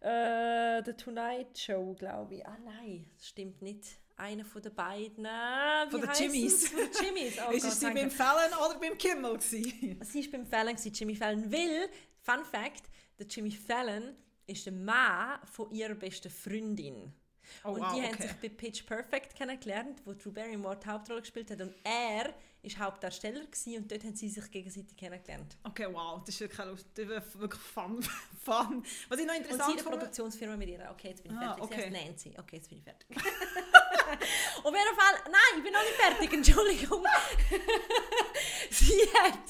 Äh, 0.00 0.82
The 0.82 0.94
Tonight 0.94 1.58
Show, 1.58 1.94
glaube 1.98 2.36
ich. 2.36 2.46
Ah 2.46 2.56
nein, 2.64 3.04
das 3.18 3.28
stimmt 3.28 3.60
nicht. 3.60 3.84
Einer 4.16 4.46
von 4.46 4.62
den 4.62 4.74
beiden. 4.74 5.26
Äh, 5.26 5.28
wie 5.28 5.90
Von 5.90 6.00
den? 6.00 6.10
Jimmys. 6.14 6.68
Von 6.68 6.80
den 6.80 6.88
Jimmys. 7.04 7.36
Oh 7.46 7.50
ist 7.52 7.64
Gott, 7.64 7.72
sie 7.72 7.84
danke. 7.84 8.00
beim 8.00 8.10
Fallon 8.10 8.50
oder 8.64 8.78
beim 8.80 8.96
Kimmel 8.96 9.34
gewesen? 9.34 10.00
Sie 10.04 10.24
war 10.24 10.32
beim 10.32 10.46
Fallon, 10.46 10.76
gewesen, 10.76 10.92
Jimmy 10.94 11.16
Fallon. 11.16 11.52
Weil, 11.52 11.90
Fun 12.22 12.46
Fact, 12.46 12.84
der 13.18 13.26
Jimmy 13.26 13.50
Fallon 13.50 14.16
ist 14.46 14.64
der 14.64 14.72
Mann 14.72 15.38
von 15.52 15.70
ihrer 15.70 15.96
besten 15.96 16.30
Freundin. 16.30 17.12
Oh, 17.64 17.70
und 17.70 17.80
wow, 17.80 17.94
die 17.94 18.02
haben 18.02 18.14
okay. 18.14 18.22
sich 18.22 18.32
bei 18.34 18.48
Pitch 18.48 18.86
Perfect 18.86 19.34
kennengelernt, 19.34 20.00
wo 20.04 20.12
Drew 20.12 20.30
Barrymore 20.30 20.78
die 20.82 20.88
Hauptrolle 20.88 21.20
gespielt 21.20 21.50
hat. 21.50 21.60
Und 21.60 21.74
er 21.84 22.34
war 22.62 22.86
Hauptdarsteller 22.86 23.44
gewesen, 23.44 23.76
und 23.76 23.90
dort 23.90 24.04
haben 24.04 24.14
sie 24.14 24.28
sich 24.28 24.50
gegenseitig 24.50 24.96
kennengelernt. 24.96 25.56
Okay, 25.64 25.86
wow, 25.90 26.20
das 26.24 26.34
ist 26.34 26.40
wirklich, 26.40 26.84
das 26.94 27.26
ist 27.26 27.38
wirklich 27.38 27.60
fun. 27.60 28.02
fun. 28.44 28.84
Was 29.08 29.18
ich 29.18 29.26
noch 29.26 29.34
Und 29.34 29.42
sie 29.44 29.50
interessant 29.50 29.62
eine 29.62 29.78
finde... 29.78 29.98
Produktionsfirma 29.98 30.56
mit 30.56 30.68
ihr. 30.68 30.88
Okay, 30.90 31.08
jetzt 31.08 31.22
bin 31.22 31.32
ich 31.32 31.38
Ah, 31.38 31.54
fertig. 31.54 31.64
Sie 31.64 31.74
okay. 31.74 31.82
heißt 31.82 32.06
Nancy. 32.06 32.34
Okay, 32.38 32.56
jetzt 32.56 32.68
bin 32.68 32.78
ich 32.78 32.84
fertig. 32.84 33.08
Auf 34.64 34.72
jeden 34.72 34.96
Fall, 34.96 35.14
nein, 35.30 35.58
ich 35.58 35.62
bin 35.62 35.72
noch 35.72 35.82
nicht 35.82 35.94
fertig, 35.94 36.32
Entschuldigung. 36.32 37.04
sie, 38.70 39.00
hat 39.18 39.40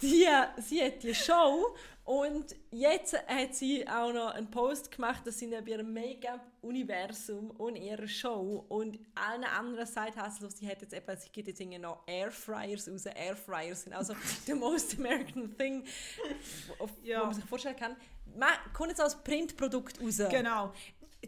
die, 0.00 0.28
sie 0.62 0.84
hat 0.84 1.02
die 1.02 1.14
Show 1.14 1.76
und 2.04 2.56
jetzt 2.72 3.14
hat 3.28 3.54
sie 3.54 3.86
auch 3.88 4.12
noch 4.12 4.32
einen 4.34 4.50
Post 4.50 4.90
gemacht, 4.90 5.24
dass 5.26 5.38
sie 5.38 5.46
neben 5.46 5.66
ihrem 5.66 5.92
Make-up-Universum 5.92 7.50
und 7.52 7.76
ihrer 7.76 8.08
Show 8.08 8.64
und 8.68 8.98
allen 9.14 9.44
anderen 9.44 9.86
Side-Hustles, 9.86 10.58
sie 10.58 10.68
hat 10.68 10.82
jetzt 10.82 10.94
eben, 10.94 11.16
sie 11.16 11.28
gibt 11.30 11.48
jetzt 11.48 11.60
irgendwie 11.60 11.78
noch 11.78 12.02
Airfryers 12.06 12.88
raus. 12.88 13.06
Airfryers 13.06 13.82
sind 13.84 13.92
also 13.92 14.14
the 14.46 14.54
most 14.54 14.98
American 14.98 15.56
thing, 15.56 15.84
auf, 16.78 16.90
Ja. 17.04 17.20
wo 17.20 17.26
man 17.26 17.34
sich 17.34 17.44
vorstellen 17.44 17.76
kann. 17.76 17.96
Man 18.36 18.50
kommt 18.72 18.90
jetzt 18.90 19.00
als 19.00 19.16
Printprodukt 19.22 20.00
raus. 20.00 20.20
Genau. 20.30 20.72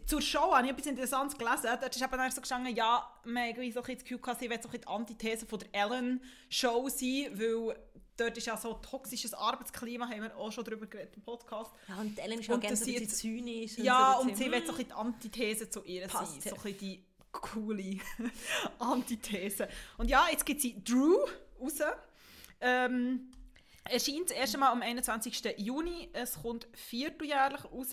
Zur 0.05 0.21
Show 0.21 0.53
habe 0.53 0.65
ich 0.65 0.73
etwas 0.73 0.87
Interessantes 0.87 1.37
gelesen. 1.37 1.67
Dort 1.79 1.95
ist 1.95 2.01
eben 2.01 2.11
dann 2.11 2.29
so 2.31 2.41
gestanden, 2.41 2.75
ja, 2.75 3.09
man 3.23 3.45
irgendwie 3.47 3.71
so 3.71 3.79
ein 3.79 3.83
bisschen 3.83 3.95
das 3.99 4.03
Gefühl 4.03 4.19
gehabt, 4.19 4.39
sie 4.41 4.49
will 4.49 4.61
so 4.61 4.67
ein 4.67 4.71
bisschen 4.71 4.81
die 4.81 4.87
Antithese 4.87 5.45
von 5.45 5.59
der 5.59 5.69
Ellen-Show 5.73 6.89
sein, 6.89 7.27
weil 7.33 7.77
dort 8.17 8.37
ist 8.37 8.47
ja 8.47 8.57
so 8.57 8.73
toxisches 8.73 9.33
Arbeitsklima, 9.33 10.07
haben 10.07 10.23
wir 10.23 10.35
auch 10.35 10.51
schon 10.51 10.63
darüber 10.63 10.85
geredet 10.85 11.15
im 11.15 11.23
Podcast. 11.23 11.71
Ja, 11.87 11.95
und 11.97 12.17
Ellen 12.17 12.39
ist 12.39 12.49
auch 12.49 12.55
Und 12.55 12.63
so 12.63 12.69
ein 12.69 12.75
sie 12.75 12.93
bisschen 12.93 13.09
zynisch. 13.09 13.77
Ja, 13.77 14.15
so 14.17 14.23
ein 14.23 14.29
und 14.29 14.37
sie 14.37 14.51
will 14.51 14.65
so 14.65 14.71
ein 14.71 14.77
bisschen 14.77 14.87
die 14.87 14.93
Antithese 14.93 15.69
zu 15.69 15.83
ihr 15.83 16.09
sein. 16.09 16.19
Passt. 16.19 16.41
So 16.41 16.49
ein 16.49 16.55
bisschen 16.55 16.77
die 16.77 17.03
coole 17.31 17.97
Antithese. 18.79 19.67
Und 19.97 20.09
ja, 20.09 20.27
jetzt 20.31 20.45
gibt 20.45 20.61
sie 20.61 20.83
Drew 20.83 21.17
raus. 21.59 21.79
Ähm, 22.61 23.31
erscheint 23.83 24.29
das 24.29 24.37
erste 24.37 24.57
Mal 24.57 24.71
am 24.71 24.81
21. 24.81 25.55
Juni. 25.57 26.09
Es 26.13 26.41
kommt 26.41 26.67
vierteljährlich 26.73 27.65
raus 27.65 27.91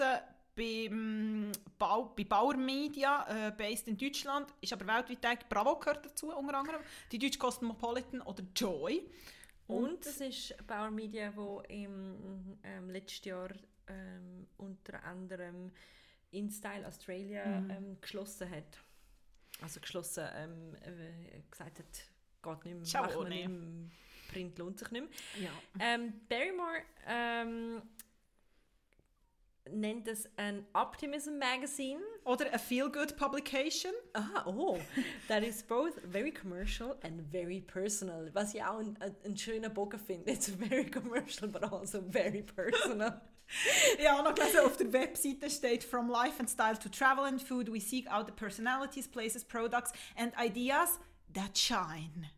beim 0.55 1.51
Bau, 1.79 2.13
bei 2.17 2.25
Bauer 2.25 2.57
Media, 2.57 3.49
äh, 3.49 3.53
based 3.53 3.89
in 3.89 3.97
Deutschland. 3.97 4.47
Ist 4.61 4.73
aber 4.73 4.87
weltweit. 4.87 5.49
Bravo 5.49 5.77
gehört 5.79 6.05
dazu, 6.05 6.31
unter 6.35 6.59
anderem. 6.59 6.81
Die 7.11 7.19
Deutsche 7.19 7.39
Cosmopolitan 7.39 8.21
oder 8.21 8.43
Joy. 8.55 9.09
Und 9.67 10.05
es 10.07 10.21
ist 10.21 10.67
Bauer 10.67 10.91
Media, 10.91 11.35
wo 11.37 11.61
im 11.69 12.59
ähm, 12.63 12.91
letzten 12.91 13.29
Jahr 13.29 13.51
ähm, 13.89 14.47
unter 14.59 15.03
anderem 15.05 15.71
InStyle 16.31 16.87
Australia 16.87 17.45
Mhm. 17.61 17.71
ähm, 17.71 18.01
geschlossen 18.01 18.51
hat. 18.51 18.79
Also 19.61 19.81
geschlossen, 19.81 20.25
ähm, 20.35 20.75
äh, 20.83 21.41
gesagt 21.51 21.79
hat, 21.79 21.87
geht 22.43 22.65
nicht 22.65 22.75
mehr, 22.77 22.85
Ciao, 22.85 23.09
wir 23.09 23.19
ohne. 23.19 23.29
nicht 23.31 23.49
mehr, 23.49 23.91
Print 24.33 24.59
lohnt 24.59 24.79
sich 24.79 24.91
nicht 24.91 25.03
mehr. 25.39 25.49
Ja. 25.49 25.51
Ähm, 25.79 26.13
Barrymore 26.29 26.83
ähm, 27.07 27.83
nennt 29.83 30.09
es 30.09 30.27
ein 30.37 30.65
Optimism 30.73 31.39
Magazine. 31.39 32.01
Oder 32.25 32.55
a 32.55 32.59
feel-good 32.59 33.17
publication. 33.17 33.93
Ah, 34.15 34.45
oh, 34.47 34.79
that 35.29 35.43
is 35.43 35.63
both 35.63 36.01
very 36.05 36.31
commercial 36.31 36.97
and 37.03 37.21
very 37.31 37.61
personal. 37.61 38.31
Was 38.33 38.55
ich 38.55 38.63
auch 38.63 38.79
einen, 38.79 38.97
einen 39.25 39.37
schönen 39.37 39.75
Bogen 39.75 39.99
finde. 39.99 40.31
It's 40.31 40.49
very 40.49 40.89
commercial, 40.89 41.49
but 41.49 41.71
also 41.71 42.01
very 42.01 42.43
personal. 42.43 43.21
Ja, 44.03 44.23
noch 44.23 44.35
gelesen, 44.35 44.61
auf 44.61 44.79
der 44.79 44.91
Webseite 44.95 45.51
steht 45.51 45.85
From 45.85 46.09
life 46.09 46.39
and 46.39 46.49
style 46.49 46.79
to 46.79 46.89
travel 46.89 47.25
and 47.25 47.43
food, 47.43 47.71
we 47.71 47.81
seek 47.81 48.11
out 48.11 48.27
the 48.27 48.33
personalities, 48.33 49.07
places, 49.07 49.45
products 49.45 49.93
and 50.17 50.33
ideas 50.39 50.99
that 51.35 51.59
shine. 51.59 52.31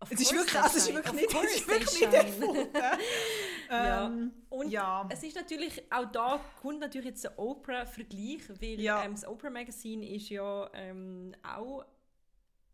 Of 0.00 0.10
Es 0.10 0.20
ist 0.22 0.32
wirklich, 0.32 0.60
also 0.60 0.76
es 0.76 0.88
ist 0.88 0.94
wirklich 0.94 1.12
nicht, 1.12 1.34
es 1.34 1.54
ist 1.54 1.68
wirklich 1.68 2.00
nicht 2.00 2.14
erfunden. 2.14 2.68
Ja. 3.72 4.06
Ähm, 4.06 4.32
Und 4.50 4.70
ja. 4.70 5.08
es 5.10 5.22
ist 5.22 5.34
natürlich, 5.36 5.90
auch 5.92 6.04
da 6.12 6.40
kommt 6.60 6.80
natürlich 6.80 7.06
jetzt 7.06 7.24
der 7.24 7.38
Oprah-Vergleich, 7.38 8.48
weil 8.60 8.80
Ja. 8.80 9.02
ähm, 9.04 9.12
das 9.12 9.26
Oprah-Magazin 9.26 10.02
ist 10.02 10.28
ja 10.28 10.68
ähm, 10.74 11.34
auch 11.42 11.84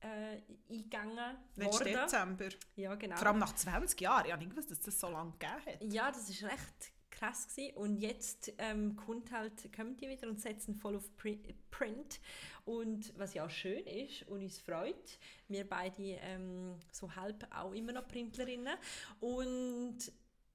äh, 0.01 0.41
eingegangen 0.71 1.37
Letzten 1.57 1.85
worden. 1.87 1.93
Dezember. 2.03 2.49
Ja, 2.77 2.95
genau. 2.95 3.17
Vor 3.17 3.29
allem 3.29 3.39
nach 3.39 3.55
20 3.55 4.01
Jahren. 4.01 4.27
Ich 4.27 4.33
habe 4.33 4.43
nicht 4.43 4.51
gewusst, 4.51 4.71
dass 4.71 4.81
das 4.81 4.99
so 5.01 5.09
lange 5.09 5.33
gegeben 5.33 5.67
hat. 5.67 5.93
Ja, 5.93 6.11
das 6.11 6.29
ist 6.29 6.43
recht 6.45 6.93
krass 7.11 7.49
gewesen. 7.49 7.75
und 7.77 7.97
jetzt 7.97 8.53
ähm, 8.59 8.95
kommt 8.95 9.33
halt, 9.33 9.73
kommen 9.75 9.97
die 9.97 10.09
wieder 10.09 10.29
und 10.29 10.41
setzen 10.41 10.75
voll 10.77 10.95
auf 10.95 11.11
Pri- 11.21 11.53
Print 11.73 12.21
und 12.65 13.13
was 13.19 13.35
ja 13.35 13.45
auch 13.45 13.51
schön 13.51 13.85
ist 13.87 14.23
und 14.29 14.41
uns 14.43 14.59
freut, 14.61 15.19
wir 15.49 15.69
beide 15.69 16.01
ähm, 16.23 16.77
so 16.93 17.13
halb 17.17 17.45
auch 17.53 17.73
immer 17.73 17.91
noch 17.93 18.07
Printlerinnen 18.07 18.77
und 19.19 19.97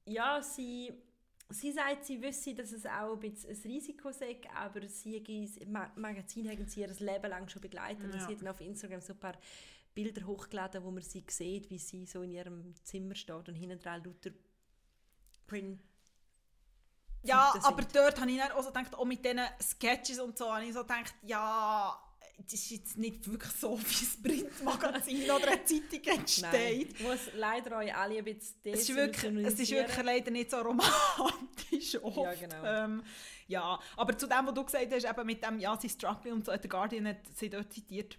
ja, 0.06 0.42
sie 0.42 0.94
Sie 1.50 1.72
sagt, 1.72 2.06
sie 2.06 2.22
wüsste, 2.22 2.56
dass 2.56 2.72
es 2.72 2.86
auch 2.86 3.14
ein 3.14 3.20
bisschen 3.20 3.52
ein 3.52 3.62
Risiko 3.72 4.12
sei, 4.12 4.40
aber 4.56 4.88
sie 4.88 5.22
das 5.22 5.68
Ma 5.68 5.92
Magazin 5.96 6.50
haben 6.50 6.66
sie 6.68 6.82
ihr 6.82 6.88
Leben 6.88 7.30
lang 7.30 7.48
schon 7.48 7.62
begleitet. 7.62 8.04
Und 8.06 8.14
Ja. 8.14 8.26
sie 8.26 8.34
hat 8.34 8.42
dann 8.42 8.48
auf 8.48 8.62
Instagram 8.62 9.02
so 9.02 9.14
ein 9.14 9.20
paar 9.20 9.38
Bilder 9.94 10.26
hochgeladen, 10.26 10.84
wo 10.84 10.90
man 10.90 11.04
sie 11.04 11.24
sieht, 11.28 11.70
wie 11.70 11.78
sie 11.78 12.06
so 12.08 12.24
in 12.24 12.32
ihrem 12.32 12.74
Zimmer 12.84 13.14
steht 13.14 13.48
und 13.48 13.54
hinten 13.56 13.80
dran 13.80 14.04
lauter 14.04 14.32
Print. 15.46 15.80
Ja, 17.22 17.54
aber 17.62 17.84
dort 17.84 18.20
habe 18.20 18.32
ich 18.32 18.38
dann 18.38 18.52
auch 18.52 18.64
so 18.64 18.70
gedacht, 18.70 18.96
auch 18.96 19.06
mit 19.06 19.24
diesen 19.24 19.42
Sketches 19.62 20.20
und 20.20 20.38
so, 20.38 20.52
habe 20.52 20.66
ich 20.66 20.74
so 20.74 20.82
gedacht, 20.82 21.14
ja, 21.22 21.98
das 22.38 22.54
ist 22.54 22.72
jetzt 22.72 22.98
nicht 22.98 23.30
wirklich 23.30 23.52
so, 23.54 23.80
wie 23.80 24.06
ein 24.06 24.24
Printmagazin 24.24 25.32
oder 25.32 25.48
eine 25.48 25.66
Zeitung 25.66 26.02
Nein, 26.06 26.20
entsteht. 26.20 26.94
ich 26.94 27.00
muss 27.00 27.20
leider 27.36 27.78
euch 27.78 27.96
alle 27.96 28.18
ein 28.18 28.24
bisschen 28.26 28.56
Es 28.64 28.90
ist, 28.90 28.96
wirklich, 28.96 29.46
es 29.46 29.60
ist 29.60 29.72
wirklich 29.72 30.04
leider 30.04 30.32
nicht 30.32 30.52
so 30.52 30.58
romantisch 30.58 31.96
oft. 32.02 32.18
Ja, 32.18 32.34
genau. 32.34 32.64
Ähm, 32.64 33.04
ja, 33.48 33.80
aber 33.98 34.18
zu 34.18 34.28
dem, 34.28 34.46
was 34.46 34.54
du 34.54 34.64
gesagt 34.64 34.92
hast, 34.92 35.06
eben 35.06 35.26
mit 35.26 35.44
dem, 35.44 35.60
ja, 35.60 35.78
sie 35.78 35.90
struggle 35.90 36.34
und 36.34 36.46
so, 36.46 36.52
der 36.52 36.70
Guardian 36.70 37.08
hat 37.08 37.18
sie 37.36 37.50
dort 37.50 37.72
zitiert. 37.72 38.18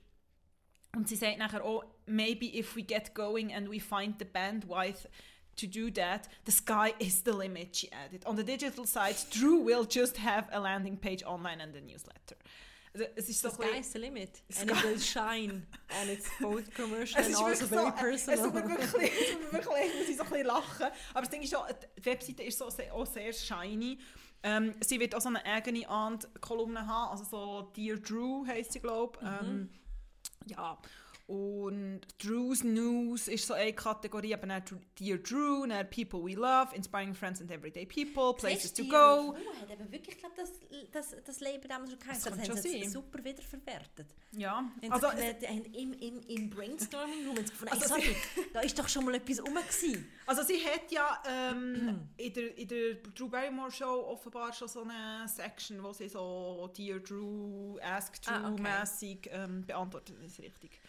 Und 0.95 1.09
sie 1.09 1.17
sagt 1.17 1.39
nachher 1.39 1.65
auch, 1.65 1.85
maybe 2.07 2.57
if 2.57 2.77
we 2.77 2.83
get 2.83 3.15
going 3.15 3.53
and 3.53 3.69
we 3.69 3.81
find 3.81 4.17
the 4.19 4.25
bandwidth 4.25 5.09
to 5.57 5.67
do 5.67 5.91
that, 5.91 6.29
the 6.45 6.53
sky 6.53 6.95
is 6.99 7.23
the 7.25 7.33
limit, 7.33 7.77
she 7.77 7.91
added. 7.93 8.25
On 8.27 8.37
the 8.37 8.45
digital 8.45 8.87
side, 8.87 9.17
Drew 9.31 9.65
will 9.65 9.85
just 9.85 10.19
have 10.19 10.49
a 10.53 10.61
landing 10.61 10.97
page 10.97 11.25
online 11.25 11.61
and 11.61 11.75
a 11.75 11.81
newsletter. 11.81 12.37
Also, 12.95 13.07
es 13.17 13.29
ist 13.29 13.43
so 13.43 13.51
bisschen- 13.51 13.75
is 13.81 13.93
the 13.93 13.99
limit. 13.99 14.43
And 14.61 14.71
it 14.71 14.83
will 14.85 15.01
shine. 15.01 15.67
And 16.01 16.11
it's 16.11 16.29
both 16.41 16.73
commercial 16.75 17.21
Es 17.21 17.27
and 17.27 17.37
also 17.37 17.67
very 17.67 17.87
so, 17.87 17.91
personal. 17.93 18.39
es 18.39 18.53
tut 18.53 18.55
mir 18.55 18.69
wirklich, 18.79 19.13
es 19.21 19.31
tut 19.33 19.43
mir 19.43 19.53
wirklich 19.53 19.95
muss 19.99 20.09
ich 20.09 20.17
so 20.17 20.23
ein 20.23 20.29
bisschen 20.31 20.47
lachen. 20.47 20.87
Aber 21.13 21.21
das 21.21 21.31
Ding 21.31 21.43
ist 21.43 21.51
schon, 21.53 21.61
die 21.99 22.05
Webseite 22.07 22.43
ist 22.45 22.57
so 22.59 22.71
sehr, 22.71 22.95
auch 22.95 23.05
sehr 23.07 23.33
shiny. 23.33 23.99
Ähm, 24.45 24.75
sie 24.81 25.01
wird 25.01 25.15
auch 25.15 25.21
so 25.21 25.29
eine 25.29 25.45
eigene 25.45 25.89
Ant-Kolumne 25.89 26.87
haben, 26.87 27.11
also 27.19 27.25
so 27.25 27.73
Dear 27.75 27.97
Drew 27.97 28.47
heisst 28.47 28.73
sie, 28.73 28.81
glaube 28.81 29.19
ich. 29.21 29.27
Ähm, 29.49 29.71
ja. 30.47 30.79
Und 31.27 32.03
Drew's 32.23 32.63
News 32.63 33.29
ist 33.29 33.47
so 33.47 33.55
eine 33.55 33.73
Kategorie, 33.73 34.35
aber 34.35 34.47
dann 34.47 34.63
Dear 34.99 35.17
Drew, 35.17 35.67
dann 35.67 35.89
People 35.89 36.23
We 36.23 36.35
Love, 36.35 36.75
Inspiring 36.77 37.15
Friends 37.15 37.41
and 37.41 37.51
Everyday 37.51 37.87
People, 37.87 38.35
Places 38.35 38.75
Siehst 38.75 38.77
to 38.77 38.83
Go. 38.85 39.33
Drew 39.33 39.61
hat 39.61 39.71
eben 39.71 39.91
wirklich 39.91 40.19
glaub, 40.19 40.35
das, 40.37 40.53
das, 40.93 41.17
das 41.25 41.41
Label 41.41 41.67
damals 41.67 41.91
schon 41.91 41.99
gehabt. 41.99 42.17
Das 42.17 42.25
Das, 42.25 42.49
haben 42.49 42.57
sie 42.59 42.85
super 42.87 43.25
wiederverwertet. 43.25 44.15
Ja, 44.33 44.71
also, 44.91 45.09
sie 45.09 45.17
gemerkt, 45.17 45.49
haben 45.49 45.65
im, 45.73 45.93
im, 45.95 46.21
im 46.29 46.51
Brainstorming 46.51 47.27
Room 47.27 47.37
gefunden, 47.37 47.73
Also 47.73 47.95
also, 47.95 48.05
sorry, 48.05 48.17
da 48.53 48.61
ist 48.61 48.79
doch 48.79 48.89
schon 48.89 49.07
mal 49.07 49.15
etwas 49.15 49.43
rum 49.43 49.55
gewesen. 49.55 50.07
Also 50.27 50.43
sie 50.43 50.63
hat 50.65 50.91
ja 50.91 51.23
ähm, 51.27 52.01
in, 52.19 52.33
der, 52.35 52.59
in 52.59 52.69
der 52.69 52.95
Drew 53.15 53.29
Barrymore 53.29 53.71
Show 53.71 54.05
offenbar 54.09 54.53
schon 54.53 54.69
so 54.69 54.83
eine 54.83 55.27
Section, 55.29 55.83
wo 55.83 55.93
sie 55.93 56.09
so 56.09 56.71
Dear 56.77 56.99
Drew, 56.99 57.79
Ask 57.81 58.21
Drew 58.21 58.33
Ah, 58.33 58.53
okay. 58.53 59.19
ähm, 59.31 59.65
beantwortet. 59.65 60.17
Das 60.23 60.33
ist 60.33 60.41
richtig. 60.41 60.81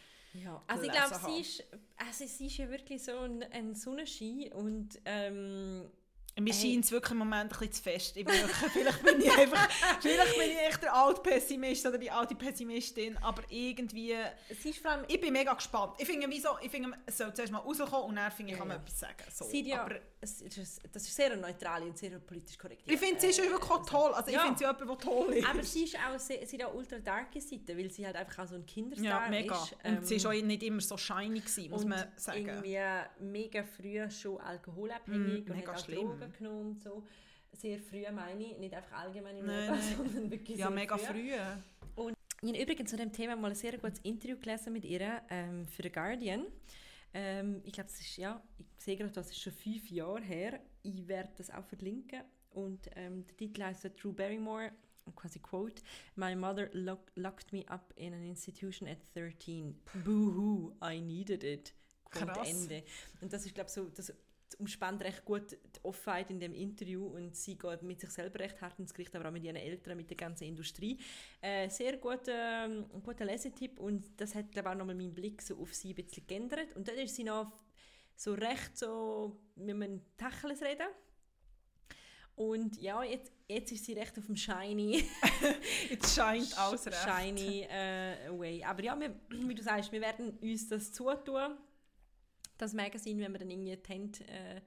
Ja, 0.44 0.62
also 0.68 0.84
ich 0.84 0.92
glaube, 0.92 1.16
sie 1.26 1.42
ist, 1.42 1.64
also 1.96 2.26
sie 2.26 2.48
ist 2.48 2.58
ja 2.58 2.70
wirklich 2.70 3.04
so 3.04 3.18
ein, 3.20 3.44
ein 3.52 3.74
Sonnenschein 3.74 4.52
und 4.54 5.00
ähm, 5.06 5.90
Mir 6.38 6.54
Hey. 6.54 6.74
scheint 6.74 6.84
es 6.84 6.92
wirklich 6.92 7.12
im 7.14 7.20
Moment 7.20 7.44
ein 7.44 7.48
bisschen 7.60 7.72
zu 7.72 7.82
fest. 7.84 8.18
Ich 8.18 8.26
wirklich, 8.28 8.52
vielleicht 8.74 9.04
bin 9.04 9.22
ich 9.22 9.32
einfach, 9.38 9.70
vielleicht 10.02 10.38
bin 10.38 10.50
ich 10.52 10.58
echt 10.68 10.84
der 10.84 10.94
alte 10.94 11.22
Pessimist 11.22 11.86
oder 11.86 11.98
die 11.98 12.12
alte 12.12 12.36
Pessimistin, 12.36 13.18
aber 13.22 13.42
irgendwie, 13.50 14.14
Es 14.50 14.66
ist 14.66 14.80
vor 14.80 14.92
allem, 14.92 15.06
ich 15.08 15.22
bin 15.22 15.32
mega 15.32 15.54
gespannt. 15.54 15.94
Ich 15.98 16.06
finde, 16.06 16.28
wieso, 16.30 16.50
ich 16.62 16.70
finde, 16.70 16.92
es 17.06 17.18
soll 17.18 17.34
zuerst 17.34 17.54
mal 17.54 17.60
rauskommen 17.60 18.10
und 18.10 18.16
dann 18.18 18.30
finde 18.32 18.52
ich, 18.52 18.58
kann 18.58 18.68
man 18.68 18.78
etwas 18.78 19.00
sagen. 19.00 19.16
So. 19.34 19.46
sie 19.46 19.62
ja, 19.62 19.84
aber 19.86 19.96
es 20.20 20.42
ist, 20.42 20.82
das 20.92 21.04
ist 21.04 21.16
sehr 21.16 21.38
neutral 21.38 21.84
und 21.84 21.98
sehr 21.98 22.20
politisch 22.20 22.58
korrekt. 22.58 22.82
ich 22.86 23.00
finde, 23.00 23.22
sie 23.22 23.28
ist 23.28 23.40
Äh, 23.40 23.44
wirklich 23.50 23.72
auch 23.72 23.86
toll. 23.86 24.12
Also 24.14 24.28
ich 24.30 24.34
ja. 24.36 24.42
finde 24.42 24.58
sie 24.58 24.64
jemand, 24.66 24.82
der 24.90 24.98
toll 24.98 25.34
ist. 25.34 25.48
Aber 25.48 25.64
sie 25.64 25.84
ist 25.86 25.96
auch 25.96 26.20
sehr, 26.20 26.46
sie 26.46 26.58
hat 26.62 26.70
auch 26.70 26.74
ultra 26.76 27.00
darke 27.00 27.40
Seite, 27.40 27.78
weil 27.78 27.90
sie 27.92 28.06
halt 28.06 28.18
einfach 28.18 28.44
auch 28.44 28.48
so 28.50 28.56
ein 28.56 28.66
Kinderstar 28.66 29.06
ja, 29.24 29.30
mega. 29.30 29.56
ist. 29.56 29.76
und 29.86 30.06
sie 30.06 30.16
ähm, 30.16 30.24
war 30.26 30.32
auch 30.32 30.42
nicht 30.44 30.64
immer 30.64 30.82
so 30.82 30.98
shiny, 30.98 31.40
gewesen, 31.40 31.70
muss 31.70 31.86
man 31.86 32.08
sagen. 32.18 32.40
irgendwie 32.46 32.78
mega 33.24 33.64
früh 33.64 34.10
schon 34.12 34.38
alkoholabhängig 34.42 35.46
Mm, 35.46 35.52
und 35.52 35.56
mega 35.58 35.78
schlimm. 35.78 36.25
Genommen 36.34 36.72
und 36.72 36.82
so. 36.82 37.04
Sehr 37.54 37.80
früh 37.80 38.04
meine 38.12 38.44
ich, 38.44 38.58
nicht 38.58 38.74
einfach 38.74 38.98
allgemein 38.98 39.38
im 39.38 39.46
Nein, 39.46 39.60
Leben, 39.62 39.72
nein. 39.80 39.96
sondern 39.98 40.32
wirklich 40.32 40.58
Ja, 40.58 40.70
mega 40.70 40.98
früh. 40.98 41.32
früh. 41.32 42.12
Ich 42.42 42.50
habe 42.52 42.62
übrigens 42.62 42.90
zu 42.90 42.98
dem 42.98 43.12
Thema 43.12 43.36
mal 43.38 43.50
ein 43.52 43.56
sehr 43.56 43.78
gutes 43.78 44.00
Interview 44.00 44.38
gelesen 44.38 44.74
mit 44.74 44.84
ihr 44.86 45.22
ähm, 45.30 45.66
für 45.68 45.84
The 45.84 45.90
Guardian. 45.92 46.46
Ähm, 47.14 47.62
ich 47.64 47.72
glaube, 47.72 47.90
es 47.90 48.00
ist, 48.02 48.18
ja, 48.18 48.44
ich 48.60 48.66
sehe 48.84 48.98
gerade, 48.98 49.12
das 49.12 49.30
ist 49.30 49.40
schon 49.42 49.54
fünf 49.54 49.90
Jahre 49.90 50.22
her. 50.22 50.60
Ich 50.84 51.08
werde 51.08 51.32
das 51.38 51.50
auch 51.50 51.64
verlinken. 51.64 52.22
Und 52.52 52.90
ähm, 52.96 53.26
der 53.26 53.38
Titel 53.38 53.64
heißt 53.64 53.90
Drew 54.02 54.12
Barrymore, 54.14 54.72
quasi 55.16 55.40
Quote, 55.40 55.82
My 56.16 56.36
mother 56.36 56.70
lock, 56.74 57.12
locked 57.16 57.52
me 57.54 57.68
up 57.70 57.94
in 57.96 58.14
an 58.14 58.24
institution 58.24 58.88
at 58.88 58.98
13. 59.16 59.74
Boo-hoo, 60.04 60.74
I 60.84 61.00
needed 61.00 61.44
it. 61.44 61.74
Quote 62.12 62.32
Krass. 62.34 62.50
Ende. 62.50 62.84
Und 63.22 63.32
das 63.34 63.46
ist, 63.46 63.56
glaube 63.56 63.70
ich, 63.70 63.74
so, 63.74 63.86
das 63.90 64.14
umspannt 64.60 65.02
recht 65.02 65.26
gut 65.26 65.52
die 65.52 65.84
Offenheit 65.84 66.30
in 66.30 66.40
dem 66.40 66.54
Interview 66.54 67.06
und 67.06 67.36
sie 67.36 67.58
geht 67.58 67.82
mit 67.82 68.00
sich 68.00 68.10
selber 68.12 68.40
recht 68.40 68.62
hart 68.62 68.80
ins 68.80 68.94
Gericht, 68.94 69.16
aber 69.16 69.28
auch 69.28 69.34
mit 69.34 69.44
ihren 69.44 69.56
Eltern, 69.56 69.98
mit 69.98 70.10
der 70.10 70.18
ganzen 70.18 70.46
Industrie. 70.46 71.00
Äh, 71.42 71.70
sehr 71.70 71.98
guter, 71.98 72.66
ähm, 72.66 72.86
guter 73.04 73.26
Lesetipp 73.26 73.80
und 73.80 74.06
das 74.18 74.36
hat, 74.36 74.52
glaube 74.52 74.70
ich, 74.70 74.74
auch 74.74 74.78
nochmal 74.78 74.96
meinen 74.96 75.14
Blick 75.14 75.42
so 75.42 75.58
auf 75.58 75.74
sie 75.74 75.90
ein 75.90 75.96
bisschen 75.96 76.26
geändert. 76.28 76.76
Und 76.76 76.88
dann 76.88 76.96
ist 76.98 77.16
sie 77.16 77.24
noch 77.24 77.52
so 78.16 78.34
recht 78.34 78.78
so, 78.78 79.38
wie 79.56 79.74
man 79.74 80.02
Tacheles 80.18 80.62
reden. 80.62 80.88
Und 82.36 82.82
ja, 82.82 83.02
jetzt, 83.04 83.32
jetzt 83.48 83.72
ist 83.72 83.86
sie 83.86 83.94
recht 83.94 84.18
auf 84.18 84.26
dem 84.26 84.36
shiny, 84.36 85.06
Jetzt 85.90 86.16
scheint 86.16 86.58
alles 86.58 86.86
recht. 86.86 86.98
shiny 86.98 87.62
äh, 87.62 88.30
way. 88.38 88.62
Aber 88.62 88.84
ja, 88.84 89.00
wir, 89.00 89.16
wie 89.30 89.56
du 89.56 89.64
sagst, 89.64 89.92
wir 89.92 90.02
werden 90.02 90.38
uns 90.42 90.68
das 90.68 90.92
zutun, 90.92 91.58
das 92.58 92.74
Magazin, 92.74 93.20
wenn 93.20 93.32
wir 93.32 93.40
dann 93.40 93.50
irgendwie 93.50 93.76
die 93.76 93.94
Hände 93.94 94.20
äh, 94.28 94.62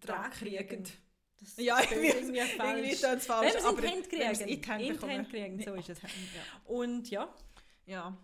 Draht 0.00 0.32
kriegen. 0.32 0.84
Das 1.40 1.56
Ja, 1.56 1.80
irgendwie, 1.80 2.08
irgendwie 2.08 2.40
falsch. 2.40 3.00
falsch. 3.24 3.54
Wenn 3.54 3.62
wir 3.62 3.64
es 3.64 3.64
in 3.64 3.76
die 3.76 3.88
Hände 3.88 4.08
kriegen, 4.08 4.48
in 4.48 4.60
die 4.60 4.68
Hände 4.68 4.84
in 4.84 4.98
die. 4.98 5.06
Hände 5.06 5.30
kriegen, 5.30 5.62
so 5.62 5.74
ist 5.74 5.88
es. 5.90 6.02
Ja. 6.02 6.08
Und 6.66 7.10
ja, 7.10 7.34
Ja. 7.86 8.16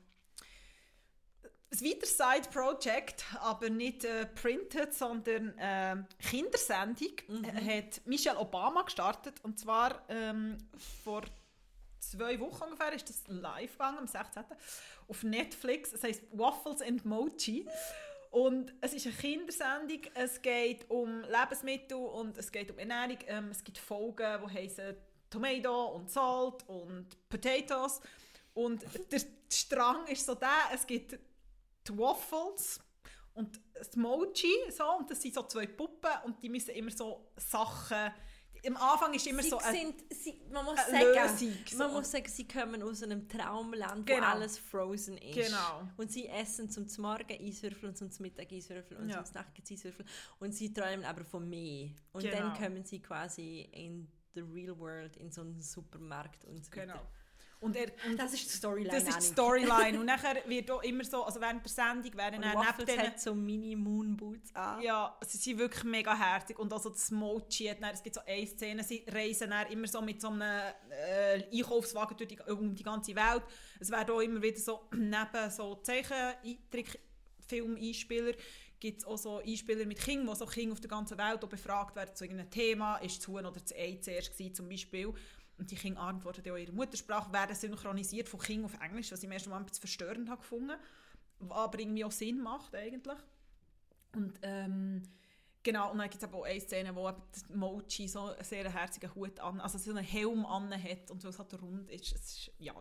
Ein 1.71 1.81
weiteres 1.83 2.17
Side-Project, 2.17 3.27
aber 3.41 3.69
nicht 3.69 4.03
äh, 4.03 4.25
printed, 4.25 4.95
sondern 4.95 5.57
äh, 5.59 5.97
Kindersendung, 6.19 7.45
äh, 7.45 7.81
hat 7.81 8.01
Michelle 8.07 8.39
Obama 8.39 8.83
gestartet. 8.83 9.35
Und 9.43 9.59
zwar 9.59 10.03
ähm, 10.09 10.57
vor 11.03 11.25
zwei 12.11 12.39
Wochen 12.41 12.65
ungefähr 12.65 12.93
ist 12.93 13.09
das 13.09 13.23
live 13.29 13.73
gegangen, 13.73 13.99
am 13.99 14.07
16. 14.07 14.45
auf 15.09 15.23
Netflix. 15.23 15.93
Es 15.93 16.03
heißt 16.03 16.23
Waffles 16.33 16.83
and 16.83 17.05
Mochi. 17.05 17.67
Und 18.31 18.75
es 18.81 18.93
ist 18.93 19.07
eine 19.07 19.15
Kindersendung. 19.15 20.01
Es 20.15 20.43
geht 20.43 20.91
um 20.91 21.23
Lebensmittel 21.23 21.97
und 21.97 22.37
es 22.37 22.53
geht 22.53 22.71
um 22.71 22.79
Ernährung. 22.79 23.19
Ähm, 23.27 23.49
es 23.51 23.65
gibt 23.65 23.79
Folgen, 23.79 24.41
die 24.47 24.55
heißen 24.55 24.97
Tomato 25.31 25.97
und 25.97 26.11
Salt 26.11 26.69
und 26.69 27.07
Potatoes. 27.29 28.01
Und 28.55 28.85
der 29.11 29.21
Strang 29.51 30.07
ist 30.09 30.27
so 30.27 30.35
der, 30.35 30.71
es 30.75 30.87
gibt 30.87 31.19
die 31.87 31.99
Waffles 31.99 32.81
und 33.35 33.61
das 33.73 33.95
Mochi, 33.95 34.53
so, 34.71 34.85
und 34.99 35.11
das 35.11 35.23
sind 35.23 35.33
so 35.33 35.45
zwei 35.45 35.67
Puppen 35.67 36.11
und 36.25 36.43
die 36.43 36.49
müssen 36.49 36.71
immer 36.71 36.91
so 36.91 37.31
Sachen... 37.37 38.13
Am 38.67 38.77
Anfang 38.77 39.15
ist 39.15 39.27
immer 39.27 39.43
sie 39.43 39.51
so 39.51 39.59
ein, 39.59 39.75
sind, 39.75 39.95
sie, 40.13 40.41
man 40.53 40.65
muss 40.65 40.79
eine 40.79 41.15
sagen, 41.15 41.33
Lösung, 41.49 41.55
so. 41.71 41.79
man 41.79 41.93
muss 41.93 42.11
sagen, 42.11 42.29
sie 42.29 42.49
kommen 42.49 42.83
aus 42.83 43.03
einem 43.03 43.29
Traumland, 43.29 44.07
Genau. 44.07 44.21
wo 44.21 44.25
alles 44.25 44.59
frozen 44.59 45.17
ist. 45.19 45.35
Genau. 45.35 45.89
Und 45.97 46.11
sie 46.11 46.27
essen 46.29 46.69
zum 46.71 46.87
Morgen 46.99 47.31
Eiswürfel 47.41 47.89
und 47.91 47.97
zum 47.97 48.11
Mittag 48.21 48.51
Eiswürfel 48.53 48.97
und 48.97 49.09
Ja. 49.11 49.23
zum 49.25 49.35
Nacht 49.35 49.53
Eiswürfel. 49.71 50.05
Und 50.41 50.53
sie 50.53 50.73
träumen 50.73 51.05
aber 51.05 51.25
von 51.25 51.49
mehr. 51.49 51.91
Und 52.13 52.23
Genau. 52.23 52.37
dann 52.37 52.55
kommen 52.55 52.85
sie 52.85 53.01
quasi 53.01 53.69
in 53.73 54.09
the 54.35 54.41
real 54.41 54.79
world, 54.79 55.17
in 55.17 55.31
so 55.31 55.41
einen 55.41 55.61
Supermarkt 55.63 56.45
und 56.45 56.65
so 56.65 56.71
Genau. 56.71 56.95
weiter. 56.95 57.09
Und 57.61 57.75
er, 57.75 57.91
und 58.07 58.17
Das 58.19 58.33
ist 58.33 58.45
die 58.45 58.57
Storyline. 58.57 58.91
das 58.91 59.03
ist 59.03 59.21
die. 59.21 59.27
Storyline. 59.33 59.99
Und 59.99 60.07
nachher 60.07 60.37
wird 60.47 60.71
auch 60.71 60.81
immer 60.83 61.03
so, 61.05 61.25
also 61.25 61.41
während 61.41 61.65
der 61.65 61.71
Sendung 61.71 62.17
werden 62.17 62.41
Waffles 62.43 62.77
neben 62.79 62.87
denen... 62.87 63.07
hat 63.09 63.21
so 63.21 63.35
Mini-Moon-Boots 63.35 64.55
an. 64.55 64.81
Ja, 64.81 65.19
sie 65.27 65.39
sind 65.39 65.59
wirklich 65.59 65.83
mega 65.83 66.17
herzig. 66.17 66.57
Und 66.59 66.73
also 66.73 66.91
das 66.91 67.11
Mochi, 67.11 67.67
hat 67.67 67.83
dann, 67.83 67.95
es 67.95 68.03
gibt 68.03 68.15
so 68.15 68.21
eine 68.25 68.47
Szene, 68.47 68.85
sie 68.85 69.05
reisen 69.09 69.51
dann 69.51 69.67
immer 69.73 69.89
so 69.89 70.01
mit 70.01 70.21
so 70.21 70.29
einem 70.29 70.43
äh, 70.43 71.43
Einkaufswagen 71.53 72.17
durch 72.17 72.29
die, 72.29 72.39
um 72.49 72.77
die 72.77 72.85
ganze 72.85 73.17
Welt. 73.17 73.43
Es 73.81 73.91
werden 73.91 74.15
auch 74.15 74.21
immer 74.21 74.41
wieder 74.41 74.61
so 74.61 74.83
neben 74.93 75.51
so 75.51 75.75
Zeichentrickfilm-Einspieler 75.77 78.35
gibt 78.81 79.01
es 79.01 79.05
auch 79.05 79.19
so 79.19 79.39
Einspieler 79.39 79.85
mit 79.87 79.99
Kindern, 79.99 80.29
wo 80.29 80.35
so 80.35 80.47
Kinder 80.47 80.73
auf 80.73 80.81
der 80.81 80.89
ganzen 80.89 81.19
Welt 81.19 81.43
auch 81.43 81.49
befragt 81.49 81.97
werden 81.97 82.15
zu 82.15 82.25
irgendeinem 82.25 82.51
Thema. 82.51 82.97
Ist 82.99 83.19
das 83.19 83.29
Huhn 83.29 83.45
oder 83.45 83.61
das 83.61 83.75
Ei 83.75 83.99
zuerst 84.01 84.33
gewesen, 84.33 84.55
zum 84.55 84.69
Beispiel? 84.69 85.13
Und 85.59 85.71
die 85.71 85.77
Kinder 85.77 86.01
antworten 86.01 86.49
auch 86.51 86.55
in 86.55 86.67
ihrer 86.67 86.73
Muttersprache, 86.73 87.33
werden 87.33 87.57
synchronisiert 87.57 88.29
von 88.29 88.41
Kindern 88.41 88.67
auf 88.67 88.81
Englisch, 88.81 89.11
was 89.11 89.19
ich 89.19 89.25
im 89.25 89.33
ersten 89.33 89.51
Mal 89.51 89.57
ein 89.57 89.67
bisschen 89.67 89.81
verstörend 89.81 90.31
habe 90.31 90.41
gefunden 90.41 90.79
was 91.41 91.59
aber 91.59 91.79
irgendwie 91.79 92.05
auch 92.05 92.13
Sinn 92.13 92.41
macht 92.41 92.75
eigentlich. 92.75 93.19
Und 94.15 94.39
ähm, 94.43 95.03
genau, 95.63 95.93
und 95.93 95.99
dann 95.99 96.11
gibt 96.11 96.23
es 96.23 96.29
aber 96.29 96.39
auch 96.39 96.45
eine 96.45 96.61
Szene, 96.61 96.95
wo 96.95 97.11
Mochi 97.55 98.09
so 98.09 98.27
einen 98.27 98.45
sehr 98.45 98.71
herzigen 98.73 99.15
Hut 99.15 99.41
an, 99.41 99.61
also 99.61 99.79
so 99.79 99.91
einen 99.91 100.05
Helm 100.05 100.45
an 100.47 100.73
hat 100.73 101.11
und 101.11 101.23
so 101.23 101.29
es 101.29 101.39
halt 101.39 101.53
rund 101.61 101.91
ist. 101.91 102.13
Ist 102.13 102.51
ja. 102.59 102.75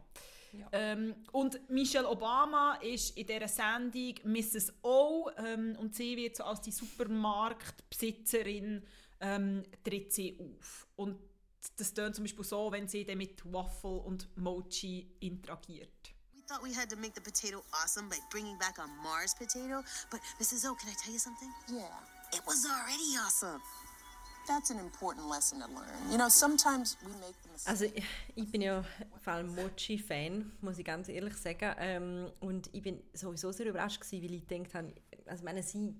Ja. 0.53 0.69
Ähm, 0.71 1.13
und 1.33 1.69
Michelle 1.69 2.07
Obama 2.07 2.75
ist 2.75 3.17
in 3.17 3.27
dieser 3.27 3.49
Sendung 3.49 4.13
Mrs. 4.23 4.73
O 4.81 5.29
ähm, 5.37 5.75
und 5.77 5.93
sie 5.93 6.15
wird 6.15 6.37
so 6.37 6.45
als 6.45 6.61
die 6.61 6.71
Supermarktbesitzerin 6.71 8.81
ähm, 9.19 9.63
tritt 9.83 10.13
sie 10.13 10.39
auf. 10.39 10.87
Und 10.95 11.17
das 11.75 11.93
tönt 11.93 12.15
zum 12.15 12.23
Beispiel 12.23 12.43
so, 12.45 12.71
wenn 12.71 12.87
sie 12.87 13.05
dann 13.05 13.17
mit 13.17 13.41
Waffle 13.51 13.99
und 13.99 14.27
Mochi 14.37 15.15
interagiert. 15.19 15.89
We 16.33 16.41
thought 16.47 16.63
we 16.63 16.73
had 16.73 16.89
to 16.89 16.95
make 16.95 17.13
the 17.15 17.21
potato 17.21 17.63
awesome 17.83 18.07
by 18.09 18.17
bringing 18.31 18.57
back 18.57 18.77
a 18.79 18.87
Mars 19.03 19.35
potato, 19.35 19.83
but 20.09 20.21
Mrs. 20.39 20.65
O, 20.65 20.75
can 20.75 20.89
I 20.89 20.95
tell 21.03 21.13
you 21.13 21.19
something? 21.19 21.49
Yeah, 21.69 21.89
It 22.33 22.41
was 22.45 22.65
already 22.65 23.17
awesome. 23.17 23.61
that's 24.47 24.69
an 24.69 24.79
important 24.79 25.27
lesson 25.27 25.59
to 25.59 25.67
learn. 25.67 26.09
You 26.09 26.17
know, 26.17 26.29
sometimes 26.29 26.97
we 27.05 27.11
make 27.19 27.35
the 27.43 27.49
mistake. 27.51 27.69
Also 27.69 27.85
ich, 28.35 28.51
bin 28.51 28.61
ja 28.61 28.83
vor 29.21 29.33
allem 29.33 29.53
Mochi-Fan, 29.55 30.51
muss 30.61 30.77
ich 30.77 30.85
ganz 30.85 31.09
ehrlich 31.09 31.35
sagen. 31.35 31.75
Ähm, 31.79 32.31
und 32.39 32.69
ich 32.73 32.81
bin 32.81 33.03
sowieso 33.13 33.51
sehr 33.51 33.65
überrascht 33.67 33.99
gewesen, 33.99 34.23
weil 34.23 34.33
ich 34.35 34.47
gedacht 34.47 34.73
habe, 34.73 34.93
also 35.25 35.43
meine, 35.43 35.61
sie, 35.63 35.93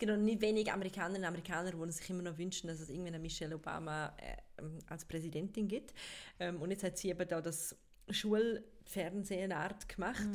gibt 0.00 0.10
noch 0.10 0.18
nicht 0.18 0.40
wenige 0.40 0.72
Amerikanerinnen 0.72 1.22
und 1.22 1.28
Amerikaner, 1.28 1.70
die 1.70 1.92
sich 1.92 2.10
immer 2.10 2.22
noch 2.22 2.36
wünschen, 2.38 2.66
dass 2.66 2.80
es 2.80 2.88
irgendwann 2.88 3.14
eine 3.14 3.20
Michelle 3.20 3.54
Obama 3.54 4.12
äh, 4.16 4.62
ähm, 4.62 4.78
als 4.88 5.04
Präsidentin 5.04 5.68
gibt. 5.68 5.94
Ähm, 6.40 6.60
und 6.60 6.70
jetzt 6.70 6.82
hat 6.82 6.98
sie 6.98 7.10
eben 7.10 7.28
da 7.28 7.40
das 7.40 7.76
Schulfernsehen 8.08 9.52
Art 9.52 9.88
gemacht. 9.88 10.26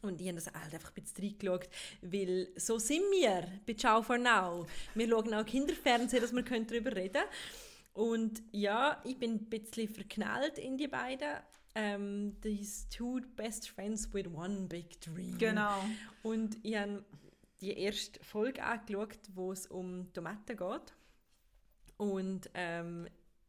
Und 0.00 0.20
ich 0.20 0.26
habe 0.26 0.36
das 0.36 0.46
halt 0.46 0.74
einfach 0.74 0.90
ein 0.96 1.02
bisschen 1.02 1.24
reingeschaut, 1.24 1.68
weil 2.00 2.48
so 2.56 2.78
sind 2.78 3.02
wir 3.12 3.46
bei 3.64 3.74
Ciao 3.74 4.02
for 4.02 4.18
Now. 4.18 4.66
Wir 4.96 5.08
schauen 5.08 5.32
auch 5.32 5.46
Kinderfernsehen, 5.46 6.20
dass 6.20 6.32
wir 6.32 6.42
darüber 6.42 6.96
reden 6.96 7.12
können. 7.12 7.28
Und 7.92 8.42
ja, 8.50 9.00
ich 9.04 9.16
bin 9.18 9.34
ein 9.34 9.44
bisschen 9.44 9.88
verknallt 9.88 10.58
in 10.58 10.76
die 10.76 10.88
beiden. 10.88 11.28
Ähm, 11.74 12.36
these 12.42 12.88
two 12.88 13.20
best 13.36 13.70
friends 13.70 14.12
with 14.12 14.26
one 14.26 14.66
big 14.66 15.00
dream. 15.00 15.38
Genau. 15.38 15.84
Und 16.22 16.58
ich 16.62 16.76
habe 16.76 17.04
die 17.62 17.78
erste 17.78 18.22
Folge 18.24 18.62
angeschaut, 18.62 19.20
wo 19.34 19.52
es 19.52 19.66
um 19.66 20.12
Tomaten 20.12 20.56
geht. 20.56 20.94
Und 21.96 22.50
ähm, 22.54 23.06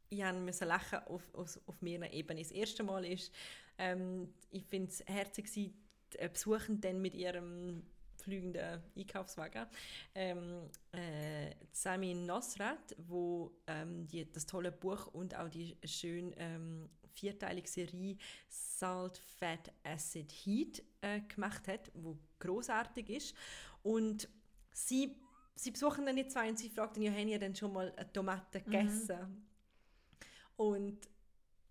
ich 0.09 0.23
musste 0.33 0.65
lachen 0.65 0.99
auf, 1.07 1.33
auf, 1.33 1.59
auf 1.65 1.81
mehreren 1.81 2.11
Ebenen. 2.11 2.43
Das 2.43 2.51
erste 2.51 2.83
Mal 2.83 3.03
ist, 3.05 3.33
ähm, 3.79 4.31
ich 4.51 4.63
finde 4.65 4.89
es 4.89 5.03
herzig, 5.07 5.47
sie 5.47 5.73
äh, 6.17 6.29
besuchen 6.29 6.79
dann 6.79 7.01
mit 7.01 7.15
ihrem 7.15 7.81
fliegenden 8.17 8.81
Einkaufswagen 8.95 9.65
ähm, 10.13 10.69
äh, 10.91 11.55
Sami 11.71 12.13
Nosrat, 12.13 12.95
wo 12.97 13.51
ähm, 13.65 14.07
die, 14.07 14.31
das 14.31 14.45
tolle 14.45 14.71
Buch 14.71 15.07
und 15.07 15.35
auch 15.35 15.49
die 15.49 15.75
schön 15.83 16.33
ähm, 16.37 16.89
vierteilige 17.15 17.67
Serie 17.67 18.17
Salt, 18.47 19.17
Fat, 19.17 19.71
Acid, 19.83 20.31
Heat 20.31 20.83
äh, 21.01 21.21
gemacht 21.21 21.67
hat, 21.67 21.91
wo 21.95 22.17
großartig 22.39 23.09
ist 23.09 23.35
und 23.83 24.27
sie 24.71 25.23
sie 25.55 25.71
besuchen 25.71 26.05
dann 26.05 26.15
die 26.15 26.27
zwei 26.27 26.49
und 26.49 26.57
sie 26.57 26.69
fragt 26.69 26.95
dann, 26.95 27.03
ja, 27.03 27.11
haben 27.11 27.27
ihr 27.27 27.39
denn 27.39 27.55
schon 27.55 27.73
mal 27.73 27.93
eine 27.95 28.11
Tomate 28.11 28.61
gegessen? 28.61 29.47
Und 30.55 30.99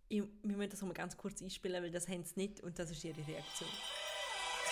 ich, 0.08 0.22
wir 0.42 0.56
müssen 0.56 0.70
das 0.70 0.82
mal 0.82 0.92
ganz 0.92 1.16
kurz 1.16 1.42
einspielen, 1.42 1.82
weil 1.82 1.90
das 1.90 2.08
haben 2.08 2.24
sie 2.24 2.34
nicht 2.36 2.60
und 2.60 2.78
das 2.78 2.90
ist 2.90 3.04
ihre 3.04 3.26
Reaktion. 3.26 3.68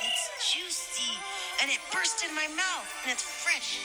It's 0.01 0.55
juicy, 0.55 1.13
and 1.61 1.71
it 1.71 1.81
burst 1.93 2.25
in 2.25 2.35
my 2.35 2.49
mouth, 2.57 2.89
and 3.05 3.13
it's 3.13 3.23
fresh, 3.23 3.77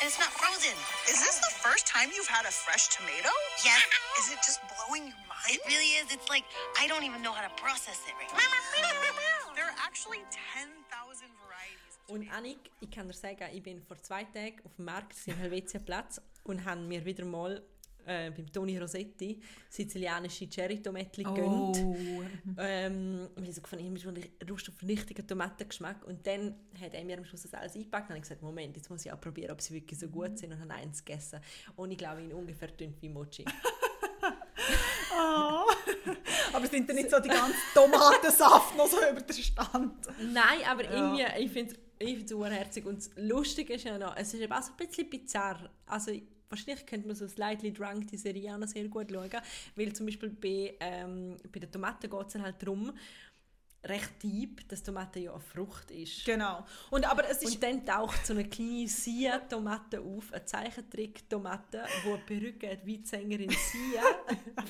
and 0.00 0.08
it's 0.08 0.18
not 0.18 0.28
frozen. 0.28 0.76
Is 1.08 1.24
this 1.24 1.40
the 1.40 1.54
first 1.64 1.86
time 1.86 2.10
you've 2.12 2.28
had 2.28 2.44
a 2.44 2.52
fresh 2.52 2.88
tomato? 2.92 3.32
Yes. 3.64 3.80
Is 4.20 4.32
it 4.32 4.40
just 4.44 4.60
blowing 4.68 5.08
your 5.08 5.22
mind? 5.24 5.48
It 5.48 5.60
really 5.66 5.96
is. 6.04 6.12
It's 6.12 6.28
like 6.28 6.44
I 6.76 6.86
don't 6.86 7.04
even 7.04 7.22
know 7.22 7.32
how 7.32 7.40
to 7.48 7.54
process 7.56 7.96
it 8.04 8.12
right 8.20 8.28
now. 8.28 8.73
Und 12.08 12.30
Annik, 12.32 12.70
ich 12.80 12.90
kann 12.90 13.06
dir 13.06 13.14
sagen, 13.14 13.44
ich 13.52 13.62
bin 13.62 13.82
vor 13.82 13.96
zwei 14.02 14.24
Tagen 14.24 14.60
auf 14.64 14.74
dem 14.76 14.84
Markt 14.86 15.16
im 15.26 15.36
Helvetiaplatz 15.36 16.20
und 16.44 16.64
habe 16.64 16.80
mir 16.80 17.04
wieder 17.04 17.24
mal 17.24 17.62
äh, 18.06 18.30
beim 18.30 18.50
Toni 18.52 18.78
Rossetti 18.78 19.40
sizilianische 19.68 20.48
Cherry-Tomatli 20.48 21.24
gegönnt. 21.24 21.76
Ähm, 22.58 23.28
weil 23.34 23.48
ich 23.48 23.54
so 23.54 23.62
gefunden 23.62 23.84
habe, 24.06 24.18
ich 24.18 24.48
Lust 24.48 24.68
auf 24.68 24.74
einen 24.80 24.90
richtigen 24.90 25.26
Tomatengeschmack. 25.26 26.04
Und 26.06 26.26
dann 26.26 26.54
hat 26.80 26.94
er 26.94 27.04
mir 27.04 27.18
am 27.18 27.24
Schluss 27.24 27.42
das 27.42 27.54
alles 27.54 27.74
eingepackt 27.74 28.04
und 28.04 28.10
habe 28.10 28.18
ich 28.18 28.22
gesagt, 28.22 28.42
Moment, 28.42 28.76
jetzt 28.76 28.88
muss 28.90 29.04
ich 29.04 29.12
auch 29.12 29.20
probieren, 29.20 29.50
ob 29.50 29.60
sie 29.60 29.74
wirklich 29.74 29.98
so 29.98 30.08
gut 30.08 30.38
sind 30.38 30.52
und 30.52 30.60
habe 30.60 30.74
eins 30.74 31.04
gegessen. 31.04 31.40
Und 31.76 31.90
ich 31.90 31.98
glaube, 31.98 32.22
ihn 32.22 32.32
ungefähr 32.32 32.68
dünn 32.68 32.94
wie 33.00 33.08
Mochi. 33.08 33.44
Aber 36.54 36.66
sind 36.66 36.88
dann 36.88 36.96
nicht 36.96 37.10
so 37.10 37.18
die 37.18 37.28
ganzen 37.28 37.54
Tomatensaft 37.74 38.76
noch 38.76 38.86
so 38.86 38.98
über 38.98 39.20
den 39.20 39.36
Stand? 39.36 39.94
Nein, 40.32 40.60
aber 40.68 40.84
irgendwie, 40.84 41.24
ich 41.38 41.50
finde 41.50 41.74
es 41.98 42.32
urherzig 42.32 42.84
und 42.86 42.98
das 42.98 43.10
Lustige 43.16 43.74
ist 43.74 43.84
ja 43.84 43.98
noch, 43.98 44.16
es 44.16 44.32
ist 44.34 44.40
eben 44.40 44.52
auch 44.52 44.62
so 44.62 44.72
ein 44.72 44.86
bisschen 44.86 45.10
bizarr. 45.10 45.70
Also 45.86 46.12
wahrscheinlich 46.48 46.86
könnte 46.86 47.06
man 47.06 47.16
so 47.16 47.26
Slightly 47.26 47.72
Drunk 47.72 48.08
die 48.08 48.16
Serie 48.16 48.54
auch 48.54 48.58
noch 48.58 48.68
sehr 48.68 48.88
gut 48.88 49.10
schauen, 49.10 49.30
weil 49.76 49.92
zum 49.92 50.06
Beispiel 50.06 50.30
bei, 50.30 50.76
ähm, 50.80 51.36
bei 51.52 51.60
den 51.60 51.70
Tomaten 51.70 52.08
geht 52.08 52.26
es 52.28 52.34
halt 52.36 52.62
darum, 52.62 52.92
recht 53.84 54.22
deep, 54.22 54.68
dass 54.68 54.82
Tomate 54.82 55.20
ja 55.20 55.32
eine 55.32 55.40
Frucht 55.40 55.90
ist. 55.90 56.24
Genau. 56.24 56.64
Und, 56.90 57.08
aber 57.08 57.28
es 57.28 57.42
ist... 57.42 57.54
Und 57.54 57.62
dann 57.62 57.84
taucht 57.84 58.26
so 58.26 58.32
eine 58.32 58.44
kleine 58.44 58.88
Sia-Tomate 58.88 60.00
auf, 60.00 60.32
eine 60.32 60.44
Zeichentrick-Tomate, 60.44 61.84
die 62.04 62.08
eine 62.08 62.18
Perücke 62.18 62.70
hat, 62.70 62.84
wie 62.84 62.98
die 62.98 63.06
Sängerin 63.06 63.50
Sia, 63.50 64.02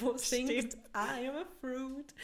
die 0.16 0.18
singt 0.18 0.74
«I 0.74 1.28
am 1.28 1.36
a 1.36 1.44
fruit». 1.60 2.14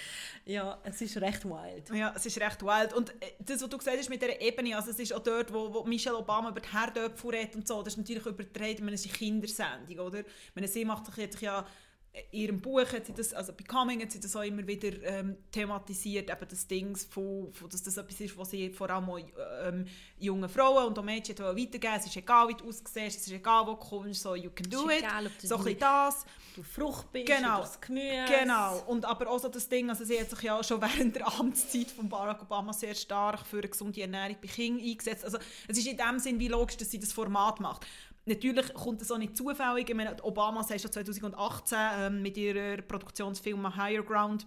Ja, 0.45 0.79
es 0.85 1.01
ist 1.01 1.17
recht 1.19 1.45
wild. 1.45 1.91
Ja, 1.91 2.13
es 2.17 2.27
ist 2.27 2.39
recht 2.39 2.63
wild. 2.63 2.93
Und 2.93 3.11
äh, 3.23 3.33
das, 3.39 3.63
was 3.63 3.69
du 3.69 3.79
gesagt 3.79 3.99
hast 3.99 4.09
mit 4.09 4.21
dieser 4.21 4.41
Ebene, 4.41 4.77
also 4.77 4.91
es 4.91 4.99
ist 4.99 5.13
auch 5.13 5.23
dort, 5.23 5.53
wo, 5.53 5.73
wo 5.73 5.85
Michelle 5.85 6.17
Obama 6.17 6.51
über 6.51 6.61
die 6.61 6.73
Herdöpfel 6.73 7.31
redet 7.31 7.57
und 7.57 7.69
so, 7.69 7.83
das 7.83 7.95
ist 7.95 7.99
natürlich 7.99 8.27
übertragen, 8.27 8.73
ich 8.73 8.81
meine, 8.81 8.95
es 8.95 9.05
eine 9.05 9.13
Kindersendung, 9.13 10.07
oder? 10.07 10.25
Meine, 10.55 10.69
sie 10.69 10.85
macht 10.85 11.07
sich 11.07 11.17
jetzt 11.17 11.41
ja 11.41 11.65
in 12.13 12.41
ihrem 12.41 12.61
Buch 12.61 12.93
hat 12.93 13.07
sie 13.07 13.13
das, 13.13 13.33
also 13.33 13.53
Becoming 13.53 14.03
hat 14.03 14.11
sie 14.11 14.19
das 14.19 14.35
auch 14.35 14.43
immer 14.43 14.67
wieder 14.67 14.91
ähm, 15.05 15.37
thematisiert, 15.53 16.29
eben 16.29 16.49
das 16.49 16.67
Ding, 16.67 16.97
von, 16.97 17.53
von, 17.53 17.69
dass 17.71 17.83
das 17.85 17.97
etwas 17.97 18.21
ist, 18.21 18.37
was 18.37 18.51
sie 18.51 18.71
vor 18.71 18.91
allem 18.91 19.09
auch 19.09 19.19
ähm, 19.65 19.87
jungen 20.19 20.49
Frauen 20.49 20.87
und 20.87 20.99
auch 20.99 21.05
Mädchen 21.05 21.39
weitergeben 21.39 21.95
Es 21.97 22.07
ist 22.07 22.17
egal, 22.17 22.49
wie 22.49 22.55
du 22.55 22.67
aussiehst, 22.69 22.97
es 22.97 23.27
ist 23.27 23.33
egal, 23.33 23.65
wo 23.67 23.73
du 23.73 23.77
kommst, 23.77 24.23
so 24.23 24.35
you 24.35 24.51
can 24.51 24.69
do 24.69 24.91
it. 24.91 24.99
egal, 24.99 25.27
ob 25.27 25.39
du 25.39 25.47
so 25.47 25.57
ein 25.57 25.79
das. 25.79 26.25
Du 26.57 26.65
Frucht 26.65 27.13
bist, 27.13 27.27
Genau. 27.27 27.59
oder 27.59 27.61
das 27.61 27.81
Gemüse. 27.81 28.25
Genau. 28.41 28.83
Und 28.89 29.05
aber 29.05 29.31
auch 29.31 29.39
so 29.39 29.49
das 29.49 29.69
Ding, 29.69 29.89
also 29.89 30.05
sie 30.05 30.19
hat 30.19 30.31
sich 30.31 30.43
ja 30.43 30.59
auch 30.59 30.65
schon 30.65 30.81
während 30.83 31.15
der 31.15 31.29
Amtszeit 31.39 31.93
von 31.93 32.09
Barack 32.09 32.43
Obama 32.43 32.73
sehr 32.73 32.97
stark 32.97 33.47
für 33.47 33.59
eine 33.59 33.69
gesunde 33.69 34.01
Ernährung 34.01 34.37
bei 34.43 34.49
Kindern 34.49 34.85
eingesetzt. 34.85 35.25
Also 35.25 35.39
es 35.69 35.79
ist 35.79 35.87
in 35.87 35.97
dem 35.97 36.19
Sinn 36.19 36.41
wie 36.41 36.49
logisch, 36.49 36.77
dass 36.77 36.91
sie 36.91 36.99
das 36.99 37.13
Format 37.13 37.61
macht. 37.61 37.87
Natürlich 38.31 38.73
kommt 38.75 39.01
das 39.01 39.11
auch 39.11 39.19
nicht 39.19 39.37
zufällig. 39.37 39.89
Ich 39.89 39.97
meine, 39.97 40.23
Obama 40.23 40.61
hat 40.61 40.81
schon 40.81 40.93
2018 40.93 41.79
ähm, 41.99 42.23
mit 42.23 42.37
ihrer 42.37 42.81
Produktionsfilm 42.81 43.77
Higher 43.77 44.05
Ground 44.05 44.47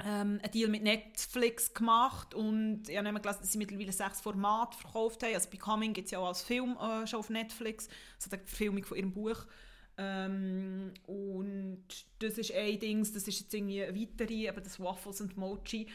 ähm, 0.00 0.38
einen 0.42 0.50
Deal 0.52 0.68
mit 0.68 0.82
Netflix 0.82 1.72
gemacht 1.72 2.34
und 2.34 2.82
ich 2.88 2.98
habe 2.98 3.08
gelesen, 3.08 3.38
dass 3.40 3.52
sie 3.52 3.58
mittlerweile 3.58 3.92
sechs 3.92 4.20
Formate 4.20 4.76
verkauft 4.76 5.22
haben. 5.22 5.34
Also 5.34 5.48
Becoming 5.48 5.94
gibt 5.94 6.06
es 6.06 6.10
ja 6.10 6.18
auch 6.18 6.28
als 6.28 6.42
Film 6.42 6.76
äh, 6.76 7.06
schon 7.06 7.20
auf 7.20 7.30
Netflix, 7.30 7.88
also 8.16 8.36
die 8.36 8.46
Verfilmung 8.46 8.84
von 8.84 8.98
ihrem 8.98 9.12
Buch. 9.12 9.46
Ähm, 9.96 10.92
und 11.06 11.84
das 12.18 12.36
ist 12.36 12.52
ein 12.52 12.78
Ding, 12.80 12.98
das 12.98 13.26
ist 13.26 13.40
jetzt 13.40 13.54
irgendwie 13.54 13.82
eine 13.82 13.98
weitere, 13.98 14.46
eben 14.46 14.62
das 14.62 14.78
Waffles 14.78 15.22
und 15.22 15.38
Mochi. 15.38 15.86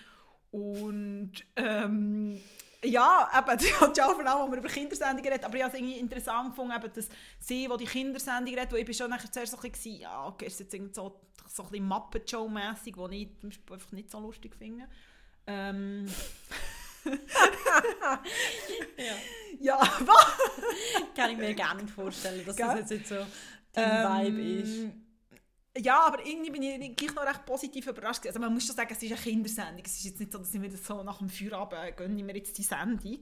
Und 0.50 1.34
ähm, 1.56 2.42
ja, 2.84 3.30
eben, 3.38 3.57
die 3.59 3.73
hat 3.73 3.97
ja 3.97 4.09
vor 4.09 4.25
allem, 4.25 4.47
wo 4.47 4.51
wir 4.51 4.59
über 4.59 4.69
Kindersendungen 4.69 5.32
reden, 5.32 5.45
aber 5.45 5.55
ich 5.55 5.63
habe 5.63 5.73
es 5.73 5.80
irgendwie 5.80 5.99
interessant 5.99 6.49
gefunden, 6.49 6.73
eben, 6.75 6.93
dass 6.93 7.09
sie, 7.39 7.67
die 7.67 7.77
die 7.77 7.86
Kindersendung 7.86 8.53
redet, 8.53 8.71
wo 8.71 8.75
ich 8.75 8.86
bin 8.86 8.93
schon 8.93 9.09
nachher 9.09 9.32
zuerst 9.32 9.51
so 9.51 9.57
ein 9.59 9.71
bisschen, 9.71 9.99
ja, 9.99 10.27
okay, 10.27 10.45
ist 10.45 10.59
jetzt 10.59 10.73
irgendwie 10.73 10.93
so, 10.93 11.19
so 11.47 11.63
ein 11.63 11.69
bisschen 11.69 11.88
Muppet-Show-mässig, 11.88 12.97
was 12.97 13.11
ich 13.11 13.30
zum 13.39 13.49
Beispiel 13.49 13.73
einfach 13.73 13.91
nicht 13.91 14.11
so 14.11 14.19
lustig 14.19 14.55
finde. 14.55 14.88
Ähm, 15.47 16.07
Ja. 18.97 19.15
ja, 19.59 19.80
was? 20.05 20.38
Kann 21.15 21.32
ich 21.32 21.38
mir 21.38 21.53
gar 21.55 21.75
nicht 21.75 21.89
vorstellen, 21.89 22.45
dass 22.45 22.55
Gell? 22.55 22.77
das 22.82 22.89
jetzt 22.89 23.09
so 23.09 23.25
dein 23.73 24.34
Vibe 24.34 24.41
ist. 24.41 25.09
Ja, 25.82 26.05
aber 26.07 26.25
irgendwie 26.25 26.49
bin 26.51 26.61
ich 26.63 26.95
gleich 26.95 27.13
noch 27.15 27.25
recht 27.25 27.45
positiv 27.45 27.88
überrascht. 27.88 28.25
Also 28.27 28.39
man 28.39 28.53
muss 28.53 28.65
schon 28.65 28.75
sagen, 28.75 28.89
es 28.91 29.01
ist 29.01 29.11
eine 29.11 29.21
Kindersendung. 29.21 29.84
Es 29.86 29.97
ist 29.97 30.03
jetzt 30.05 30.19
nicht 30.19 30.32
so, 30.32 30.38
dass 30.39 30.53
ich 30.53 30.59
mir 30.59 30.69
das 30.69 30.86
so 30.86 31.03
nach 31.03 31.17
dem 31.19 31.30
Feierabend 31.30 31.95
gönne 31.97 32.17
ich 32.17 32.23
mir 32.23 32.36
jetzt 32.36 32.57
die 32.57 32.63
Sendung. 32.63 33.19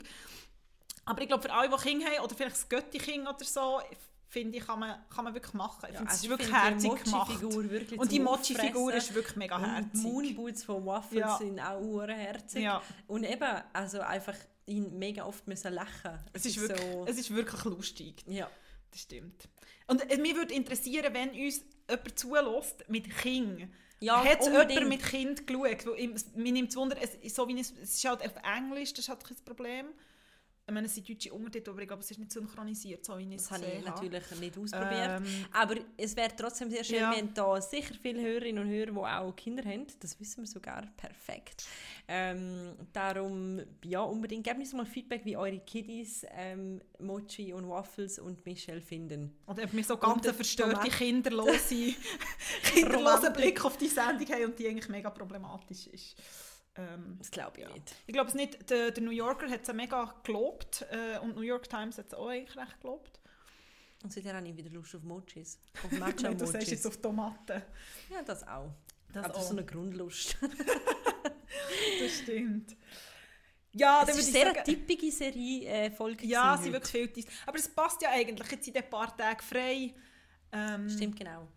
Aber 1.06 1.22
ich 1.22 1.28
glaube, 1.28 1.44
für 1.44 1.54
alle, 1.54 1.70
die 1.70 1.76
Kinder 1.78 2.06
haben, 2.08 2.24
oder 2.26 2.36
vielleicht 2.36 2.56
das 2.56 2.68
Götti-Kind 2.70 3.28
oder 3.28 3.44
so, 3.46 3.80
finde 4.28 4.58
ich, 4.58 4.66
kann 4.66 4.80
man, 4.80 4.98
kann 5.10 5.24
man 5.24 5.34
wirklich 5.34 5.54
machen. 5.54 5.86
Ich 5.88 5.94
Ja, 5.94 5.98
finde, 6.00 6.12
es 6.12 6.18
ist 6.18 6.24
ich 6.26 6.30
wirklich 6.30 6.52
herzig 6.54 7.04
gemacht. 7.04 7.42
Wirklich 7.42 8.00
Und 8.00 8.12
die 8.12 8.20
Mochi-Figur 8.20 8.94
ist 8.94 9.14
wirklich 9.14 9.36
mega 9.38 9.56
Und 9.56 9.64
die 9.64 9.70
herzig. 9.70 10.02
Moonboots 10.04 10.64
von 10.66 10.86
Waffles 10.86 11.20
Ja. 11.22 11.38
sind 11.38 11.60
auch 11.60 11.80
urherzig. 11.80 12.64
Ja. 12.64 12.82
Und 13.08 13.24
eben, 13.24 13.62
also 13.72 14.02
einfach 14.02 14.36
ihn 14.66 14.98
mega 15.00 15.24
oft 15.26 15.48
müssen 15.48 15.74
lachen. 15.74 16.12
Es 16.34 16.46
ist, 16.46 16.60
wirklich, 16.60 16.82
so, 16.92 17.06
es 17.08 17.18
ist 17.18 17.34
wirklich 17.34 17.64
lustig. 17.66 18.24
ja. 18.28 18.50
Das 18.92 19.02
stimmt. 19.02 19.50
Und 19.88 20.10
äh, 20.10 20.18
mir 20.18 20.34
würde 20.36 20.54
interessieren, 20.54 21.14
wenn 21.14 21.30
uns 21.32 21.62
jemand 21.90 22.20
zulässt 22.20 22.90
mit 22.90 23.10
Kind. 23.18 23.70
Ja, 24.00 24.24
Hat 24.24 24.46
jemand 24.46 24.90
mit 24.90 25.04
Kind 25.04 25.48
geschaut? 25.48 25.86
Mir 26.36 26.52
nimmt 26.52 26.70
es 26.70 26.76
Wunder, 26.76 26.98
es, 27.02 27.16
ist 27.16 27.36
so 27.36 27.48
wie 27.48 27.60
es, 27.60 27.74
es 27.82 27.96
ist 27.96 28.06
halt 28.06 28.22
auf 28.22 28.36
Englisch, 28.44 28.94
das 28.94 29.06
ist 29.06 29.10
halt 29.10 29.24
kein 29.24 29.38
Problem. 29.44 29.88
Ich 30.70 30.74
meine, 30.74 30.88
es 30.88 30.96
sind 30.96 31.08
deutsche 31.08 31.34
Untertitel, 31.34 31.70
aber 31.70 31.82
ich 31.82 31.88
glaube, 31.88 32.04
es 32.04 32.12
ist 32.12 32.18
nicht 32.18 32.30
synchronisiert, 32.34 33.06
so 33.06 33.18
wie 33.18 33.24
ich 33.24 33.36
es 33.36 33.44
Das 33.48 33.52
habe 33.54 33.66
ich 33.72 33.86
natürlich 33.86 34.32
nicht 34.38 34.58
ausprobiert. 34.58 35.22
Ähm, 35.22 35.46
Aber 35.54 35.76
es 35.96 36.14
wäre 36.14 36.30
trotzdem 36.36 36.70
sehr 36.70 36.84
schön, 36.84 36.98
Ja. 36.98 37.12
wir 37.12 37.20
haben 37.20 37.34
da 37.34 37.62
sicher 37.62 37.96
viele 38.02 38.22
Hörerinnen 38.22 38.66
und 38.66 38.70
Hörer, 38.70 38.92
die 38.92 38.98
auch 38.98 39.34
Kinder 39.34 39.64
haben. 39.64 39.88
Das 40.02 40.20
wissen 40.20 40.42
wir 40.44 40.48
sogar 40.48 40.86
perfekt. 40.98 41.66
Ähm, 42.10 42.74
darum, 42.92 43.62
ja, 43.86 44.02
unbedingt 44.02 44.44
gebt 44.44 44.60
uns 44.60 44.74
mal 44.74 44.86
Feedback, 44.86 45.24
wie 45.24 45.38
eure 45.38 45.60
Kiddies 45.60 46.26
ähm, 46.32 46.82
Mochi 47.00 47.54
und 47.54 47.70
Waffles 47.70 48.20
und 48.20 48.46
Michelle 48.46 48.82
finden. 48.82 49.38
Oder 49.48 49.64
ob 49.64 49.74
wir 49.74 49.84
so 49.86 49.96
ganz 49.96 50.30
verstörte, 50.30 50.90
kinderlose, 50.90 51.94
kinderlosen. 52.64 53.32
Blick 53.32 53.64
auf 53.64 53.78
die 53.78 53.88
Sendung 53.88 54.28
haben 54.28 54.46
und 54.46 54.60
die 54.60 54.68
eigentlich 54.68 54.90
mega 54.90 55.10
problematisch 55.10 55.88
ist. 55.88 56.16
Ähm, 56.78 57.16
Das 57.18 57.32
glaube 57.32 57.62
ich 57.62 57.68
nicht. 57.74 57.96
ich 58.06 58.14
glaube 58.14 58.30
es 58.30 58.36
nicht, 58.36 58.70
der, 58.70 58.92
der 58.92 59.04
New 59.04 59.12
Yorker 59.12 59.50
hat 59.50 59.68
es 59.68 59.74
mega 59.74 60.14
gelobt 60.24 60.86
äh, 60.92 61.20
und 61.20 61.36
New 61.36 61.42
York 61.42 61.70
Times 61.70 61.98
hat 61.98 62.08
es 62.08 62.14
auch 62.14 62.28
eigentlich 62.28 62.56
recht 62.58 62.80
gelobt. 62.82 63.20
Und 64.04 64.14
seitdem 64.14 64.36
habe 64.36 64.48
ich 64.48 64.56
wieder 64.56 64.70
Lust 64.70 64.96
auf 64.96 65.04
Mochis. 65.04 65.60
Auf 65.84 65.90
du 66.38 66.46
sagst 66.46 66.70
jetzt 66.70 66.86
auf 66.86 66.98
Tomaten. 66.98 67.64
Ja, 68.10 68.22
das 68.22 68.48
auch. 68.48 68.72
Das 69.12 69.26
Aber 69.26 69.36
auch. 69.36 69.42
so 69.42 69.52
eine 69.54 69.66
Grundlust. 69.66 70.38
Das 72.00 72.20
stimmt. 72.20 72.76
Ja, 73.74 74.02
Es 74.02 74.08
dann 74.08 74.18
ist 74.18 74.24
eine 74.26 74.32
sehr 74.34 74.54
sagen, 74.54 74.64
typische 74.66 75.12
Serie 75.12 75.66
äh, 75.68 75.92
ja, 76.24 76.58
sie 76.58 76.72
wirklich 76.72 77.14
viel. 77.14 77.26
Aber 77.46 77.58
es 77.58 77.70
passt 77.70 78.02
ja 78.02 78.10
eigentlich. 78.10 78.52
Jetzt 78.52 78.66
sind 78.66 78.78
ein 78.78 78.90
paar 78.90 79.16
Tage 79.16 79.44
frei. 79.44 79.94
Ähm, 80.52 80.90
Stimmt, 80.90 81.18
genau. 81.18 81.48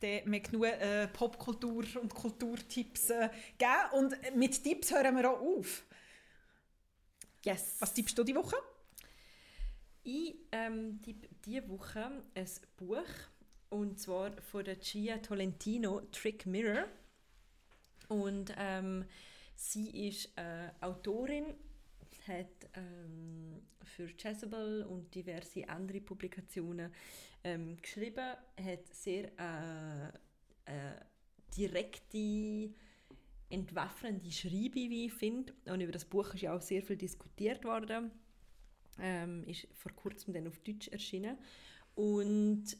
Dann 0.00 0.30
wir 0.32 0.40
genug 0.40 0.64
äh, 0.64 1.08
Popkultur 1.08 1.84
und 2.00 2.14
Kulturtipps 2.14 3.10
äh, 3.10 3.28
gegeben. 3.58 3.92
Und 3.92 4.36
mit 4.36 4.62
Tipps 4.62 4.92
hören 4.92 5.16
wir 5.16 5.30
auch 5.30 5.40
auf. 5.40 5.84
Yes. 7.44 7.76
Was 7.80 7.94
tippst 7.94 8.16
du 8.18 8.24
die 8.24 8.34
Woche? 8.34 8.56
Ich 10.04 10.34
ähm, 10.52 11.00
tippe 11.02 11.28
diese 11.44 11.68
Woche 11.68 12.22
ein 12.34 12.48
Buch 12.76 13.04
und 13.70 13.98
zwar 13.98 14.32
von 14.40 14.64
der 14.64 14.76
Gia 14.76 15.18
Tolentino 15.18 16.00
Trick 16.12 16.46
Mirror 16.46 16.86
und 18.08 18.54
ähm, 18.56 19.04
sie 19.54 20.08
ist 20.08 20.30
äh, 20.36 20.70
Autorin 20.80 21.54
hat 22.28 22.68
ähm, 22.74 23.62
für 23.82 24.08
Jezebel 24.08 24.84
und 24.84 25.14
diverse 25.14 25.68
andere 25.68 26.00
Publikationen 26.00 26.92
ähm, 27.48 27.76
geschrieben 27.80 28.36
hat 28.60 28.86
sehr 28.92 29.30
äh, 29.38 30.08
äh, 30.66 31.00
direkte 31.56 32.74
entwaffnende 33.50 34.30
Schreibe, 34.30 34.74
wie 34.74 35.06
ich 35.06 35.12
finde 35.12 35.54
und 35.66 35.80
über 35.80 35.92
das 35.92 36.04
Buch 36.04 36.34
ist 36.34 36.42
ja 36.42 36.54
auch 36.54 36.60
sehr 36.60 36.82
viel 36.82 36.96
diskutiert 36.96 37.64
worden 37.64 38.10
Ähm, 39.00 39.44
ist 39.46 39.68
vor 39.74 39.92
kurzem 39.92 40.34
dann 40.34 40.48
auf 40.48 40.58
Deutsch 40.58 40.88
erschienen. 40.88 41.38
Und 41.94 42.76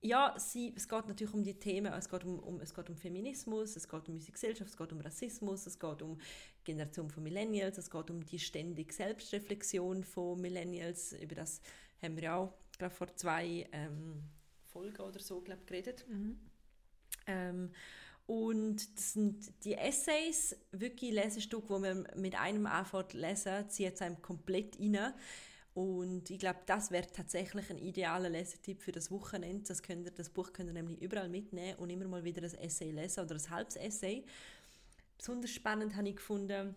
ja, 0.00 0.34
sie, 0.38 0.72
es 0.76 0.88
geht 0.88 1.06
natürlich 1.06 1.34
um 1.34 1.42
die 1.42 1.58
Themen, 1.58 1.92
es 1.92 2.08
geht 2.08 2.24
um, 2.24 2.38
um, 2.38 2.60
es 2.60 2.74
geht 2.74 2.88
um 2.88 2.96
Feminismus, 2.96 3.76
es 3.76 3.88
geht 3.88 4.08
um 4.08 4.14
unsere 4.14 4.32
Gesellschaft, 4.32 4.70
es 4.70 4.76
geht 4.76 4.92
um 4.92 5.00
Rassismus, 5.00 5.66
es 5.66 5.78
geht 5.78 6.00
um 6.02 6.18
die 6.18 6.64
Generation 6.64 7.10
von 7.10 7.22
Millennials, 7.22 7.78
es 7.78 7.90
geht 7.90 8.10
um 8.10 8.24
die 8.24 8.38
ständige 8.38 8.92
Selbstreflexion 8.92 10.04
von 10.04 10.40
Millennials. 10.40 11.12
Über 11.12 11.34
das 11.34 11.60
haben 12.02 12.16
wir 12.16 12.24
ja 12.24 12.36
auch 12.36 12.54
glaub, 12.78 12.92
vor 12.92 13.14
zwei 13.16 13.66
ähm, 13.72 14.22
Folgen 14.64 15.00
oder 15.02 15.20
so 15.20 15.40
glaub, 15.40 15.66
geredet. 15.66 16.04
Ähm, 17.26 17.70
und 18.26 18.96
das 18.96 19.12
sind 19.12 19.64
die 19.64 19.74
Essays, 19.74 20.56
wirklich 20.72 21.12
Lesestücke, 21.12 21.68
wo 21.68 21.78
man 21.78 22.08
mit 22.16 22.34
einem 22.34 22.66
anfängt 22.66 23.12
zu 23.12 23.18
lesen, 23.18 23.68
zieht 23.70 23.94
es 23.94 24.02
einem 24.02 24.20
komplett 24.20 24.78
rein. 24.80 25.14
Und 25.74 26.30
ich 26.30 26.38
glaube, 26.38 26.60
das 26.66 26.90
wäre 26.90 27.06
tatsächlich 27.06 27.70
ein 27.70 27.78
idealer 27.78 28.30
Lesetipp 28.30 28.82
für 28.82 28.92
das 28.92 29.10
Wochenende. 29.10 29.68
Das, 29.68 29.82
könnt 29.82 30.06
ihr, 30.06 30.10
das 30.10 30.30
Buch 30.30 30.52
könnt 30.52 30.70
ihr 30.70 30.72
nämlich 30.72 31.00
überall 31.02 31.28
mitnehmen 31.28 31.78
und 31.78 31.90
immer 31.90 32.08
mal 32.08 32.24
wieder 32.24 32.42
ein 32.42 32.54
Essay 32.54 32.90
lesen 32.90 33.24
oder 33.24 33.34
ein 33.36 33.50
halbes 33.50 33.76
Essay. 33.76 34.24
Besonders 35.18 35.50
spannend 35.50 35.94
habe 35.94 36.08
ich 36.08 36.16
gefunden, 36.16 36.74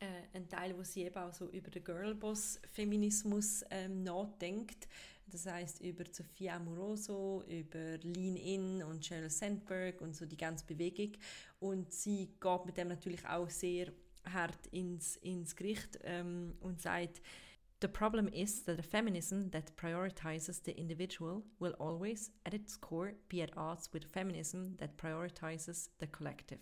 äh, 0.00 0.36
ein 0.36 0.48
Teil, 0.48 0.76
wo 0.76 0.82
sie 0.82 1.02
eben 1.02 1.16
auch 1.16 1.32
so 1.32 1.48
über 1.48 1.70
den 1.70 1.84
Girlboss-Feminismus 1.84 3.64
ähm, 3.70 4.02
nachdenkt. 4.02 4.88
Das 5.26 5.46
heißt 5.46 5.80
über 5.80 6.04
Sophia 6.10 6.56
Amoroso, 6.56 7.42
über 7.48 7.98
Lean 7.98 8.36
In 8.36 8.82
und 8.82 9.04
Sheryl 9.04 9.30
Sandberg 9.30 10.00
und 10.00 10.14
so 10.14 10.26
die 10.26 10.36
ganze 10.36 10.66
Bewegung. 10.66 11.12
Und 11.60 11.92
sie 11.92 12.26
geht 12.40 12.66
mit 12.66 12.76
dem 12.76 12.88
natürlich 12.88 13.26
auch 13.26 13.48
sehr 13.48 13.92
hart 14.32 14.66
ins, 14.68 15.16
ins 15.16 15.56
Gericht 15.56 15.98
ähm, 16.04 16.54
und 16.60 16.80
sagt, 16.80 17.22
The 17.80 17.88
problem 17.88 18.28
is 18.28 18.64
that 18.64 18.78
a 18.78 18.82
feminism 18.82 19.50
that 19.50 19.76
prioritizes 19.76 20.62
the 20.64 20.72
individual 20.72 21.42
will 21.58 21.74
always, 21.78 22.30
at 22.46 22.54
its 22.54 22.80
core, 22.80 23.14
be 23.28 23.42
at 23.42 23.54
odds 23.58 23.92
with 23.92 24.04
a 24.04 24.08
feminism 24.08 24.76
that 24.78 24.96
prioritizes 24.96 25.90
the 25.98 26.06
collective. 26.06 26.60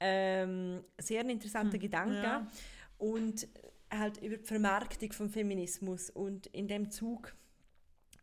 Ähm, 0.00 0.84
sehr 0.98 1.20
ein 1.20 1.30
interessanter 1.30 1.78
Gedanke. 1.78 2.22
ja. 2.22 2.46
Und 2.98 3.46
halt 3.90 4.18
über 4.22 4.36
die 4.36 4.44
Vermarktung 4.44 5.12
vom 5.12 5.28
Feminismus. 5.28 6.10
Und 6.10 6.46
in 6.48 6.68
dem 6.68 6.90
Zug 6.90 7.34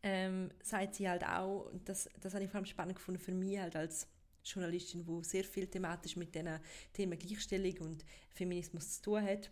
ähm, 0.03 0.49
sagt 0.61 0.95
sie 0.95 1.09
halt 1.09 1.24
auch, 1.24 1.72
und 1.72 1.88
das, 1.88 2.09
das 2.19 2.34
habe 2.34 2.43
ich 2.43 2.49
vor 2.49 2.57
allem 2.57 2.65
spannend 2.65 2.95
gefunden 2.95 3.19
für 3.19 3.32
mich 3.32 3.59
halt 3.59 3.76
als 3.76 4.07
Journalistin, 4.43 5.05
die 5.05 5.24
sehr 5.24 5.43
viel 5.43 5.67
thematisch 5.67 6.15
mit 6.15 6.34
diesen 6.34 6.59
Themen 6.93 7.17
Gleichstellung 7.17 7.78
und 7.80 8.05
Feminismus 8.32 8.95
zu 8.95 9.01
tun 9.03 9.22
hat, 9.22 9.51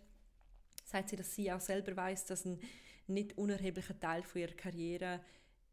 sagt 0.84 1.10
sie, 1.10 1.16
dass 1.16 1.34
sie 1.34 1.52
auch 1.52 1.60
selber 1.60 1.96
weiß, 1.96 2.26
dass 2.26 2.44
ein 2.44 2.58
nicht 3.06 3.36
unerheblicher 3.38 3.98
Teil 3.98 4.22
von 4.22 4.40
ihrer 4.40 4.54
Karriere 4.54 5.20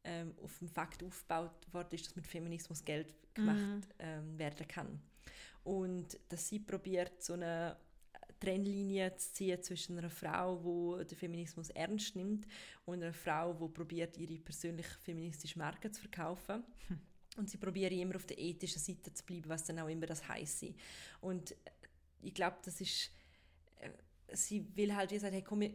ähm, 0.03 0.33
auf 0.43 0.59
dem 0.59 0.69
Fakt 0.69 1.03
aufgebaut 1.03 1.51
worden 1.71 1.95
ist, 1.95 2.05
dass 2.05 2.15
mit 2.15 2.27
Feminismus 2.27 2.83
Geld 2.83 3.07
gemacht 3.33 3.87
ähm, 3.99 4.37
werden 4.37 4.67
kann. 4.67 4.99
Und 5.67 6.17
dass 6.29 6.47
sie 6.47 6.59
probiert, 6.59 7.21
so 7.21 7.33
eine 7.33 7.75
Trennlinie 8.39 9.13
zu 9.17 9.33
ziehen 9.33 9.61
zwischen 9.61 9.97
einer 9.97 10.09
Frau, 10.09 10.97
die 11.01 11.07
den 11.07 11.17
Feminismus 11.17 11.69
ernst 11.71 12.15
nimmt 12.15 12.47
und 12.85 13.03
einer 13.03 13.11
Frau, 13.11 13.53
die 13.53 13.73
probiert, 13.73 14.17
ihre 14.17 14.39
persönliche 14.39 14.97
feministische 14.99 15.59
Marke 15.59 15.91
zu 15.91 15.99
verkaufen. 15.99 16.63
Und 17.35 17.49
sie 17.49 17.57
probieren 17.57 17.99
immer 17.99 18.15
auf 18.15 18.25
der 18.25 18.39
ethischen 18.39 18.81
Seite 18.81 19.13
zu 19.13 19.25
bleiben, 19.25 19.49
was 19.49 19.65
dann 19.65 19.79
auch 19.79 19.89
immer 19.89 20.05
das 20.05 20.27
heisst. 20.27 20.65
Und 21.19 21.51
äh, 21.51 21.55
ich 22.21 22.33
glaube, 22.33 22.57
das 22.63 22.79
ist 22.79 23.11
äh, 23.79 23.89
sie 24.31 24.65
will 24.75 24.95
halt 24.95 25.11
wie 25.11 25.15
gesagt, 25.15 25.33
hey, 25.33 25.43
komm, 25.43 25.63
ich, 25.63 25.73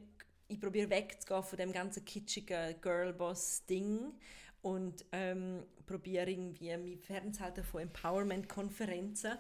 ich 0.48 0.58
probiere 0.58 0.88
wegzugehen 0.88 1.42
von 1.42 1.58
dem 1.58 1.72
ganzen 1.72 2.04
kitschigen 2.04 2.80
Girlboss-Ding 2.80 4.14
und 4.62 5.04
ähm, 5.12 5.64
probiere 5.86 6.30
irgendwie 6.30 6.76
mich 6.76 7.00
fernzuhalten 7.00 7.64
von 7.64 7.82
Empowerment-Konferenzen. 7.82 9.32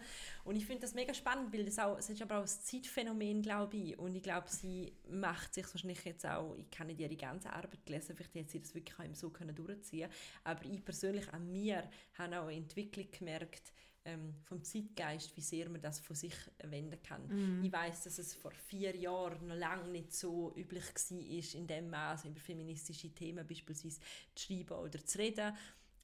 Und 0.44 0.56
ich 0.56 0.66
finde 0.66 0.82
das 0.82 0.94
mega 0.94 1.14
spannend, 1.14 1.52
weil 1.52 1.64
das, 1.64 1.78
auch, 1.78 1.96
es 1.96 2.10
ist 2.10 2.20
aber 2.20 2.38
auch 2.38 2.42
ein 2.42 2.48
Zeitphänomen, 2.48 3.40
glaube 3.40 3.76
ich. 3.76 3.98
Und 3.98 4.14
ich 4.16 4.22
glaube, 4.22 4.48
sie 4.48 4.92
macht 5.08 5.54
sich 5.54 5.64
wahrscheinlich 5.72 6.04
jetzt 6.04 6.26
auch, 6.26 6.56
ich 6.56 6.70
kann 6.70 6.88
nicht 6.88 7.00
ihre 7.00 7.16
ganze 7.16 7.52
Arbeit 7.52 7.86
gelesen, 7.86 8.16
vielleicht 8.16 8.34
hätte 8.34 8.50
sie 8.50 8.60
das 8.60 8.74
wirklich 8.74 8.98
auch 8.98 9.14
so 9.14 9.30
können 9.30 9.54
durchziehen 9.54 10.10
aber 10.44 10.64
ich 10.64 10.84
persönlich 10.84 11.32
an 11.32 11.50
mir 11.50 11.88
habe 12.14 12.40
auch 12.40 12.46
eine 12.46 12.56
Entwicklung 12.56 13.06
gemerkt, 13.10 13.72
ähm, 14.04 14.34
vom 14.44 14.62
Zeitgeist, 14.64 15.36
wie 15.36 15.40
sehr 15.40 15.68
man 15.68 15.80
das 15.80 16.00
von 16.00 16.16
sich 16.16 16.34
wenden 16.62 17.00
kann. 17.02 17.28
Ich 17.64 17.72
weiß, 17.72 18.04
dass 18.04 18.18
es 18.18 18.34
vor 18.34 18.50
vier 18.52 18.96
Jahren 18.96 19.46
noch 19.46 19.56
lange 19.56 19.88
nicht 19.88 20.12
so 20.12 20.52
üblich 20.56 20.84
war, 20.84 21.60
in 21.60 21.66
dem 21.66 21.90
Maße 21.90 22.28
über 22.28 22.40
feministische 22.40 23.10
Themen 23.10 23.46
beispielsweise 23.46 24.00
zu 24.34 24.46
schreiben 24.46 24.74
oder 24.74 25.04
zu 25.04 25.18
reden. 25.18 25.56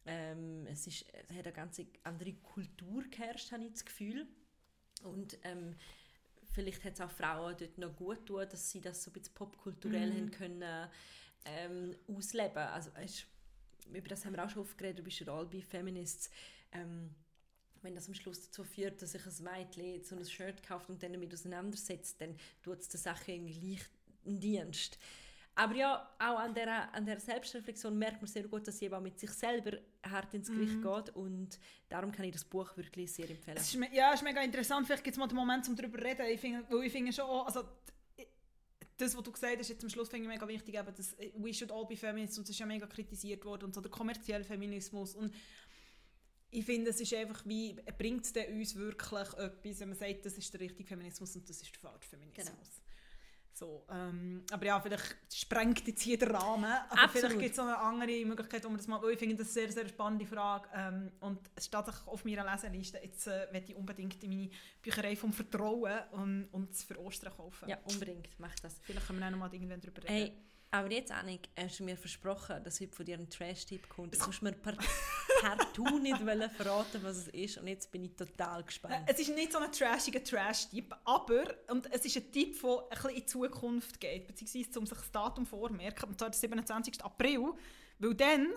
Ähm, 0.07 0.66
es, 0.66 0.86
ist, 0.86 1.07
es 1.12 1.36
hat 1.36 1.46
eine 1.46 1.53
ganz 1.53 1.80
andere 2.05 2.32
Kultur 2.34 3.03
geherrscht, 3.11 3.53
habe 3.53 3.64
ich 3.64 3.72
das 3.72 3.84
Gefühl. 3.84 4.26
Und 5.03 5.36
ähm, 5.42 5.74
vielleicht 6.53 6.84
hat 6.84 6.94
es 6.94 7.01
auch 7.01 7.11
Frauen 7.11 7.57
dort 7.59 7.78
noch 7.78 7.94
gut 7.94 8.26
tun, 8.26 8.46
dass 8.49 8.70
sie 8.70 8.80
das 8.80 9.03
so 9.03 9.11
ein 9.11 9.14
bisschen 9.14 9.34
popkulturell 9.34 10.12
haben 10.12 10.30
können 10.30 10.88
ähm, 11.44 11.94
ausleben. 12.09 12.59
Also 12.59 12.90
über 13.92 14.09
das 14.09 14.24
haben 14.24 14.34
wir 14.34 14.44
auch 14.44 14.51
schon 14.51 14.62
oft 14.62 14.76
geredet, 14.76 15.01
du 15.01 15.03
bist 15.03 15.20
ja 15.20 15.32
all 15.32 15.46
bei 15.46 15.62
Feminists. 15.62 16.30
Ähm, 16.72 17.14
wenn 17.82 17.94
das 17.94 18.08
am 18.08 18.14
Schluss 18.14 18.46
dazu 18.46 18.64
führt, 18.64 19.00
dass 19.02 19.12
sich 19.12 19.22
ein 19.24 19.44
Mädchen 19.44 20.04
so 20.04 20.16
ein 20.16 20.24
Shirt 20.24 20.62
kauft 20.62 20.88
und 20.90 21.02
dann 21.02 21.12
damit 21.12 21.32
auseinandersetzt, 21.32 22.20
dann 22.20 22.36
tut 22.62 22.80
es 22.80 22.88
der 22.88 23.00
Sache 23.00 23.32
irgendwie 23.32 23.58
gleich 23.58 23.84
einen 24.26 24.40
Dienst. 24.40 24.98
Aber 25.58 25.74
ja, 25.74 26.08
auch 26.20 26.38
an 26.38 26.54
der, 26.54 26.94
an 26.94 27.04
der 27.04 27.18
Selbstreflexion 27.18 27.98
merkt 27.98 28.22
man 28.22 28.28
sehr 28.28 28.46
gut, 28.46 28.68
dass 28.68 28.80
auch 28.80 29.00
mit 29.00 29.18
sich 29.18 29.30
selber 29.30 29.76
hart 30.08 30.32
ins 30.32 30.48
Gericht 30.48 30.80
geht 30.80 31.16
und 31.16 31.58
darum 31.88 32.12
kann 32.12 32.24
ich 32.26 32.32
das 32.32 32.44
Buch 32.44 32.76
wirklich 32.76 33.12
sehr 33.12 33.28
empfehlen. 33.28 33.56
Es 33.56 33.74
ist, 33.74 33.80
ja, 33.92 34.10
es 34.12 34.20
ist 34.20 34.24
mega 34.24 34.40
interessant. 34.40 34.86
Vielleicht 34.86 35.02
gibt 35.02 35.14
es 35.14 35.18
mal 35.18 35.26
den 35.26 35.34
Moment, 35.34 35.68
um 35.68 35.74
darüber 35.74 35.98
zu 35.98 36.04
reden. 36.04 36.26
Ich 36.26 36.40
finde, 36.40 36.64
weil 36.70 36.84
ich 36.84 36.92
finde 36.92 37.12
schon, 37.12 37.28
also 37.28 37.64
das, 38.98 39.16
was 39.16 39.22
du 39.22 39.32
gesagt 39.32 39.58
hast, 39.58 39.68
jetzt 39.68 39.82
am 39.82 39.90
Schluss 39.90 40.08
finde 40.08 40.26
ich 40.26 40.32
mega 40.32 40.46
wichtig, 40.46 40.76
eben, 40.76 40.94
dass 40.94 41.14
äh, 41.14 41.32
we 41.36 41.52
should 41.52 41.72
all 41.72 41.86
be 41.86 41.96
feminists 41.96 42.38
und 42.38 42.44
das 42.44 42.50
ist 42.50 42.58
ja 42.58 42.66
mega 42.66 42.86
kritisiert 42.86 43.44
worden 43.44 43.64
und 43.64 43.74
so 43.74 43.80
der 43.80 43.90
kommerzielle 43.90 44.44
Feminismus 44.44 45.14
und 45.14 45.32
ich 46.51 46.64
finde, 46.64 46.90
es 46.90 47.01
ist 47.01 47.12
einfach 47.14 47.44
wie, 47.44 47.74
bringt 47.99 48.24
es 48.24 48.32
uns 48.49 48.74
wirklich 48.74 49.12
etwas, 49.12 49.80
wenn 49.80 49.88
man 49.88 49.99
sagt, 49.99 50.24
das 50.26 50.38
ist 50.38 50.53
der 50.53 50.61
richtige 50.61 50.88
Feminismus 50.88 51.36
und 51.36 51.49
das 51.49 51.61
ist 51.61 51.72
der 51.72 51.80
falsche 51.80 52.09
Feminismus. 52.09 52.46
Genau. 52.46 52.88
So, 53.59 53.84
ähm, 53.90 54.44
aber 54.53 54.66
ja, 54.66 54.80
vielleicht 54.80 55.16
sprengt 55.32 55.84
jetzt 55.84 56.03
hier 56.03 56.16
der 56.16 56.30
Rahmen, 56.30 56.64
aber 56.64 57.03
Absolut. 57.03 57.11
vielleicht 57.12 57.38
gibt 57.40 57.51
es 57.51 57.57
noch 57.57 57.66
eine 57.66 57.78
andere 57.78 58.24
Möglichkeit, 58.24 58.62
wo 58.64 58.68
man 58.68 58.76
das 58.76 58.86
mal, 58.86 59.03
ich 59.11 59.18
finde, 59.18 59.34
das 59.34 59.49
eine 59.49 59.66
sehr, 59.66 59.72
sehr 59.72 59.88
spannende 59.88 60.26
Frage 60.26 60.68
ähm, 60.72 61.11
und 61.18 61.40
es 61.57 61.66
steht 61.66 61.84
auf 62.07 62.24
meiner 62.24 62.44
Leseliste, 62.44 63.01
jetzt 63.03 63.26
äh, 63.26 63.49
möchte 63.51 63.72
ich 63.72 63.76
unbedingt 63.76 64.22
in 64.22 64.30
meine 64.30 64.51
Bücherei 64.80 65.16
vom 65.16 65.32
Vertrauen 65.32 65.99
und, 66.12 66.44
und 66.53 66.70
es 66.70 66.84
für 66.84 67.01
Ostern 67.01 67.32
kaufen. 67.32 67.68
ja, 67.68 67.78
unbedingt, 67.90 68.28
mach 68.38 68.55
das. 68.61 68.76
Vielleicht 68.82 69.09
können 69.09 69.18
wir 69.18 69.26
auch 69.26 69.30
noch 69.32 69.38
mal 69.38 69.53
irgendwann 69.53 69.80
darüber 69.80 70.05
reden. 70.05 70.14
Hey, 70.14 70.32
aber 70.70 70.92
jetzt, 70.92 71.10
Annik, 71.10 71.48
hast 71.58 71.80
du 71.80 71.84
mir 71.84 71.96
versprochen, 71.96 72.62
dass 72.62 72.80
heute 72.80 72.94
von 72.94 73.06
dir 73.06 73.16
ein 73.16 73.28
Trash-Tipp 73.30 73.88
kommt. 73.88 74.14
Du 74.14 74.26
musst 74.26 74.42
mir 74.42 74.52
par 74.52 74.74
partout 75.40 75.98
nicht 76.02 76.18
verraten, 76.18 77.02
was 77.02 77.16
es 77.16 77.28
ist. 77.28 77.58
Und 77.58 77.68
jetzt 77.68 77.90
bin 77.90 78.04
ich 78.04 78.14
total 78.14 78.62
gespannt. 78.64 79.06
Es 79.06 79.18
ist 79.18 79.34
nicht 79.34 79.52
so 79.52 79.58
ein 79.58 79.72
trashiger 79.72 80.22
Trash-Tipp, 80.22 80.94
aber 81.04 81.54
und 81.70 81.90
es 81.92 82.04
ist 82.04 82.16
ein 82.16 82.30
Tipp, 82.32 82.60
der 82.60 82.70
ein 82.70 82.88
bisschen 82.90 83.10
in 83.10 83.16
die 83.16 83.26
Zukunft 83.26 84.00
geht, 84.00 84.26
beziehungsweise 84.26 84.78
um 84.78 84.86
sich 84.86 84.98
das 84.98 85.10
Datum 85.10 85.46
vormerken, 85.46 86.08
und 86.08 86.18
zwar 86.18 86.30
der 86.30 86.38
27. 86.38 87.02
April, 87.02 87.54
weil 87.98 88.14
dann 88.14 88.48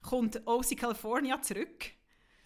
kommt 0.00 0.40
OC 0.46 0.76
California 0.76 1.42
zurück. 1.42 1.90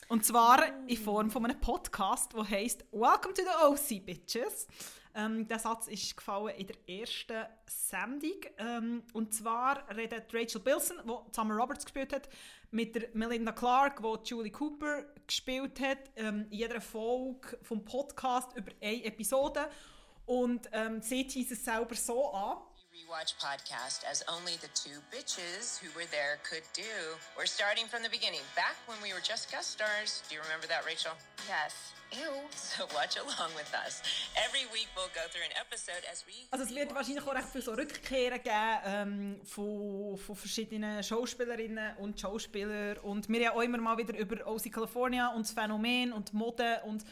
Und 0.08 0.24
zwar 0.24 0.86
in 0.88 0.96
Form 0.96 1.30
von 1.30 1.44
einem 1.44 1.60
Podcast, 1.60 2.32
der 2.32 2.48
heisst 2.48 2.84
«Welcome 2.92 3.34
to 3.34 3.42
the 3.42 3.64
OC, 3.66 4.04
Bitches». 4.04 4.66
Ähm, 5.14 5.46
der 5.46 5.58
Satz 5.58 5.88
ist 5.88 6.16
gefallen 6.16 6.54
in 6.56 6.66
der 6.66 6.88
ersten 6.88 7.44
Sendung. 7.66 8.40
Ähm, 8.58 9.02
und 9.12 9.34
zwar 9.34 9.88
redet 9.94 10.32
Rachel 10.32 10.60
Bilson, 10.60 10.96
die 11.04 11.34
Summer 11.34 11.54
Roberts 11.56 11.84
gespielt 11.84 12.12
hat, 12.12 12.28
mit 12.70 12.94
der 12.94 13.08
Melinda 13.12 13.52
Clark, 13.52 14.02
die 14.02 14.28
Julie 14.30 14.50
Cooper 14.50 15.04
gespielt 15.26 15.80
hat, 15.80 16.10
ähm, 16.16 16.46
in 16.50 16.58
jeder 16.58 16.80
Folge 16.80 17.58
vom 17.62 17.84
Podcast 17.84 18.56
über 18.56 18.72
eine 18.80 19.04
Episode. 19.04 19.68
Und 20.24 20.68
ähm, 20.72 21.02
sie 21.02 21.26
teasen 21.26 21.54
es 21.54 21.64
selber 21.64 21.94
so 21.94 22.30
an. 22.32 22.58
Rewatch 22.92 23.32
podcast 23.40 24.04
as 24.04 24.22
only 24.28 24.56
the 24.60 24.68
two 24.74 25.00
bitches 25.08 25.80
who 25.80 25.88
were 25.96 26.04
there 26.12 26.36
could 26.44 26.66
do. 26.74 26.92
We're 27.38 27.48
starting 27.48 27.86
from 27.86 28.02
the 28.02 28.10
beginning, 28.10 28.44
back 28.54 28.76
when 28.84 29.00
we 29.00 29.14
were 29.14 29.24
just 29.24 29.50
guest 29.50 29.70
stars. 29.72 30.22
Do 30.28 30.34
you 30.36 30.42
remember 30.42 30.66
that, 30.68 30.84
Rachel? 30.84 31.12
Yes. 31.48 31.72
Ew. 32.12 32.36
So 32.52 32.84
watch 32.92 33.16
along 33.16 33.52
with 33.56 33.72
us. 33.72 34.02
Every 34.36 34.68
week 34.76 34.88
we'll 34.94 35.08
go 35.16 35.24
through 35.32 35.46
an 35.48 35.56
episode 35.56 36.04
as 36.12 36.24
we. 36.26 36.34
Also 36.50 36.64
es 36.66 36.74
wird 36.74 36.94
wahrscheinlich 36.94 37.24
auch 37.24 37.34
recht 37.34 37.48
viele 37.50 37.64
so 37.64 37.72
Rückkehren 37.72 38.42
geben 38.42 38.80
ähm, 38.84 39.40
von, 39.42 40.18
von 40.18 40.36
verschiedenen 40.36 41.02
Schauspielerinnen 41.02 41.96
und 41.96 42.20
Schauspielern. 42.20 42.98
Und 42.98 43.26
wir 43.30 43.48
haben 43.48 43.56
auch 43.56 43.62
immer 43.62 43.78
mal 43.78 43.96
wieder 43.96 44.14
über 44.18 44.46
OC 44.46 44.70
California 44.70 45.28
und 45.28 45.46
das 45.46 45.52
Phänomen 45.52 46.12
und 46.12 46.34
Mode 46.34 46.82
und 46.84 47.06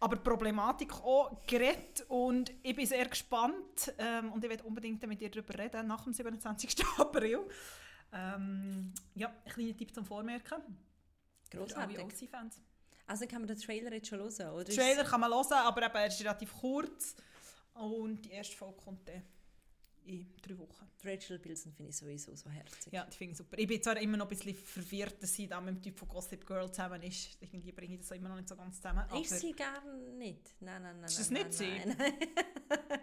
aber 0.00 0.16
die 0.16 0.22
Problematik 0.22 0.92
auch 0.92 1.40
geredet 1.46 2.04
und 2.08 2.52
ich 2.62 2.74
bin 2.76 2.86
sehr 2.86 3.06
gespannt 3.06 3.92
ähm, 3.98 4.32
und 4.32 4.44
ich 4.44 4.50
werde 4.50 4.64
unbedingt 4.64 5.06
mit 5.06 5.20
dir 5.20 5.30
darüber 5.30 5.58
reden 5.58 5.86
nach 5.86 6.04
dem 6.04 6.12
27. 6.12 6.84
April. 6.98 7.40
Ähm, 8.12 8.92
ja, 9.14 9.28
ein 9.28 9.52
kleiner 9.52 9.76
Tipp 9.76 9.94
zum 9.94 10.04
Vormerken. 10.04 10.60
Für 11.50 11.58
alle 11.58 11.66
Grossartig. 11.66 11.98
OC-Fans. 12.00 12.60
Also 13.06 13.26
kann 13.26 13.40
man 13.40 13.48
den 13.48 13.58
Trailer 13.58 13.92
jetzt 13.92 14.08
schon 14.08 14.18
hören, 14.18 14.54
oder? 14.54 14.64
Den 14.64 14.76
Trailer 14.76 15.04
kann 15.04 15.20
man 15.20 15.30
hören, 15.30 15.52
aber 15.52 15.84
eben, 15.84 15.94
er 15.94 16.06
ist 16.06 16.20
relativ 16.20 16.52
kurz 16.54 17.16
und 17.74 18.22
die 18.24 18.30
erste 18.30 18.56
Folge 18.56 18.76
kommt 18.82 19.08
dann 19.08 19.22
in 20.06 20.26
drei 20.40 20.58
Wochen. 20.58 20.88
Rachel 21.02 21.38
Bilson 21.38 21.72
finde 21.72 21.90
ich 21.90 21.96
sowieso 21.96 22.34
so 22.34 22.50
herzig. 22.50 22.92
Ja, 22.92 23.04
die 23.04 23.16
finde 23.16 23.32
ich 23.32 23.38
super. 23.38 23.58
Ich 23.58 23.66
bin 23.66 23.82
zwar 23.82 24.00
immer 24.00 24.16
noch 24.16 24.26
ein 24.26 24.36
bisschen 24.36 24.54
verwirrt, 24.54 25.22
dass 25.22 25.34
sie 25.34 25.46
da 25.46 25.60
mit 25.60 25.76
dem 25.76 25.82
Typ 25.82 25.98
von 25.98 26.08
Gossip 26.08 26.46
Girl 26.46 26.70
zusammen 26.70 27.02
ist. 27.02 27.36
Irgendwie 27.40 27.72
bringe 27.72 27.94
ich 27.94 28.00
das 28.00 28.10
immer 28.12 28.28
noch 28.28 28.36
nicht 28.36 28.48
so 28.48 28.56
ganz 28.56 28.76
zusammen. 28.76 29.04
Ist 29.20 29.40
sie 29.40 29.52
gar 29.52 29.82
nicht? 30.16 30.54
Nein, 30.60 30.82
nein, 30.82 30.96
nein. 30.96 31.04
Ist 31.04 31.18
das 31.18 31.30
nein, 31.30 31.46
nicht 31.46 31.54
sie? 31.54 31.68
Nein, 31.68 31.96
nein. 31.98 33.00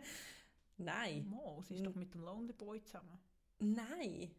nein. 0.77 1.27
Mo, 1.27 1.61
sie 1.67 1.75
ist 1.75 1.85
doch 1.85 1.95
mit 1.95 2.13
dem 2.13 2.21
Lonely 2.21 2.53
Boy 2.53 2.83
zusammen. 2.83 3.19
Nein. 3.59 4.31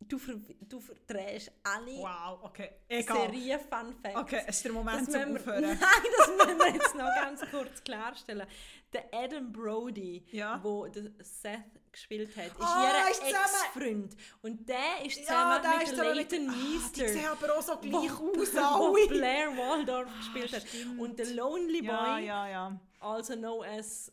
Du, 0.00 0.16
ver 0.18 0.34
du 0.60 0.80
verdrehst 0.80 1.50
alle 1.64 1.98
Wow, 1.98 2.38
okay. 2.44 2.70
Serien-Fun-Facts. 2.88 4.16
Okay, 4.16 4.42
ist 4.48 4.64
der 4.64 4.72
Moment 4.72 5.10
zum 5.10 5.36
Aufhören. 5.36 5.60
Nein, 5.62 5.78
das 6.16 6.28
müssen 6.28 6.58
wir 6.58 6.72
jetzt 6.72 6.94
noch 6.94 7.14
ganz 7.14 7.40
kurz 7.50 7.82
klarstellen. 7.84 8.46
Der 8.92 9.04
Adam 9.12 9.52
Brody, 9.52 10.24
Ja. 10.30 10.60
wo 10.62 10.86
der 10.86 11.10
Seth 11.20 11.60
gespielt 11.92 12.34
hat, 12.36 12.46
ist 12.46 12.56
Ah, 12.60 13.08
ist 13.10 13.22
ihr 13.22 13.28
Ex-Freund. 13.30 14.16
Und 14.42 14.68
der 14.68 15.04
ist 15.04 15.18
Ja, 15.18 15.24
zusammen 15.26 15.62
der 15.62 15.78
mit 15.78 15.88
ist 15.88 15.96
Leighton 15.96 16.48
Ah, 16.48 16.52
Die 16.54 16.72
Meester. 16.78 17.08
sehen 17.08 17.26
aber 17.26 17.58
auch 17.58 17.62
so 17.62 17.76
gleich 17.78 17.92
wo, 17.92 18.40
aus, 18.40 18.54
wo. 18.54 19.08
Blair 19.08 19.56
Waldorf 19.56 20.08
gespielt 20.16 20.52
hat. 20.52 20.68
stimmt. 20.68 21.00
Und 21.00 21.18
der 21.18 21.26
Lonely 21.26 21.82
Boy, 21.82 21.88
Ja, 21.90 22.18
ja, 22.18 22.48
ja. 22.48 22.80
also 23.00 23.34
known 23.34 23.64
as, 23.66 24.12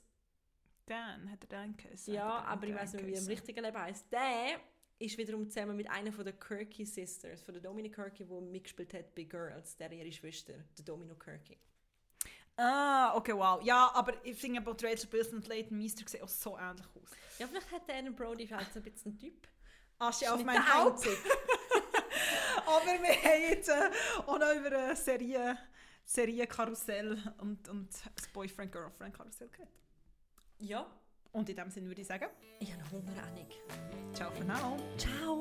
Dan, 0.88 1.32
hat 1.32 1.40
er 1.44 1.48
Dan 1.48 1.78
geheißen? 1.78 2.14
ja, 2.14 2.40
er 2.40 2.48
aber 2.48 2.68
ich 2.68 2.76
weiß 2.76 2.94
nicht, 2.94 3.06
wie 3.06 3.14
er 3.14 3.20
im 3.22 3.28
richtigen 3.28 3.64
Leben 3.64 3.78
heißt. 3.78 4.12
Der 4.12 4.60
ist 5.00 5.18
wiederum 5.18 5.50
zusammen 5.50 5.76
mit 5.76 5.90
einer 5.90 6.12
von 6.12 6.24
der 6.24 6.34
Kirky 6.34 6.86
Sisters, 6.86 7.42
von 7.42 7.54
der 7.54 7.62
Dominic 7.62 7.96
Kirky, 7.96 8.26
die 8.26 8.42
mitgespielt 8.42 8.94
hat 8.94 9.14
bei 9.14 9.24
Girls, 9.24 9.76
der 9.78 9.92
ihre 9.92 10.12
Schwester, 10.12 10.54
der 10.78 10.86
Domino 10.86 11.16
Kirky. 11.16 11.58
Ah, 12.58 13.14
okay, 13.16 13.34
wow. 13.34 13.62
Ja, 13.62 13.92
aber 13.94 14.14
ich 14.26 14.38
finde 14.38 14.62
aber 14.62 14.72
Rachel 14.72 15.08
Bilson 15.08 15.36
und 15.36 15.48
Leighton 15.48 15.78
Meester 15.78 16.08
sehen 16.08 16.24
auch 16.24 16.30
so 16.30 16.58
ähnlich 16.58 16.86
aus. 16.96 17.10
Ja, 17.38 17.48
vielleicht 17.48 17.70
hat 17.72 17.88
der 17.88 17.98
Adam 17.98 18.16
Brody 18.16 18.48
vielleicht 18.48 18.74
so 18.74 18.80
ein 18.80 18.84
bisschen 18.84 19.12
einen 19.12 19.20
Typ. 19.20 19.48
Asche 20.00 20.26
Ist 20.26 20.32
auf 20.32 20.44
mein 20.44 20.74
Haupt. 20.74 21.06
Aber 22.66 22.86
wir 22.86 23.24
haben 23.24 23.42
jetzt 23.50 23.70
äh, 23.70 23.92
auch 24.26 24.40
noch 24.40 24.54
über 24.56 24.68
eine 24.68 24.96
Serie, 24.96 25.58
Serienkarussell 26.06 27.34
und, 27.40 27.68
und 27.70 27.90
das 28.16 28.28
Boyfriend-Girlfriend-Karussell 28.30 29.50
geredet. 29.50 29.74
Ja. 30.60 30.90
Und 31.36 31.50
in 31.50 31.56
dem 31.58 31.70
Sinne 31.70 31.88
würde 31.88 32.00
ich 32.00 32.08
sagen, 32.08 32.28
ich 32.60 32.72
habe 32.72 32.82
noch 32.82 32.92
Hunger, 32.94 33.12
Annik. 33.28 33.60
Ciao 34.14 34.32
für 34.32 34.46
now. 34.46 34.78
Ciao. 34.98 35.40